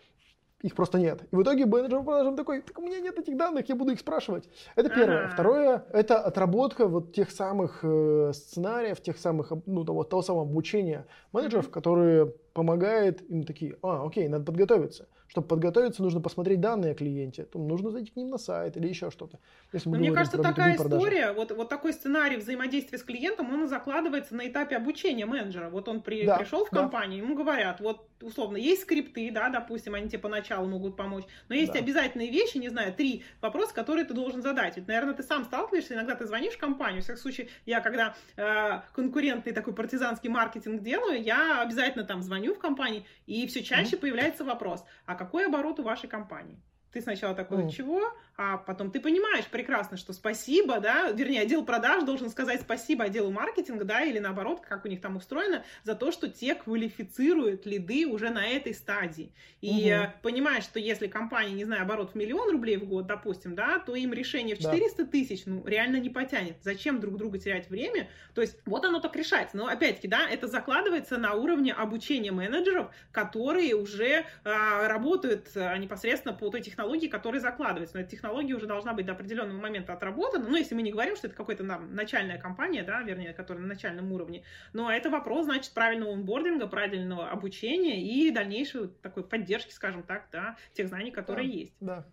их 0.62 0.74
просто 0.74 0.98
нет. 0.98 1.22
И 1.30 1.36
в 1.36 1.42
итоге 1.42 1.66
менеджер 1.66 1.98
по 1.98 2.04
продажам 2.04 2.36
такой, 2.36 2.62
так 2.62 2.78
у 2.78 2.82
меня 2.82 3.00
нет 3.00 3.18
этих 3.18 3.36
данных, 3.36 3.68
я 3.68 3.74
буду 3.74 3.92
их 3.92 4.00
спрашивать. 4.00 4.48
Это 4.76 4.88
первое. 4.88 5.28
Второе, 5.28 5.84
это 5.92 6.18
отработка 6.20 6.86
вот 6.86 7.12
тех 7.12 7.30
самых 7.30 7.80
э, 7.82 8.32
сценариев, 8.34 9.00
тех 9.00 9.18
самых, 9.18 9.52
ну, 9.66 9.84
того, 9.84 10.04
того 10.04 10.22
самого 10.22 10.42
обучения 10.42 11.06
менеджеров, 11.32 11.68
mm-hmm. 11.68 11.72
которые 11.72 12.26
помогает 12.52 13.22
им 13.30 13.44
такие, 13.44 13.76
а, 13.82 14.06
окей, 14.06 14.28
надо 14.28 14.44
подготовиться. 14.44 15.08
Чтобы 15.30 15.46
подготовиться, 15.46 16.02
нужно 16.02 16.20
посмотреть 16.20 16.60
данные 16.60 16.90
о 16.90 16.94
клиенте, 16.96 17.44
то 17.44 17.60
нужно 17.60 17.92
зайти 17.92 18.10
к 18.10 18.16
ним 18.16 18.30
на 18.30 18.38
сайт 18.38 18.76
или 18.76 18.88
еще 18.88 19.12
что-то. 19.12 19.38
Если 19.72 19.88
мне 19.88 20.10
кажется, 20.10 20.42
такая 20.42 20.74
история, 20.74 21.30
вот, 21.32 21.52
вот 21.52 21.68
такой 21.68 21.92
сценарий 21.92 22.36
взаимодействия 22.36 22.98
с 22.98 23.04
клиентом, 23.04 23.54
он 23.54 23.68
закладывается 23.68 24.34
на 24.34 24.48
этапе 24.48 24.76
обучения 24.76 25.26
менеджера. 25.26 25.70
Вот 25.70 25.86
он 25.86 26.02
при, 26.02 26.26
да, 26.26 26.36
пришел 26.36 26.64
в 26.64 26.70
компанию, 26.70 27.20
да. 27.20 27.26
ему 27.26 27.36
говорят, 27.36 27.80
вот 27.80 28.08
условно, 28.20 28.56
есть 28.56 28.82
скрипты, 28.82 29.30
да, 29.30 29.50
допустим, 29.50 29.94
они 29.94 30.08
тебе 30.08 30.18
поначалу 30.18 30.68
могут 30.68 30.96
помочь, 30.96 31.24
но 31.48 31.54
есть 31.54 31.72
да. 31.72 31.78
обязательные 31.78 32.28
вещи, 32.30 32.58
не 32.58 32.68
знаю, 32.68 32.92
три 32.92 33.22
вопроса, 33.40 33.72
которые 33.72 34.04
ты 34.04 34.14
должен 34.14 34.42
задать. 34.42 34.76
Ведь, 34.76 34.88
наверное, 34.88 35.14
ты 35.14 35.22
сам 35.22 35.44
сталкиваешься, 35.44 35.94
иногда 35.94 36.16
ты 36.16 36.26
звонишь 36.26 36.54
в 36.54 36.58
компанию, 36.58 37.02
в 37.02 37.04
всяком 37.04 37.22
случае, 37.22 37.48
я 37.66 37.80
когда 37.80 38.16
э, 38.36 38.80
конкурентный 38.94 39.52
такой 39.52 39.74
партизанский 39.74 40.28
маркетинг 40.28 40.82
делаю, 40.82 41.22
я 41.22 41.62
обязательно 41.62 42.04
там 42.04 42.20
звоню 42.20 42.54
в 42.54 42.58
компании, 42.58 43.06
и 43.26 43.46
все 43.46 43.62
чаще 43.62 43.94
mm-hmm. 43.94 44.00
появляется 44.00 44.44
вопрос, 44.44 44.84
а 45.06 45.19
какой 45.20 45.46
оборот 45.46 45.78
у 45.78 45.82
вашей 45.82 46.08
компании? 46.08 46.58
Ты 46.92 47.02
сначала 47.02 47.34
такой, 47.34 47.64
mm. 47.64 47.70
чего? 47.70 48.00
А 48.42 48.56
потом 48.56 48.90
ты 48.90 49.00
понимаешь 49.00 49.44
прекрасно, 49.48 49.98
что 49.98 50.14
спасибо, 50.14 50.80
да, 50.80 51.10
вернее, 51.10 51.42
отдел 51.42 51.62
продаж 51.62 52.04
должен 52.04 52.30
сказать 52.30 52.62
спасибо 52.62 53.04
отделу 53.04 53.30
маркетинга, 53.30 53.84
да, 53.84 54.00
или 54.00 54.18
наоборот, 54.18 54.62
как 54.66 54.86
у 54.86 54.88
них 54.88 55.02
там 55.02 55.16
устроено, 55.16 55.62
за 55.84 55.94
то, 55.94 56.10
что 56.10 56.26
те 56.26 56.54
квалифицируют 56.54 57.66
лиды 57.66 58.06
уже 58.06 58.30
на 58.30 58.46
этой 58.46 58.72
стадии. 58.72 59.34
И 59.60 59.94
угу. 59.94 60.10
понимаешь, 60.22 60.64
что 60.64 60.78
если 60.78 61.06
компания, 61.06 61.52
не 61.52 61.66
знаю, 61.66 61.82
оборот 61.82 62.12
в 62.12 62.14
миллион 62.14 62.50
рублей 62.50 62.78
в 62.78 62.86
год, 62.86 63.06
допустим, 63.06 63.54
да, 63.54 63.78
то 63.78 63.94
им 63.94 64.14
решение 64.14 64.56
в 64.56 64.60
400 64.60 65.04
да. 65.04 65.10
тысяч, 65.10 65.42
ну, 65.44 65.62
реально 65.66 65.96
не 65.96 66.08
потянет. 66.08 66.56
Зачем 66.62 66.98
друг 66.98 67.18
друга 67.18 67.36
терять 67.36 67.68
время? 67.68 68.08
То 68.34 68.40
есть 68.40 68.56
вот 68.64 68.86
оно 68.86 69.00
так 69.00 69.14
решается. 69.16 69.58
Но 69.58 69.66
опять-таки, 69.66 70.08
да, 70.08 70.26
это 70.26 70.48
закладывается 70.48 71.18
на 71.18 71.34
уровне 71.34 71.74
обучения 71.74 72.32
менеджеров, 72.32 72.90
которые 73.12 73.74
уже 73.74 74.24
а, 74.44 74.88
работают 74.88 75.48
а, 75.56 75.76
непосредственно 75.76 76.32
по 76.32 76.48
той 76.48 76.62
технологии, 76.62 77.06
которая 77.06 77.42
закладывается. 77.42 77.96
Но 77.96 78.00
эта 78.00 78.12
технология 78.12 78.29
технология 78.30 78.54
уже 78.54 78.66
должна 78.66 78.94
быть 78.94 79.06
до 79.06 79.12
определенного 79.12 79.58
момента 79.58 79.92
отработана. 79.92 80.46
Ну, 80.48 80.56
если 80.56 80.74
мы 80.74 80.82
не 80.82 80.92
говорим, 80.92 81.16
что 81.16 81.26
это 81.26 81.36
какая-то 81.36 81.64
нам 81.64 81.94
начальная 81.94 82.38
компания, 82.38 82.84
да, 82.84 83.02
вернее, 83.02 83.32
которая 83.32 83.62
на 83.62 83.68
начальном 83.68 84.12
уровне. 84.12 84.44
Но 84.72 84.90
это 84.90 85.10
вопрос, 85.10 85.46
значит, 85.46 85.72
правильного 85.72 86.12
онбординга, 86.12 86.68
правильного 86.68 87.28
обучения 87.28 88.00
и 88.00 88.30
дальнейшей 88.30 88.88
такой 89.02 89.24
поддержки, 89.24 89.72
скажем 89.72 90.04
так, 90.04 90.28
да, 90.32 90.56
тех 90.74 90.88
знаний, 90.88 91.10
которые 91.10 91.48
да, 91.48 91.54
есть. 91.54 91.72
Да. 91.80 92.06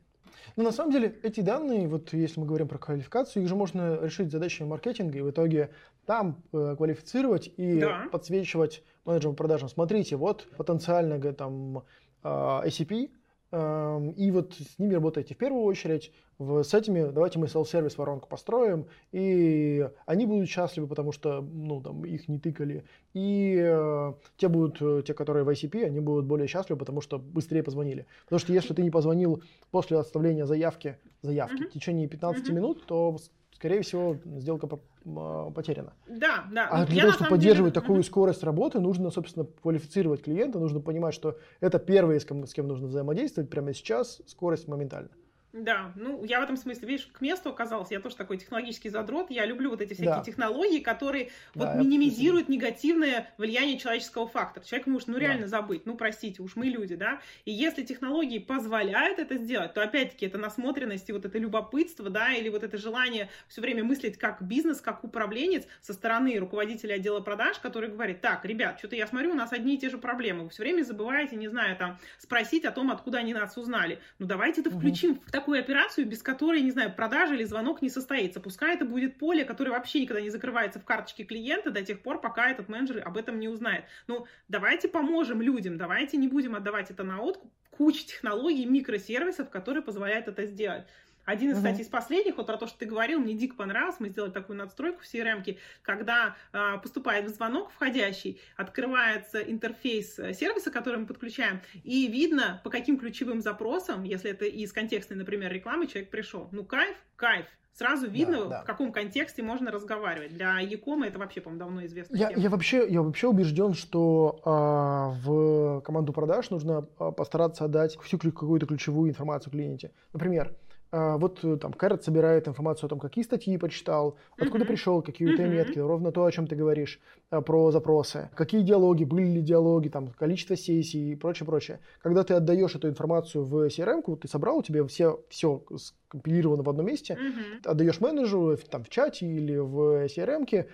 Но 0.56 0.64
на 0.64 0.72
самом 0.72 0.92
деле 0.92 1.20
эти 1.24 1.42
данные, 1.42 1.88
вот 1.88 2.14
если 2.14 2.40
мы 2.40 2.48
говорим 2.48 2.68
про 2.68 2.80
квалификацию, 2.80 3.44
их 3.44 3.50
же 3.50 3.56
можно 3.56 4.00
решить 4.02 4.32
задачами 4.32 4.68
маркетинга 4.68 5.20
и 5.20 5.22
в 5.22 5.30
итоге 5.30 5.70
там 6.06 6.42
э, 6.52 6.76
квалифицировать 6.76 7.52
и 7.58 7.80
да. 7.80 8.08
подсвечивать 8.12 8.84
менеджерам 9.06 9.36
продажам. 9.36 9.70
Смотрите, 9.70 10.16
вот 10.16 10.48
потенциально 10.58 11.20
там 11.34 11.80
э, 11.80 12.28
ACP, 12.28 12.94
Эм, 12.94 13.17
и 13.52 14.32
вот 14.32 14.56
с 14.56 14.78
ними 14.78 14.94
работаете 14.94 15.34
в 15.34 15.38
первую 15.38 15.64
очередь. 15.64 16.12
с 16.38 16.74
этими 16.74 17.10
давайте 17.10 17.40
мы 17.40 17.48
селф-сервис 17.48 17.98
воронку 17.98 18.28
построим, 18.28 18.88
и 19.14 19.90
они 20.06 20.26
будут 20.26 20.50
счастливы, 20.50 20.88
потому 20.88 21.14
что 21.14 21.42
ну, 21.42 21.82
там, 21.82 22.04
их 22.04 22.28
не 22.28 22.40
тыкали. 22.40 22.84
И 23.14 23.58
э, 23.58 24.14
те 24.36 24.50
будут, 24.50 24.82
э, 24.82 25.02
те, 25.08 25.14
которые 25.14 25.46
в 25.46 25.50
ICP, 25.50 25.86
они 25.86 26.02
будут 26.02 26.26
более 26.26 26.48
счастливы, 26.48 26.78
потому 26.78 27.00
что 27.00 27.20
быстрее 27.20 27.64
позвонили. 27.64 28.06
Потому 28.26 28.40
что 28.40 28.52
если 28.52 28.74
ты 28.74 28.84
не 28.84 28.92
позвонил 28.92 29.42
после 29.72 29.98
оставления 29.98 30.46
заявки, 30.46 30.98
заявки 31.22 31.64
uh-huh. 31.64 31.70
в 31.70 31.72
течение 31.72 32.08
15 32.08 32.50
uh-huh. 32.50 32.54
минут, 32.54 32.86
то 32.86 33.18
скорее 33.58 33.82
всего, 33.82 34.18
сделка 34.38 34.68
потеряна. 34.68 35.94
Да, 36.08 36.46
да. 36.52 36.68
А 36.70 36.86
для 36.86 37.02
того, 37.02 37.14
чтобы 37.14 37.32
поддерживать 37.32 37.74
деле... 37.74 37.82
такую 37.82 38.04
скорость 38.04 38.44
работы, 38.44 38.80
нужно, 38.80 39.10
собственно, 39.10 39.48
квалифицировать 39.64 40.22
клиента, 40.22 40.60
нужно 40.60 40.80
понимать, 40.80 41.16
что 41.16 41.40
это 41.60 41.80
первый, 41.80 42.20
с 42.20 42.26
кем, 42.26 42.46
с 42.46 42.54
кем 42.54 42.68
нужно 42.68 42.88
взаимодействовать 42.88 43.50
прямо 43.50 43.74
сейчас, 43.74 44.22
скорость 44.28 44.68
моментально. 44.68 45.10
Да, 45.58 45.92
ну 45.96 46.24
я 46.24 46.40
в 46.40 46.44
этом 46.44 46.56
смысле, 46.56 46.88
видишь, 46.88 47.08
к 47.12 47.22
месту 47.22 47.50
оказался. 47.50 47.94
Я 47.94 48.00
тоже 48.00 48.16
такой 48.16 48.38
технологический 48.38 48.90
задрот. 48.90 49.32
Я 49.32 49.46
люблю 49.46 49.72
вот 49.72 49.82
эти 49.82 49.94
всякие 49.94 50.16
да. 50.16 50.24
технологии, 50.24 50.80
которые 50.80 51.32
да, 51.56 51.74
вот 51.74 51.84
минимизируют 51.84 52.48
негативное 52.48 53.34
влияние 53.38 53.80
человеческого 53.80 54.28
фактора. 54.28 54.64
Человек 54.64 54.88
может, 54.88 55.08
ну 55.08 55.18
реально 55.18 55.44
да. 55.44 55.48
забыть, 55.48 55.86
ну 55.86 55.96
простите, 55.96 56.42
уж 56.42 56.56
мы 56.56 56.68
люди, 56.68 56.96
да. 56.96 57.22
И 57.46 57.52
если 57.52 57.84
технологии 57.84 58.40
позволяют 58.40 59.20
это 59.20 59.38
сделать, 59.38 59.74
то 59.74 59.82
опять-таки 59.82 60.28
это 60.28 60.38
насмотренность 60.38 61.10
и 61.10 61.14
вот 61.14 61.26
это 61.26 61.38
любопытство, 61.40 62.10
да, 62.10 62.34
или 62.34 62.50
вот 62.50 62.64
это 62.64 62.78
желание 62.78 63.30
все 63.48 63.62
время 63.62 63.84
мыслить 63.84 64.18
как 64.18 64.42
бизнес, 64.42 64.80
как 64.80 65.04
управленец 65.04 65.66
со 65.82 65.94
стороны 65.94 66.38
руководителя 66.38 66.96
отдела 66.96 67.20
продаж, 67.22 67.58
который 67.60 67.90
говорит, 67.90 68.22
так, 68.22 68.46
ребят, 68.46 68.78
что-то 68.78 68.96
я 68.96 69.08
смотрю, 69.08 69.32
у 69.32 69.36
нас 69.36 69.54
одни 69.54 69.76
и 69.76 69.78
те 69.78 69.90
же 69.90 69.98
проблемы. 69.98 70.44
Вы 70.44 70.50
все 70.50 70.64
время 70.64 70.84
забываете, 70.84 71.36
не 71.36 71.48
знаю, 71.48 71.76
там, 71.78 71.98
спросить 72.20 72.66
о 72.66 72.72
том, 72.72 72.92
откуда 72.92 73.18
они 73.18 73.34
нас 73.34 73.58
узнали. 73.58 74.00
Ну 74.20 74.28
давайте 74.28 74.62
это 74.62 74.70
включим 74.70 75.20
в 75.26 75.32
такой 75.32 75.47
такую 75.48 75.62
операцию, 75.62 76.06
без 76.06 76.22
которой, 76.22 76.62
не 76.62 76.72
знаю, 76.72 76.94
продажа 76.94 77.34
или 77.34 77.46
звонок 77.46 77.82
не 77.82 77.90
состоится. 77.90 78.42
Пускай 78.42 78.76
это 78.76 78.84
будет 78.84 79.18
поле, 79.18 79.46
которое 79.46 79.72
вообще 79.72 80.02
никогда 80.02 80.20
не 80.20 80.30
закрывается 80.30 80.78
в 80.78 80.84
карточке 80.84 81.24
клиента 81.24 81.72
до 81.72 81.82
тех 81.84 82.02
пор, 82.02 82.20
пока 82.20 82.52
этот 82.52 82.68
менеджер 82.68 83.02
об 83.06 83.16
этом 83.16 83.40
не 83.40 83.48
узнает. 83.48 83.86
Ну, 84.08 84.28
давайте 84.50 84.90
поможем 84.90 85.42
людям, 85.42 85.78
давайте 85.78 86.18
не 86.18 86.28
будем 86.28 86.54
отдавать 86.54 86.92
это 86.92 87.06
на 87.06 87.22
откуп. 87.22 87.50
Куча 87.72 88.06
технологий, 88.08 88.66
микросервисов, 88.66 89.50
которые 89.50 89.84
позволяют 89.84 90.28
это 90.28 90.46
сделать. 90.48 90.86
Один, 91.28 91.52
из, 91.52 91.58
кстати, 91.58 91.82
из 91.82 91.88
последних, 91.88 92.38
вот 92.38 92.46
про 92.48 92.56
то, 92.56 92.68
что 92.68 92.80
ты 92.80 92.86
говорил, 92.86 93.20
мне 93.20 93.34
дико 93.34 93.54
понравилось, 93.54 93.98
мы 94.00 94.08
сделали 94.08 94.32
такую 94.32 94.58
надстройку 94.58 95.02
в 95.02 95.14
CRM, 95.14 95.58
когда 95.82 96.38
э, 96.54 96.78
поступает 96.82 97.28
звонок 97.28 97.70
входящий, 97.72 98.40
открывается 98.56 99.42
интерфейс 99.42 100.18
э, 100.20 100.34
сервиса, 100.34 100.72
который 100.72 101.02
мы 101.02 101.06
подключаем, 101.06 101.60
и 101.84 102.08
видно, 102.08 102.62
по 102.64 102.70
каким 102.70 102.98
ключевым 102.98 103.42
запросам, 103.42 104.06
если 104.06 104.32
это 104.32 104.46
из 104.46 104.72
контекстной, 104.72 105.18
например, 105.18 105.52
рекламы, 105.52 105.88
человек 105.88 106.12
пришел. 106.12 106.48
Ну, 106.54 106.64
кайф, 106.64 106.96
кайф. 107.18 107.46
Сразу 107.74 108.10
видно, 108.10 108.46
да, 108.46 108.50
да. 108.50 108.62
в 108.62 108.66
каком 108.66 108.94
контексте 108.94 109.44
можно 109.44 109.70
разговаривать. 109.70 110.34
Для 110.34 110.62
Якома 110.62 111.08
это 111.08 111.20
вообще, 111.20 111.42
по-моему, 111.42 111.60
давно 111.60 111.86
известно. 111.86 112.16
Я, 112.16 112.32
я, 112.32 112.50
вообще, 112.50 112.88
я 112.88 113.02
вообще 113.02 113.28
убежден, 113.28 113.74
что 113.74 114.40
а, 114.46 115.10
в 115.24 115.82
команду 115.82 116.14
продаж 116.14 116.50
нужно 116.52 116.88
а, 116.98 117.12
постараться 117.12 117.66
отдать 117.66 117.98
всю 117.98 118.18
какую-то 118.18 118.66
ключевую 118.66 119.10
информацию 119.12 119.52
клиенте. 119.52 119.92
Например, 120.14 120.56
вот 120.92 121.44
э, 121.44 121.58
там 121.58 121.74
Карет 121.74 122.04
собирает 122.04 122.48
информацию 122.48 122.88
о 122.88 122.90
том, 122.90 123.00
какие 123.00 123.24
статьи 123.24 123.58
почитал, 123.58 124.18
откуда 124.38 124.64
mm-hmm. 124.64 124.68
пришел, 124.68 125.02
какие 125.02 125.28
у 125.28 125.36
тебя 125.36 125.48
метки, 125.48 125.80
ровно 125.80 126.12
то, 126.12 126.24
о 126.24 126.32
чем 126.32 126.48
ты 126.48 126.56
говоришь, 126.56 127.00
а, 127.30 127.42
про 127.42 127.72
запросы, 127.72 128.30
какие 128.36 128.62
диалоги, 128.62 129.04
были 129.04 129.26
ли 129.26 129.42
диалоги, 129.42 129.90
там, 129.90 130.08
количество 130.14 130.56
сессий 130.56 131.12
и 131.12 131.16
прочее, 131.16 131.46
прочее. 131.46 131.80
Когда 132.02 132.24
ты 132.24 132.36
отдаешь 132.36 132.76
эту 132.76 132.88
информацию 132.88 133.44
в 133.44 133.68
CRM, 133.68 134.18
ты 134.18 134.28
собрал, 134.30 134.60
у 134.60 134.64
тебя 134.64 134.86
все, 134.88 135.22
все 135.30 135.62
скомпилировано 135.76 136.64
в 136.64 136.70
одном 136.70 136.86
месте, 136.86 137.18
mm-hmm. 137.20 137.70
отдаешь 137.70 138.00
менеджеру 138.00 138.56
там, 138.70 138.84
в 138.84 138.90
чате 138.90 139.26
или 139.26 139.58
в 139.58 140.06
CRM, 140.06 140.68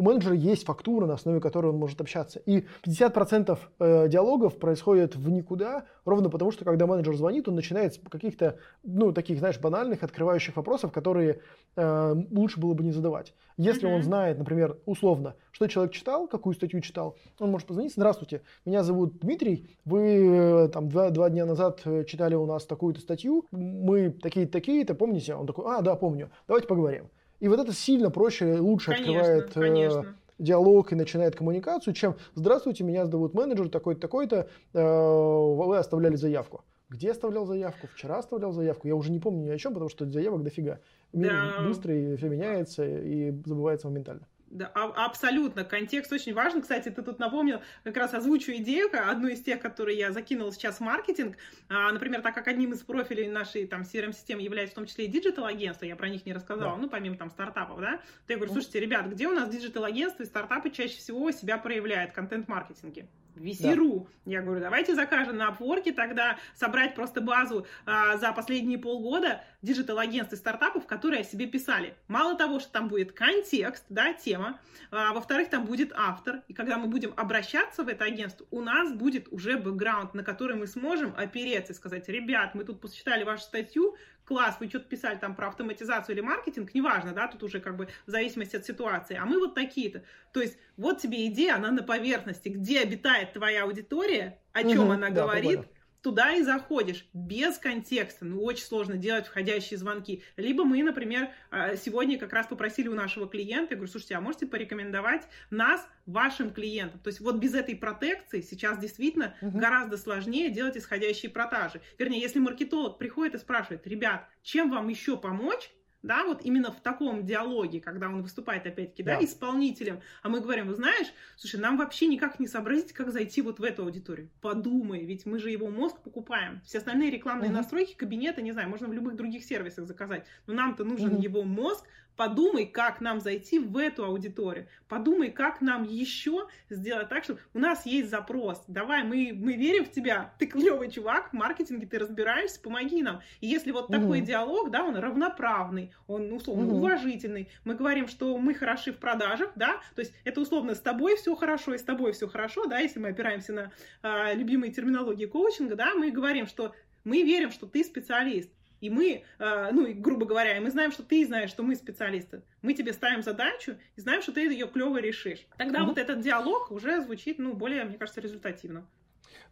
у 0.00 0.02
менеджера 0.02 0.34
есть 0.34 0.64
фактура, 0.64 1.04
на 1.04 1.14
основе 1.14 1.40
которой 1.40 1.66
он 1.66 1.76
может 1.76 2.00
общаться. 2.00 2.38
И 2.46 2.64
50% 2.86 3.58
э, 3.80 4.08
диалогов 4.08 4.56
происходит 4.56 5.14
в 5.14 5.28
никуда, 5.28 5.84
ровно 6.06 6.30
потому, 6.30 6.52
что 6.52 6.64
когда 6.64 6.86
менеджер 6.86 7.14
звонит, 7.14 7.48
он 7.48 7.54
начинает 7.54 7.96
с 7.96 7.98
каких-то, 7.98 8.56
ну, 8.82 9.12
таких, 9.12 9.38
знаешь, 9.40 9.60
банальных, 9.60 10.02
открывающих 10.02 10.56
вопросов, 10.56 10.90
которые 10.90 11.40
э, 11.76 12.16
лучше 12.30 12.58
было 12.58 12.72
бы 12.72 12.82
не 12.82 12.92
задавать. 12.92 13.34
Если 13.58 13.86
mm-hmm. 13.86 13.94
он 13.94 14.02
знает, 14.02 14.38
например, 14.38 14.78
условно, 14.86 15.34
что 15.50 15.66
человек 15.66 15.92
читал, 15.92 16.26
какую 16.28 16.54
статью 16.54 16.80
читал, 16.80 17.18
он 17.38 17.50
может 17.50 17.68
позвонить, 17.68 17.92
здравствуйте, 17.92 18.40
меня 18.64 18.82
зовут 18.82 19.18
Дмитрий, 19.18 19.76
вы 19.84 20.64
э, 20.64 20.68
там 20.68 20.88
два, 20.88 21.10
два 21.10 21.28
дня 21.28 21.44
назад 21.44 21.82
э, 21.84 22.04
читали 22.04 22.34
у 22.34 22.46
нас 22.46 22.64
такую-то 22.64 23.02
статью, 23.02 23.44
мы 23.50 24.08
такие-то, 24.08 24.52
такие-то, 24.52 24.94
помните? 24.94 25.34
Он 25.34 25.46
такой, 25.46 25.66
а, 25.66 25.82
да, 25.82 25.94
помню, 25.94 26.30
давайте 26.48 26.68
поговорим. 26.68 27.10
И 27.40 27.48
вот 27.48 27.58
это 27.58 27.72
сильно 27.72 28.10
проще, 28.10 28.58
лучше 28.58 28.92
конечно, 28.92 29.20
открывает 29.20 29.56
э, 29.56 29.60
конечно. 29.60 30.16
диалог 30.38 30.92
и 30.92 30.94
начинает 30.94 31.34
коммуникацию, 31.34 31.94
чем 31.94 32.16
«Здравствуйте, 32.34 32.84
меня 32.84 33.06
зовут 33.06 33.34
менеджер 33.34 33.68
такой-то, 33.68 34.00
такой-то, 34.00 34.48
вы 34.72 35.78
оставляли 35.78 36.16
заявку». 36.16 36.64
Где 36.90 37.12
оставлял 37.12 37.46
заявку? 37.46 37.86
Вчера 37.94 38.18
оставлял 38.18 38.50
заявку. 38.50 38.88
Я 38.88 38.96
уже 38.96 39.12
не 39.12 39.20
помню 39.20 39.44
ни 39.44 39.50
о 39.50 39.58
чем, 39.58 39.74
потому 39.74 39.88
что 39.88 40.10
заявок 40.10 40.42
дофига. 40.42 40.80
Мир 41.12 41.30
да. 41.30 41.64
быстрый, 41.64 42.16
все 42.16 42.28
меняется 42.28 42.84
и 42.84 43.30
забывается 43.44 43.88
моментально. 43.88 44.26
Да, 44.50 44.70
а, 44.74 45.06
абсолютно. 45.06 45.64
Контекст 45.64 46.12
очень 46.12 46.34
важен. 46.34 46.60
Кстати, 46.60 46.88
ты 46.88 47.02
тут 47.02 47.20
напомнил, 47.20 47.62
как 47.84 47.96
раз 47.96 48.14
озвучу 48.14 48.52
идею, 48.56 48.90
одну 48.92 49.28
из 49.28 49.40
тех, 49.42 49.60
которые 49.60 49.96
я 49.96 50.10
закинула 50.10 50.52
сейчас 50.52 50.78
в 50.78 50.80
маркетинг. 50.80 51.36
А, 51.68 51.92
например, 51.92 52.20
так 52.20 52.34
как 52.34 52.48
одним 52.48 52.72
из 52.72 52.80
профилей 52.80 53.28
нашей 53.28 53.66
там 53.66 53.82
CRM-системы 53.82 54.42
является 54.42 54.72
в 54.72 54.74
том 54.74 54.86
числе 54.86 55.04
и 55.04 55.08
digital-агентство, 55.08 55.84
я 55.84 55.94
про 55.94 56.08
них 56.08 56.26
не 56.26 56.32
рассказала, 56.32 56.72
да. 56.72 56.82
ну, 56.82 56.88
помимо 56.88 57.16
там 57.16 57.30
стартапов, 57.30 57.80
да, 57.80 57.98
то 58.26 58.32
я 58.32 58.36
говорю, 58.36 58.52
слушайте, 58.52 58.80
ребят, 58.80 59.06
где 59.06 59.28
у 59.28 59.32
нас 59.32 59.48
digital-агентство 59.48 60.24
и 60.24 60.26
стартапы 60.26 60.70
чаще 60.70 60.96
всего 60.96 61.30
себя 61.30 61.56
проявляют 61.56 62.10
в 62.10 62.14
контент-маркетинге? 62.14 63.06
VC.ru. 63.34 64.08
Да. 64.24 64.32
Я 64.32 64.42
говорю, 64.42 64.60
давайте 64.60 64.94
закажем 64.94 65.36
на 65.36 65.48
Upwork, 65.48 65.92
тогда 65.92 66.38
собрать 66.54 66.94
просто 66.94 67.20
базу 67.20 67.66
а, 67.86 68.16
за 68.16 68.32
последние 68.32 68.78
полгода 68.78 69.42
digital-агентств 69.62 70.34
и 70.34 70.36
стартапов, 70.36 70.86
которые 70.86 71.22
о 71.22 71.24
себе 71.24 71.46
писали. 71.46 71.94
Мало 72.08 72.36
того, 72.36 72.60
что 72.60 72.70
там 72.72 72.88
будет 72.88 73.12
контекст, 73.12 73.84
да, 73.88 74.12
тема, 74.12 74.58
а, 74.90 75.12
во-вторых, 75.12 75.50
там 75.50 75.64
будет 75.64 75.92
автор, 75.94 76.42
и 76.48 76.54
когда 76.54 76.78
мы 76.78 76.86
будем 76.86 77.12
обращаться 77.16 77.82
в 77.82 77.88
это 77.88 78.04
агентство, 78.04 78.46
у 78.50 78.60
нас 78.60 78.92
будет 78.92 79.28
уже 79.32 79.58
бэкграунд, 79.58 80.14
на 80.14 80.22
который 80.22 80.56
мы 80.56 80.66
сможем 80.66 81.14
опереться 81.16 81.72
и 81.72 81.76
сказать, 81.76 82.08
ребят, 82.08 82.54
мы 82.54 82.64
тут 82.64 82.80
посчитали 82.80 83.24
вашу 83.24 83.44
статью, 83.44 83.96
класс, 84.30 84.58
вы 84.60 84.68
что-то 84.68 84.84
писали 84.84 85.18
там 85.18 85.34
про 85.34 85.48
автоматизацию 85.48 86.14
или 86.14 86.22
маркетинг, 86.22 86.72
неважно, 86.72 87.12
да, 87.12 87.26
тут 87.26 87.42
уже 87.42 87.58
как 87.58 87.76
бы 87.76 87.88
в 88.06 88.10
зависимости 88.10 88.54
от 88.54 88.64
ситуации, 88.64 89.16
а 89.16 89.26
мы 89.26 89.40
вот 89.40 89.56
такие-то. 89.56 90.04
То 90.32 90.40
есть 90.40 90.56
вот 90.76 91.00
тебе 91.00 91.26
идея, 91.26 91.56
она 91.56 91.72
на 91.72 91.82
поверхности, 91.82 92.48
где 92.48 92.80
обитает 92.80 93.32
твоя 93.32 93.64
аудитория, 93.64 94.38
о 94.52 94.62
чем 94.62 94.84
угу, 94.84 94.92
она 94.92 95.10
да, 95.10 95.22
говорит, 95.22 95.56
понял 95.56 95.79
туда 96.02 96.34
и 96.34 96.42
заходишь 96.42 97.06
без 97.12 97.58
контекста. 97.58 98.24
Ну, 98.24 98.42
очень 98.42 98.64
сложно 98.64 98.96
делать 98.96 99.26
входящие 99.26 99.78
звонки. 99.78 100.22
Либо 100.36 100.64
мы, 100.64 100.82
например, 100.82 101.30
а, 101.50 101.76
сегодня 101.76 102.18
как 102.18 102.32
раз 102.32 102.46
попросили 102.46 102.88
у 102.88 102.94
нашего 102.94 103.28
клиента, 103.28 103.74
я 103.74 103.76
говорю, 103.76 103.90
слушайте, 103.90 104.14
а 104.14 104.20
можете 104.20 104.46
порекомендовать 104.46 105.22
нас 105.50 105.86
вашим 106.06 106.52
клиентам? 106.52 107.00
То 107.00 107.08
есть 107.08 107.20
вот 107.20 107.36
без 107.36 107.54
этой 107.54 107.76
протекции 107.76 108.40
сейчас 108.40 108.78
действительно 108.78 109.34
угу. 109.40 109.58
гораздо 109.58 109.96
сложнее 109.96 110.50
делать 110.50 110.76
исходящие 110.76 111.30
продажи. 111.30 111.80
Вернее, 111.98 112.20
если 112.20 112.38
маркетолог 112.38 112.98
приходит 112.98 113.34
и 113.34 113.38
спрашивает, 113.38 113.86
ребят, 113.86 114.28
чем 114.42 114.70
вам 114.70 114.88
еще 114.88 115.16
помочь? 115.16 115.70
Да, 116.02 116.24
вот 116.24 116.42
именно 116.44 116.72
в 116.72 116.80
таком 116.80 117.24
диалоге, 117.24 117.80
когда 117.80 118.08
он 118.08 118.22
выступает, 118.22 118.66
опять-таки, 118.66 119.02
да, 119.02 119.18
да, 119.18 119.24
исполнителем, 119.24 120.00
а 120.22 120.28
мы 120.28 120.40
говорим, 120.40 120.66
вы 120.66 120.74
знаешь, 120.74 121.08
слушай, 121.36 121.60
нам 121.60 121.76
вообще 121.76 122.06
никак 122.06 122.40
не 122.40 122.46
сообразить, 122.46 122.92
как 122.92 123.12
зайти 123.12 123.42
вот 123.42 123.58
в 123.58 123.62
эту 123.62 123.82
аудиторию. 123.82 124.30
Подумай, 124.40 125.04
ведь 125.04 125.26
мы 125.26 125.38
же 125.38 125.50
его 125.50 125.68
мозг 125.68 126.00
покупаем. 126.00 126.60
Все 126.64 126.78
остальные 126.78 127.10
рекламные 127.10 127.48
угу. 127.48 127.56
настройки 127.56 127.94
кабинета, 127.94 128.42
не 128.42 128.52
знаю, 128.52 128.68
можно 128.68 128.88
в 128.88 128.92
любых 128.92 129.16
других 129.16 129.44
сервисах 129.44 129.86
заказать, 129.86 130.26
но 130.46 130.54
нам-то 130.54 130.84
нужен 130.84 131.14
угу. 131.14 131.22
его 131.22 131.42
мозг, 131.42 131.84
Подумай, 132.20 132.66
как 132.66 133.00
нам 133.00 133.18
зайти 133.18 133.58
в 133.58 133.78
эту 133.78 134.04
аудиторию. 134.04 134.68
Подумай, 134.88 135.30
как 135.30 135.62
нам 135.62 135.84
еще 135.84 136.48
сделать 136.68 137.08
так, 137.08 137.24
чтобы 137.24 137.40
у 137.54 137.58
нас 137.58 137.86
есть 137.86 138.10
запрос. 138.10 138.62
Давай, 138.68 139.04
мы, 139.04 139.32
мы 139.34 139.54
верим 139.54 139.86
в 139.86 139.90
тебя. 139.90 140.34
Ты 140.38 140.44
клевый 140.44 140.90
чувак, 140.90 141.30
в 141.30 141.32
маркетинге 141.32 141.86
ты 141.86 141.98
разбираешься, 141.98 142.60
помоги 142.60 143.02
нам. 143.02 143.22
И 143.40 143.46
если 143.46 143.70
вот 143.70 143.88
такой 143.88 144.18
угу. 144.18 144.26
диалог, 144.26 144.70
да, 144.70 144.84
он 144.84 144.96
равноправный, 144.96 145.94
он 146.06 146.30
условно 146.30 146.66
угу. 146.66 146.76
уважительный. 146.76 147.48
Мы 147.64 147.74
говорим, 147.74 148.06
что 148.06 148.36
мы 148.36 148.52
хороши 148.52 148.92
в 148.92 148.98
продажах, 148.98 149.52
да, 149.56 149.80
то 149.94 150.02
есть 150.02 150.12
это 150.24 150.42
условно 150.42 150.74
с 150.74 150.80
тобой 150.80 151.16
все 151.16 151.34
хорошо 151.34 151.72
и 151.72 151.78
с 151.78 151.82
тобой 151.82 152.12
все 152.12 152.28
хорошо, 152.28 152.66
да, 152.66 152.80
если 152.80 153.00
мы 153.00 153.08
опираемся 153.08 153.54
на 153.54 153.72
э, 154.02 154.34
любимые 154.34 154.72
терминологии 154.72 155.24
коучинга, 155.24 155.74
да, 155.74 155.94
мы 155.94 156.10
говорим, 156.10 156.46
что 156.46 156.74
мы 157.02 157.22
верим, 157.22 157.50
что 157.50 157.66
ты 157.66 157.82
специалист. 157.82 158.50
И 158.80 158.88
мы, 158.90 159.24
а, 159.38 159.70
ну, 159.72 159.86
грубо 159.94 160.26
говоря, 160.26 160.60
мы 160.60 160.70
знаем, 160.70 160.90
что 160.90 161.02
ты 161.02 161.26
знаешь, 161.26 161.50
что 161.50 161.62
мы 161.62 161.76
специалисты. 161.76 162.42
Мы 162.62 162.74
тебе 162.74 162.92
ставим 162.92 163.22
задачу 163.22 163.76
и 163.96 164.00
знаем, 164.00 164.22
что 164.22 164.32
ты 164.32 164.40
ее 164.40 164.66
клево 164.66 165.00
решишь. 165.00 165.46
Тогда 165.58 165.80
mm-hmm. 165.80 165.86
вот 165.86 165.98
этот 165.98 166.20
диалог 166.20 166.70
уже 166.70 167.02
звучит, 167.02 167.38
ну, 167.38 167.52
более, 167.54 167.84
мне 167.84 167.98
кажется, 167.98 168.20
результативно. 168.20 168.86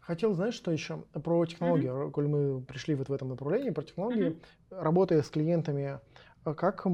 Хотел, 0.01 0.33
знаешь, 0.33 0.55
что 0.55 0.71
еще? 0.71 1.05
Про 1.13 1.45
технологии. 1.45 1.91
Mm-hmm. 1.91 2.11
Коль 2.11 2.27
мы 2.27 2.63
пришли 2.63 2.95
вот 2.95 3.09
в 3.09 3.13
этом 3.13 3.29
направлении, 3.29 3.71
про 3.71 3.83
технологии. 3.83 4.31
Mm-hmm. 4.71 4.83
Работая 4.83 5.23
с 5.23 5.29
клиентами, 5.29 6.01
а 6.45 6.55
как 6.55 6.87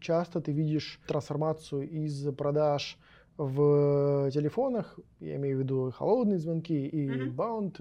часто 0.00 0.40
ты 0.40 0.52
видишь 0.52 1.00
трансформацию 1.06 1.88
из 1.88 2.32
продаж 2.34 2.98
в 3.36 4.30
телефонах, 4.32 4.98
я 5.18 5.36
имею 5.36 5.56
в 5.56 5.60
виду 5.60 5.90
холодные 5.90 6.38
звонки 6.38 6.86
и 6.86 7.08
mm-hmm. 7.08 7.30
баунд 7.30 7.76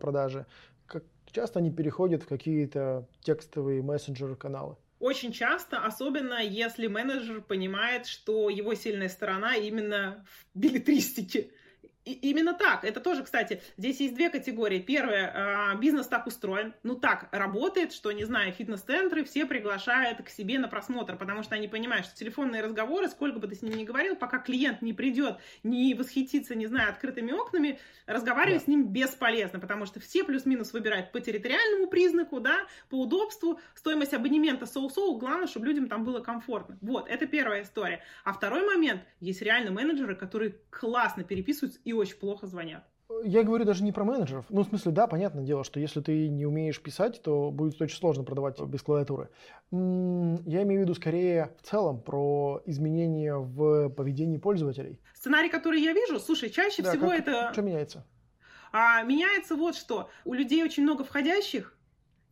продажи, 0.00 0.46
часто 1.32 1.58
они 1.58 1.70
переходят 1.70 2.22
в 2.22 2.28
какие-то 2.28 3.08
текстовые 3.20 3.82
мессенджер-каналы. 3.82 4.76
Очень 5.00 5.32
часто, 5.32 5.78
особенно 5.84 6.40
если 6.40 6.86
менеджер 6.86 7.40
понимает, 7.40 8.06
что 8.06 8.48
его 8.48 8.74
сильная 8.74 9.08
сторона 9.08 9.56
именно 9.56 10.24
в 10.54 10.58
билетристике. 10.58 11.50
И 12.04 12.12
именно 12.30 12.52
так. 12.52 12.84
Это 12.84 12.98
тоже, 12.98 13.22
кстати, 13.22 13.62
здесь 13.76 14.00
есть 14.00 14.14
две 14.14 14.28
категории. 14.28 14.80
Первое, 14.80 15.32
а, 15.34 15.74
бизнес 15.76 16.08
так 16.08 16.26
устроен, 16.26 16.74
ну 16.82 16.96
так 16.96 17.28
работает, 17.30 17.92
что, 17.92 18.10
не 18.10 18.24
знаю, 18.24 18.52
фитнес-центры 18.52 19.22
все 19.22 19.46
приглашают 19.46 20.20
к 20.22 20.28
себе 20.28 20.58
на 20.58 20.66
просмотр, 20.66 21.16
потому 21.16 21.44
что 21.44 21.54
они 21.54 21.68
понимают, 21.68 22.06
что 22.06 22.16
телефонные 22.16 22.60
разговоры, 22.60 23.08
сколько 23.08 23.38
бы 23.38 23.46
ты 23.46 23.54
с 23.54 23.62
ним 23.62 23.76
ни 23.76 23.84
говорил, 23.84 24.16
пока 24.16 24.38
клиент 24.38 24.82
не 24.82 24.92
придет, 24.92 25.38
не 25.62 25.94
восхитится, 25.94 26.56
не 26.56 26.66
знаю, 26.66 26.90
открытыми 26.90 27.30
окнами, 27.30 27.78
разговаривать 28.06 28.62
да. 28.62 28.64
с 28.64 28.68
ним 28.68 28.88
бесполезно, 28.88 29.60
потому 29.60 29.86
что 29.86 30.00
все 30.00 30.24
плюс-минус 30.24 30.72
выбирают 30.72 31.12
по 31.12 31.20
территориальному 31.20 31.86
признаку, 31.86 32.40
да, 32.40 32.66
по 32.90 33.00
удобству, 33.00 33.60
стоимость 33.76 34.12
абонемента 34.12 34.66
соу-соу, 34.66 35.18
главное, 35.18 35.46
чтобы 35.46 35.66
людям 35.66 35.88
там 35.88 36.04
было 36.04 36.18
комфортно. 36.18 36.76
Вот, 36.80 37.08
это 37.08 37.26
первая 37.26 37.62
история. 37.62 38.02
А 38.24 38.32
второй 38.32 38.66
момент, 38.66 39.02
есть 39.20 39.40
реально 39.40 39.70
менеджеры, 39.70 40.16
которые 40.16 40.56
классно 40.70 41.22
переписываются 41.22 41.78
и 41.84 41.91
очень 41.94 42.16
плохо 42.16 42.46
звонят. 42.46 42.84
Я 43.24 43.42
говорю 43.42 43.64
даже 43.64 43.84
не 43.84 43.92
про 43.92 44.04
менеджеров. 44.04 44.46
Ну, 44.48 44.62
в 44.62 44.68
смысле, 44.68 44.92
да, 44.92 45.06
понятное 45.06 45.44
дело, 45.44 45.64
что 45.64 45.78
если 45.78 46.00
ты 46.00 46.28
не 46.28 46.46
умеешь 46.46 46.80
писать, 46.80 47.20
то 47.22 47.50
будет 47.50 47.80
очень 47.80 47.96
сложно 47.96 48.24
продавать 48.24 48.60
без 48.60 48.82
клавиатуры. 48.82 49.28
Я 49.70 50.62
имею 50.62 50.80
в 50.80 50.84
виду 50.84 50.94
скорее 50.94 51.54
в 51.60 51.66
целом 51.66 52.00
про 52.00 52.62
изменения 52.64 53.36
в 53.36 53.90
поведении 53.90 54.38
пользователей. 54.38 54.98
Сценарий, 55.14 55.50
который 55.50 55.80
я 55.82 55.92
вижу, 55.92 56.18
слушай, 56.18 56.50
чаще 56.50 56.82
да, 56.82 56.90
всего 56.90 57.10
как, 57.10 57.20
это... 57.20 57.52
Что 57.52 57.62
меняется? 57.62 58.06
А, 58.72 59.02
меняется 59.02 59.56
вот 59.56 59.76
что. 59.76 60.08
У 60.24 60.32
людей 60.32 60.64
очень 60.64 60.82
много 60.82 61.04
входящих, 61.04 61.76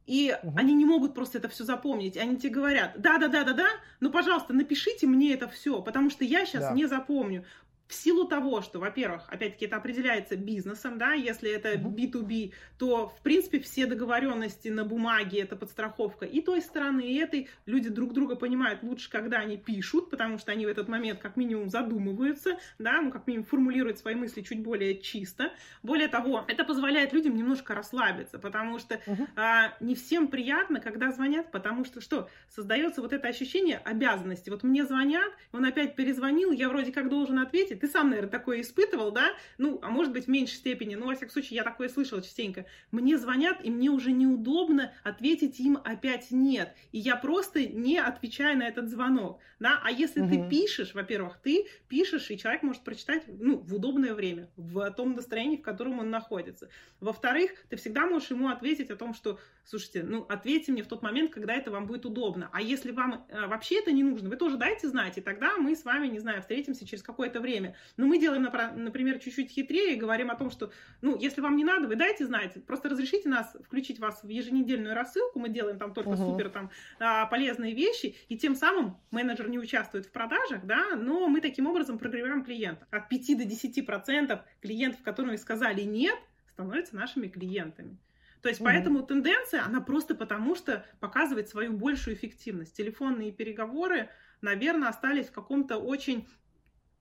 и 0.06 0.36
угу. 0.42 0.54
они 0.56 0.74
не 0.74 0.84
могут 0.84 1.14
просто 1.14 1.38
это 1.38 1.48
все 1.48 1.62
запомнить. 1.62 2.16
Они 2.16 2.36
тебе 2.36 2.50
говорят, 2.50 2.94
да, 2.96 3.18
да, 3.18 3.28
да, 3.28 3.44
да, 3.44 3.52
да, 3.52 3.68
ну, 4.00 4.10
пожалуйста, 4.10 4.52
напишите 4.52 5.06
мне 5.06 5.34
это 5.34 5.46
все, 5.46 5.80
потому 5.82 6.10
что 6.10 6.24
я 6.24 6.46
сейчас 6.46 6.64
да. 6.64 6.72
не 6.72 6.86
запомню 6.86 7.44
в 7.90 7.94
силу 7.94 8.24
того, 8.24 8.62
что, 8.62 8.78
во-первых, 8.78 9.24
опять-таки 9.28 9.66
это 9.66 9.76
определяется 9.76 10.36
бизнесом, 10.36 10.96
да, 10.96 11.12
если 11.12 11.50
это 11.50 11.74
B2B, 11.74 12.52
то, 12.78 13.08
в 13.08 13.20
принципе, 13.22 13.58
все 13.58 13.86
договоренности 13.86 14.68
на 14.68 14.84
бумаге, 14.84 15.40
это 15.40 15.56
подстраховка 15.56 16.24
и 16.24 16.40
той 16.40 16.62
стороны, 16.62 17.00
и 17.00 17.16
этой. 17.16 17.48
Люди 17.66 17.88
друг 17.88 18.12
друга 18.12 18.36
понимают 18.36 18.84
лучше, 18.84 19.10
когда 19.10 19.38
они 19.38 19.56
пишут, 19.56 20.08
потому 20.08 20.38
что 20.38 20.52
они 20.52 20.66
в 20.66 20.68
этот 20.68 20.88
момент 20.88 21.18
как 21.18 21.36
минимум 21.36 21.68
задумываются, 21.68 22.58
да, 22.78 23.00
ну, 23.00 23.10
как 23.10 23.26
минимум 23.26 23.44
формулируют 23.44 23.98
свои 23.98 24.14
мысли 24.14 24.42
чуть 24.42 24.62
более 24.62 25.00
чисто. 25.00 25.52
Более 25.82 26.06
того, 26.06 26.44
это 26.46 26.64
позволяет 26.64 27.12
людям 27.12 27.34
немножко 27.34 27.74
расслабиться, 27.74 28.38
потому 28.38 28.78
что 28.78 28.94
uh-huh. 28.94 29.28
а, 29.34 29.76
не 29.80 29.96
всем 29.96 30.28
приятно, 30.28 30.80
когда 30.80 31.10
звонят, 31.10 31.50
потому 31.50 31.84
что 31.84 32.00
что? 32.00 32.30
Создается 32.48 33.02
вот 33.02 33.12
это 33.12 33.26
ощущение 33.26 33.78
обязанности. 33.78 34.48
Вот 34.48 34.62
мне 34.62 34.84
звонят, 34.84 35.32
он 35.50 35.64
опять 35.64 35.96
перезвонил, 35.96 36.52
я 36.52 36.68
вроде 36.68 36.92
как 36.92 37.08
должен 37.08 37.40
ответить, 37.40 37.79
Ты 37.80 37.88
сам, 37.88 38.10
наверное, 38.10 38.30
такое 38.30 38.60
испытывал, 38.60 39.10
да? 39.10 39.32
Ну, 39.58 39.78
а 39.82 39.90
может 39.90 40.12
быть, 40.12 40.26
в 40.26 40.28
меньшей 40.28 40.56
степени, 40.56 40.94
но, 40.94 41.06
во 41.06 41.14
всяком 41.14 41.30
случае, 41.30 41.56
я 41.56 41.64
такое 41.64 41.88
слышала 41.88 42.22
частенько. 42.22 42.66
Мне 42.90 43.18
звонят, 43.18 43.64
и 43.64 43.70
мне 43.70 43.90
уже 43.90 44.12
неудобно 44.12 44.92
ответить 45.02 45.58
им 45.60 45.78
опять 45.84 46.30
нет. 46.30 46.74
И 46.92 46.98
я 46.98 47.16
просто 47.16 47.66
не 47.66 47.98
отвечаю 47.98 48.58
на 48.58 48.68
этот 48.68 48.88
звонок, 48.88 49.40
да? 49.58 49.80
А 49.82 49.90
если 49.90 50.20
угу. 50.20 50.30
ты 50.30 50.48
пишешь, 50.48 50.94
во-первых, 50.94 51.38
ты 51.42 51.66
пишешь, 51.88 52.30
и 52.30 52.38
человек 52.38 52.62
может 52.62 52.82
прочитать, 52.82 53.24
ну, 53.26 53.58
в 53.58 53.74
удобное 53.74 54.14
время, 54.14 54.48
в 54.56 54.90
том 54.92 55.14
настроении, 55.14 55.56
в 55.56 55.62
котором 55.62 55.98
он 55.98 56.10
находится. 56.10 56.68
Во-вторых, 57.00 57.52
ты 57.68 57.76
всегда 57.76 58.06
можешь 58.06 58.30
ему 58.30 58.48
ответить 58.48 58.90
о 58.90 58.96
том, 58.96 59.14
что, 59.14 59.38
слушайте, 59.64 60.02
ну, 60.02 60.26
ответьте 60.28 60.72
мне 60.72 60.82
в 60.82 60.86
тот 60.86 61.02
момент, 61.02 61.32
когда 61.32 61.54
это 61.54 61.70
вам 61.70 61.86
будет 61.86 62.04
удобно. 62.06 62.50
А 62.52 62.60
если 62.60 62.90
вам 62.90 63.26
э, 63.28 63.46
вообще 63.46 63.78
это 63.78 63.92
не 63.92 64.02
нужно, 64.02 64.28
вы 64.28 64.36
тоже 64.36 64.56
дайте 64.56 64.88
знать, 64.88 65.18
и 65.18 65.20
тогда 65.20 65.56
мы 65.56 65.74
с 65.74 65.84
вами, 65.84 66.08
не 66.08 66.18
знаю, 66.18 66.40
встретимся 66.40 66.86
через 66.86 67.02
какое-то 67.02 67.40
время. 67.40 67.69
Но 67.96 68.06
мы 68.06 68.18
делаем, 68.18 68.42
например, 68.42 69.18
чуть-чуть 69.18 69.50
хитрее 69.50 69.94
и 69.94 69.98
говорим 69.98 70.30
о 70.30 70.36
том, 70.36 70.50
что, 70.50 70.70
ну, 71.00 71.18
если 71.18 71.40
вам 71.40 71.56
не 71.56 71.64
надо, 71.64 71.88
вы 71.88 71.96
дайте 71.96 72.26
знать, 72.26 72.64
просто 72.66 72.88
разрешите 72.88 73.28
нас 73.28 73.56
включить 73.64 73.98
вас 73.98 74.22
в 74.22 74.28
еженедельную 74.28 74.94
рассылку, 74.94 75.38
мы 75.38 75.48
делаем 75.48 75.78
там 75.78 75.94
только 75.94 76.10
uh-huh. 76.10 76.32
супер 76.32 76.50
там 76.50 76.70
а, 76.98 77.26
полезные 77.26 77.74
вещи, 77.74 78.16
и 78.28 78.36
тем 78.36 78.54
самым 78.54 78.98
менеджер 79.10 79.48
не 79.48 79.58
участвует 79.58 80.06
в 80.06 80.12
продажах, 80.12 80.64
да, 80.64 80.96
но 80.96 81.28
мы 81.28 81.40
таким 81.40 81.66
образом 81.66 81.98
прогреваем 81.98 82.44
клиента. 82.44 82.86
От 82.90 83.08
5 83.08 83.38
до 83.38 83.44
10 83.44 83.86
процентов 83.86 84.40
клиентов, 84.60 85.02
которым 85.02 85.36
сказали 85.38 85.82
нет, 85.82 86.16
становятся 86.48 86.96
нашими 86.96 87.28
клиентами. 87.28 87.98
То 88.42 88.48
есть, 88.48 88.60
mm-hmm. 88.60 88.64
поэтому 88.64 89.02
тенденция, 89.02 89.64
она 89.64 89.80
просто 89.80 90.14
потому, 90.14 90.54
что 90.54 90.84
показывает 90.98 91.48
свою 91.48 91.72
большую 91.72 92.16
эффективность. 92.16 92.76
Телефонные 92.76 93.32
переговоры, 93.32 94.08
наверное, 94.40 94.88
остались 94.88 95.26
в 95.26 95.32
каком-то 95.32 95.76
очень 95.76 96.26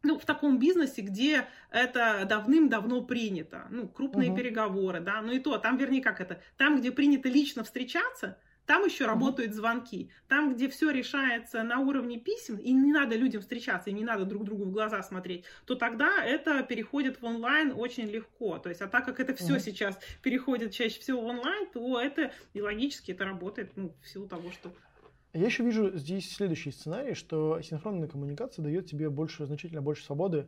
ну, 0.03 0.17
в 0.17 0.25
таком 0.25 0.59
бизнесе, 0.59 1.01
где 1.01 1.47
это 1.71 2.25
давным-давно 2.27 3.03
принято, 3.03 3.67
ну, 3.69 3.87
крупные 3.87 4.29
uh-huh. 4.29 4.35
переговоры, 4.35 4.99
да, 5.01 5.21
ну 5.21 5.31
и 5.31 5.39
то, 5.39 5.57
там, 5.57 5.77
вернее, 5.77 6.01
как 6.01 6.21
это, 6.21 6.41
там, 6.57 6.79
где 6.79 6.91
принято 6.91 7.27
лично 7.27 7.63
встречаться, 7.63 8.37
там 8.65 8.85
еще 8.85 9.03
uh-huh. 9.03 9.07
работают 9.07 9.53
звонки, 9.53 10.09
там, 10.27 10.53
где 10.53 10.69
все 10.69 10.91
решается 10.91 11.63
на 11.63 11.79
уровне 11.79 12.17
писем, 12.17 12.57
и 12.57 12.71
не 12.71 12.93
надо 12.93 13.17
людям 13.17 13.41
встречаться, 13.41 13.89
и 13.89 13.93
не 13.93 14.05
надо 14.05 14.23
друг 14.23 14.45
другу 14.45 14.65
в 14.65 14.71
глаза 14.71 15.03
смотреть, 15.03 15.43
то 15.65 15.75
тогда 15.75 16.23
это 16.23 16.63
переходит 16.63 17.21
в 17.21 17.25
онлайн 17.25 17.73
очень 17.75 18.07
легко, 18.07 18.57
то 18.57 18.69
есть, 18.69 18.81
а 18.81 18.87
так 18.87 19.05
как 19.05 19.19
это 19.19 19.35
все 19.35 19.55
uh-huh. 19.55 19.59
сейчас 19.59 19.99
переходит 20.21 20.71
чаще 20.71 21.01
всего 21.01 21.21
в 21.21 21.25
онлайн, 21.25 21.67
то 21.73 21.99
это 21.99 22.31
и 22.53 22.61
логически 22.61 23.11
это 23.11 23.25
работает, 23.25 23.71
ну, 23.75 23.93
в 24.01 24.07
силу 24.07 24.27
того, 24.27 24.51
что 24.51 24.73
я 25.33 25.45
еще 25.45 25.63
вижу 25.63 25.95
здесь 25.97 26.31
следующий 26.31 26.71
сценарий, 26.71 27.13
что 27.13 27.61
синхронная 27.61 28.07
коммуникация 28.07 28.63
дает 28.63 28.87
тебе 28.87 29.09
больше, 29.09 29.45
значительно 29.45 29.81
больше 29.81 30.03
свободы 30.03 30.47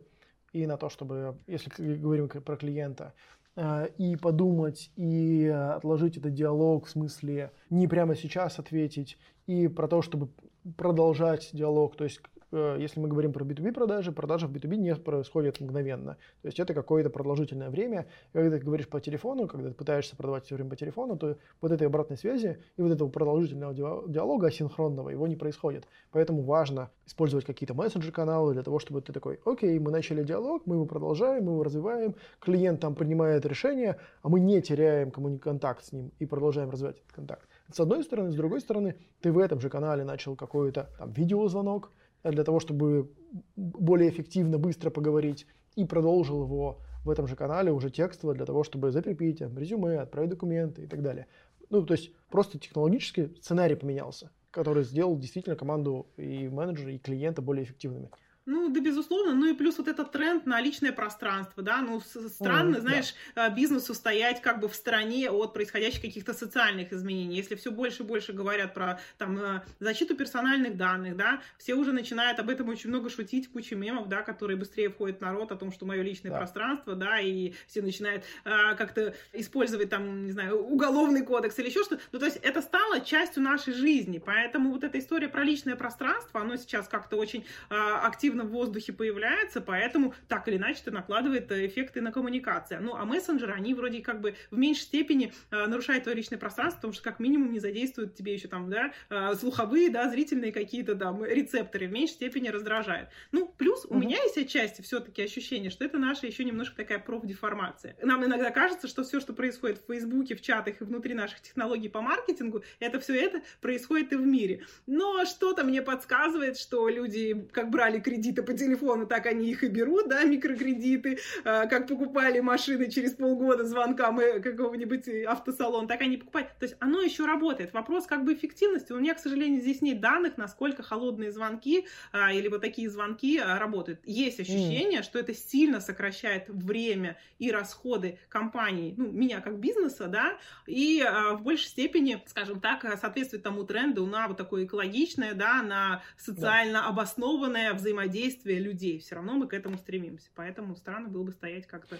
и 0.52 0.66
на 0.66 0.76
то, 0.76 0.88
чтобы, 0.88 1.38
если 1.46 1.70
говорим 1.96 2.28
про 2.28 2.56
клиента, 2.56 3.14
э, 3.56 3.88
и 3.98 4.16
подумать, 4.16 4.90
и 4.96 5.46
отложить 5.46 6.16
этот 6.16 6.34
диалог, 6.34 6.86
в 6.86 6.90
смысле 6.90 7.52
не 7.70 7.86
прямо 7.86 8.16
сейчас 8.16 8.58
ответить, 8.58 9.18
и 9.46 9.68
про 9.68 9.88
то, 9.88 10.02
чтобы 10.02 10.30
продолжать 10.76 11.50
диалог, 11.52 11.96
то 11.96 12.04
есть 12.04 12.20
если 12.52 13.00
мы 13.00 13.08
говорим 13.08 13.32
про 13.32 13.44
B2B 13.44 13.72
продажи, 13.72 14.12
продажи 14.12 14.46
в 14.46 14.52
B2B 14.52 14.76
не 14.76 14.94
происходят 14.94 15.58
мгновенно. 15.60 16.16
То 16.42 16.48
есть 16.48 16.60
это 16.60 16.74
какое-то 16.74 17.10
продолжительное 17.10 17.70
время. 17.70 18.06
И 18.32 18.36
когда 18.36 18.58
ты 18.58 18.64
говоришь 18.64 18.88
по 18.88 19.00
телефону, 19.00 19.48
когда 19.48 19.70
ты 19.70 19.74
пытаешься 19.74 20.16
продавать 20.16 20.44
все 20.44 20.54
время 20.54 20.70
по 20.70 20.76
телефону, 20.76 21.16
то 21.16 21.38
вот 21.60 21.72
этой 21.72 21.86
обратной 21.86 22.16
связи 22.18 22.58
и 22.76 22.82
вот 22.82 22.92
этого 22.92 23.08
продолжительного 23.08 23.74
диалога 23.74 24.48
асинхронного 24.48 25.08
его 25.08 25.26
не 25.26 25.36
происходит. 25.36 25.86
Поэтому 26.10 26.42
важно 26.42 26.90
использовать 27.06 27.46
какие-то 27.46 27.74
мессенджер-каналы 27.74 28.52
для 28.52 28.62
того, 28.62 28.78
чтобы 28.78 29.00
ты 29.00 29.12
такой, 29.12 29.40
окей, 29.44 29.78
мы 29.78 29.90
начали 29.90 30.22
диалог, 30.22 30.66
мы 30.66 30.76
его 30.76 30.86
продолжаем, 30.86 31.44
мы 31.44 31.52
его 31.52 31.62
развиваем, 31.62 32.14
клиент 32.38 32.80
там 32.80 32.94
принимает 32.94 33.46
решение, 33.46 33.98
а 34.22 34.28
мы 34.28 34.40
не 34.40 34.60
теряем 34.60 35.10
контакт 35.10 35.84
с 35.84 35.92
ним 35.92 36.12
и 36.18 36.26
продолжаем 36.26 36.70
развивать 36.70 36.98
этот 36.98 37.12
контакт. 37.12 37.48
С 37.72 37.80
одной 37.80 38.04
стороны, 38.04 38.30
с 38.30 38.34
другой 38.34 38.60
стороны, 38.60 38.96
ты 39.20 39.32
в 39.32 39.38
этом 39.38 39.58
же 39.58 39.70
канале 39.70 40.04
начал 40.04 40.36
какой-то 40.36 40.90
там 40.98 41.10
видеозвонок, 41.12 41.90
для 42.24 42.44
того, 42.44 42.60
чтобы 42.60 43.10
более 43.56 44.10
эффективно, 44.10 44.58
быстро 44.58 44.90
поговорить, 44.90 45.46
и 45.74 45.84
продолжил 45.84 46.42
его 46.42 46.80
в 47.04 47.10
этом 47.10 47.26
же 47.26 47.34
канале 47.34 47.72
уже 47.72 47.90
текстово 47.90 48.34
для 48.34 48.46
того, 48.46 48.62
чтобы 48.62 48.90
закрепить 48.90 49.40
резюме, 49.40 49.98
отправить 49.98 50.30
документы 50.30 50.82
и 50.82 50.86
так 50.86 51.02
далее. 51.02 51.26
Ну, 51.70 51.82
то 51.82 51.94
есть 51.94 52.12
просто 52.30 52.58
технологически 52.58 53.34
сценарий 53.40 53.74
поменялся, 53.74 54.30
который 54.50 54.84
сделал 54.84 55.18
действительно 55.18 55.56
команду 55.56 56.06
и 56.16 56.48
менеджера, 56.48 56.92
и 56.92 56.98
клиента 56.98 57.42
более 57.42 57.64
эффективными. 57.64 58.10
Ну, 58.44 58.68
да, 58.68 58.80
безусловно. 58.80 59.34
Ну 59.34 59.46
и 59.46 59.54
плюс 59.54 59.78
вот 59.78 59.88
этот 59.88 60.10
тренд 60.10 60.46
на 60.46 60.60
личное 60.60 60.92
пространство, 60.92 61.62
да. 61.62 61.80
Ну, 61.80 62.00
странно, 62.00 62.76
mm, 62.76 62.80
знаешь, 62.80 63.14
да. 63.34 63.48
бизнесу 63.50 63.94
стоять 63.94 64.42
как 64.42 64.60
бы 64.60 64.68
в 64.68 64.74
стороне 64.74 65.30
от 65.30 65.54
происходящих 65.54 66.02
каких-то 66.02 66.34
социальных 66.34 66.92
изменений. 66.92 67.36
Если 67.36 67.54
все 67.54 67.70
больше 67.70 68.02
и 68.02 68.06
больше 68.06 68.32
говорят 68.32 68.74
про 68.74 69.00
там 69.18 69.38
э, 69.38 69.62
защиту 69.78 70.16
персональных 70.16 70.76
данных, 70.76 71.16
да, 71.16 71.40
все 71.56 71.74
уже 71.74 71.92
начинают 71.92 72.38
об 72.40 72.50
этом 72.50 72.68
очень 72.68 72.88
много 72.88 73.10
шутить, 73.10 73.48
куча 73.50 73.76
мемов, 73.76 74.08
да, 74.08 74.22
которые 74.22 74.56
быстрее 74.56 74.90
входят 74.90 75.18
в 75.18 75.20
народ 75.20 75.52
о 75.52 75.56
том, 75.56 75.70
что 75.70 75.86
мое 75.86 76.02
личное 76.02 76.32
да. 76.32 76.38
пространство, 76.38 76.94
да, 76.96 77.20
и 77.20 77.52
все 77.68 77.80
начинают 77.82 78.24
а, 78.44 78.74
как-то 78.74 79.14
использовать 79.32 79.90
там, 79.90 80.26
не 80.26 80.32
знаю, 80.32 80.58
уголовный 80.58 81.24
кодекс 81.24 81.58
или 81.58 81.68
еще 81.68 81.84
что-то. 81.84 82.02
Ну, 82.10 82.18
то 82.18 82.24
есть 82.24 82.38
это 82.38 82.60
стало 82.60 83.00
частью 83.00 83.42
нашей 83.42 83.72
жизни. 83.72 84.18
Поэтому 84.24 84.72
вот 84.72 84.82
эта 84.82 84.98
история 84.98 85.28
про 85.28 85.44
личное 85.44 85.76
пространство, 85.76 86.40
оно 86.40 86.56
сейчас 86.56 86.88
как-то 86.88 87.16
очень 87.16 87.44
а, 87.70 88.06
активно 88.06 88.31
активно 88.32 88.44
в 88.44 88.50
воздухе 88.50 88.92
появляется, 88.92 89.60
поэтому 89.60 90.14
так 90.26 90.48
или 90.48 90.56
иначе 90.56 90.80
это 90.82 90.90
накладывает 90.90 91.52
э, 91.52 91.66
эффекты 91.66 92.00
на 92.00 92.12
коммуникацию. 92.12 92.82
Ну, 92.82 92.94
а 92.94 93.04
мессенджеры, 93.04 93.52
они 93.52 93.74
вроде 93.74 94.00
как 94.00 94.22
бы 94.22 94.34
в 94.50 94.56
меньшей 94.56 94.82
степени 94.82 95.34
э, 95.50 95.66
нарушают 95.66 96.04
твое 96.04 96.16
личное 96.16 96.38
пространство, 96.38 96.78
потому 96.78 96.94
что 96.94 97.02
как 97.02 97.20
минимум 97.20 97.52
не 97.52 97.60
задействуют 97.60 98.14
тебе 98.14 98.32
еще 98.32 98.48
там, 98.48 98.70
да, 98.70 98.92
э, 99.10 99.34
слуховые, 99.34 99.90
да, 99.90 100.08
зрительные 100.08 100.50
какие-то 100.50 100.94
там 100.94 101.22
рецепторы, 101.24 101.88
в 101.88 101.92
меньшей 101.92 102.14
степени 102.14 102.48
раздражают. 102.48 103.10
Ну, 103.32 103.52
плюс 103.58 103.84
у 103.88 103.98
меня 103.98 104.16
есть 104.22 104.38
отчасти 104.38 104.80
все-таки 104.80 105.22
ощущение, 105.22 105.70
что 105.70 105.84
это 105.84 105.98
наша 105.98 106.26
еще 106.26 106.44
немножко 106.44 106.76
такая 106.76 107.00
профдеформация. 107.00 107.96
Нам 108.02 108.24
иногда 108.24 108.50
кажется, 108.50 108.88
что 108.88 109.04
все, 109.04 109.20
что 109.20 109.34
происходит 109.34 109.82
в 109.82 109.86
Фейсбуке, 109.92 110.34
в 110.36 110.40
чатах 110.40 110.80
и 110.80 110.84
внутри 110.84 111.12
наших 111.12 111.42
технологий 111.42 111.90
по 111.90 112.00
маркетингу, 112.00 112.62
это 112.80 112.98
все 112.98 113.14
это 113.14 113.42
происходит 113.60 114.12
и 114.12 114.16
в 114.16 114.26
мире. 114.26 114.64
Но 114.86 115.26
что-то 115.26 115.64
мне 115.64 115.82
подсказывает, 115.82 116.56
что 116.56 116.88
люди 116.88 117.42
как 117.52 117.70
брали 117.70 118.00
кредит 118.00 118.21
кредиты 118.22 118.42
по 118.42 118.54
телефону, 118.54 119.06
так 119.06 119.26
они 119.26 119.50
их 119.50 119.64
и 119.64 119.68
берут, 119.68 120.08
да, 120.08 120.22
микрокредиты, 120.22 121.18
а, 121.44 121.66
как 121.66 121.88
покупали 121.88 122.38
машины 122.40 122.88
через 122.90 123.12
полгода 123.12 123.64
звонка 123.64 124.12
мы 124.12 124.40
какого-нибудь 124.40 125.08
автосалон, 125.26 125.88
так 125.88 126.00
они 126.02 126.16
покупают. 126.16 126.50
То 126.58 126.66
есть 126.66 126.76
оно 126.78 127.00
еще 127.00 127.26
работает. 127.26 127.72
Вопрос 127.72 128.06
как 128.06 128.24
бы 128.24 128.34
эффективности. 128.34 128.92
У 128.92 129.00
меня, 129.00 129.14
к 129.14 129.18
сожалению, 129.18 129.60
здесь 129.60 129.82
нет 129.82 130.00
данных, 130.00 130.36
насколько 130.36 130.82
холодные 130.82 131.32
звонки 131.32 131.86
а, 132.12 132.32
или 132.32 132.46
вот 132.48 132.60
такие 132.60 132.88
звонки 132.88 133.38
а, 133.38 133.58
работают. 133.58 134.00
Есть 134.04 134.38
ощущение, 134.38 135.00
mm. 135.00 135.04
что 135.04 135.18
это 135.18 135.34
сильно 135.34 135.80
сокращает 135.80 136.48
время 136.48 137.18
и 137.38 137.50
расходы 137.50 138.18
компании, 138.28 138.94
ну, 138.96 139.10
меня 139.10 139.40
как 139.40 139.58
бизнеса, 139.58 140.06
да, 140.06 140.38
и 140.66 141.04
в 141.32 141.42
большей 141.42 141.66
степени, 141.66 142.22
скажем 142.26 142.60
так, 142.60 142.82
соответствует 143.00 143.42
тому 143.42 143.64
тренду 143.64 144.06
на 144.06 144.28
вот 144.28 144.36
такое 144.36 144.64
экологичное, 144.64 145.34
да, 145.34 145.62
на 145.62 146.02
социально 146.16 146.86
обоснованное 146.86 147.72
взаимодействие 147.74 148.11
взаимодействия 148.12 148.58
людей. 148.58 148.98
Все 148.98 149.14
равно 149.14 149.34
мы 149.34 149.48
к 149.48 149.54
этому 149.54 149.78
стремимся. 149.78 150.28
Поэтому 150.34 150.76
странно 150.76 151.08
было 151.08 151.24
бы 151.24 151.32
стоять 151.32 151.66
как-то 151.66 151.96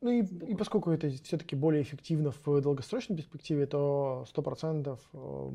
ну 0.00 0.10
и, 0.10 0.22
и 0.22 0.54
поскольку 0.54 0.90
это 0.90 1.08
все-таки 1.08 1.56
более 1.56 1.82
эффективно 1.82 2.30
в 2.30 2.60
долгосрочной 2.60 3.16
перспективе, 3.16 3.64
то 3.66 4.26
100% 4.34 4.98
э, 5.14 5.50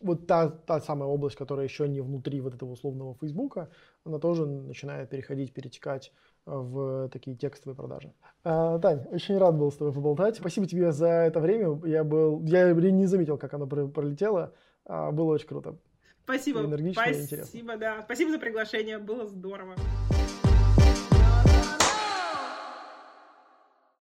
вот 0.00 0.26
та, 0.26 0.50
та 0.50 0.80
самая 0.80 1.08
область, 1.08 1.36
которая 1.36 1.64
еще 1.64 1.88
не 1.88 2.02
внутри 2.02 2.42
вот 2.42 2.54
этого 2.54 2.72
условного 2.72 3.14
Фейсбука, 3.14 3.70
она 4.04 4.18
тоже 4.18 4.44
начинает 4.44 5.08
переходить, 5.08 5.54
перетекать 5.54 6.12
э, 6.44 6.50
в 6.50 7.08
такие 7.08 7.34
текстовые 7.34 7.76
продажи. 7.76 8.12
А, 8.44 8.78
Тань, 8.78 9.06
очень 9.10 9.38
рад 9.38 9.56
был 9.56 9.72
с 9.72 9.76
тобой 9.76 9.94
поболтать. 9.94 10.36
Спасибо 10.36 10.66
тебе 10.66 10.92
за 10.92 11.08
это 11.08 11.40
время. 11.40 11.80
Я 11.86 12.04
был, 12.04 12.44
я 12.44 12.70
не 12.74 13.06
заметил, 13.06 13.38
как 13.38 13.54
оно 13.54 13.66
пролетело. 13.66 14.52
А, 14.84 15.12
было 15.12 15.32
очень 15.32 15.48
круто. 15.48 15.78
Спасибо. 16.28 16.60
Энергично 16.60 17.02
Спасибо, 17.14 17.76
да. 17.78 18.02
Спасибо 18.02 18.32
за 18.32 18.38
приглашение. 18.38 18.98
Было 18.98 19.26
здорово. 19.26 19.74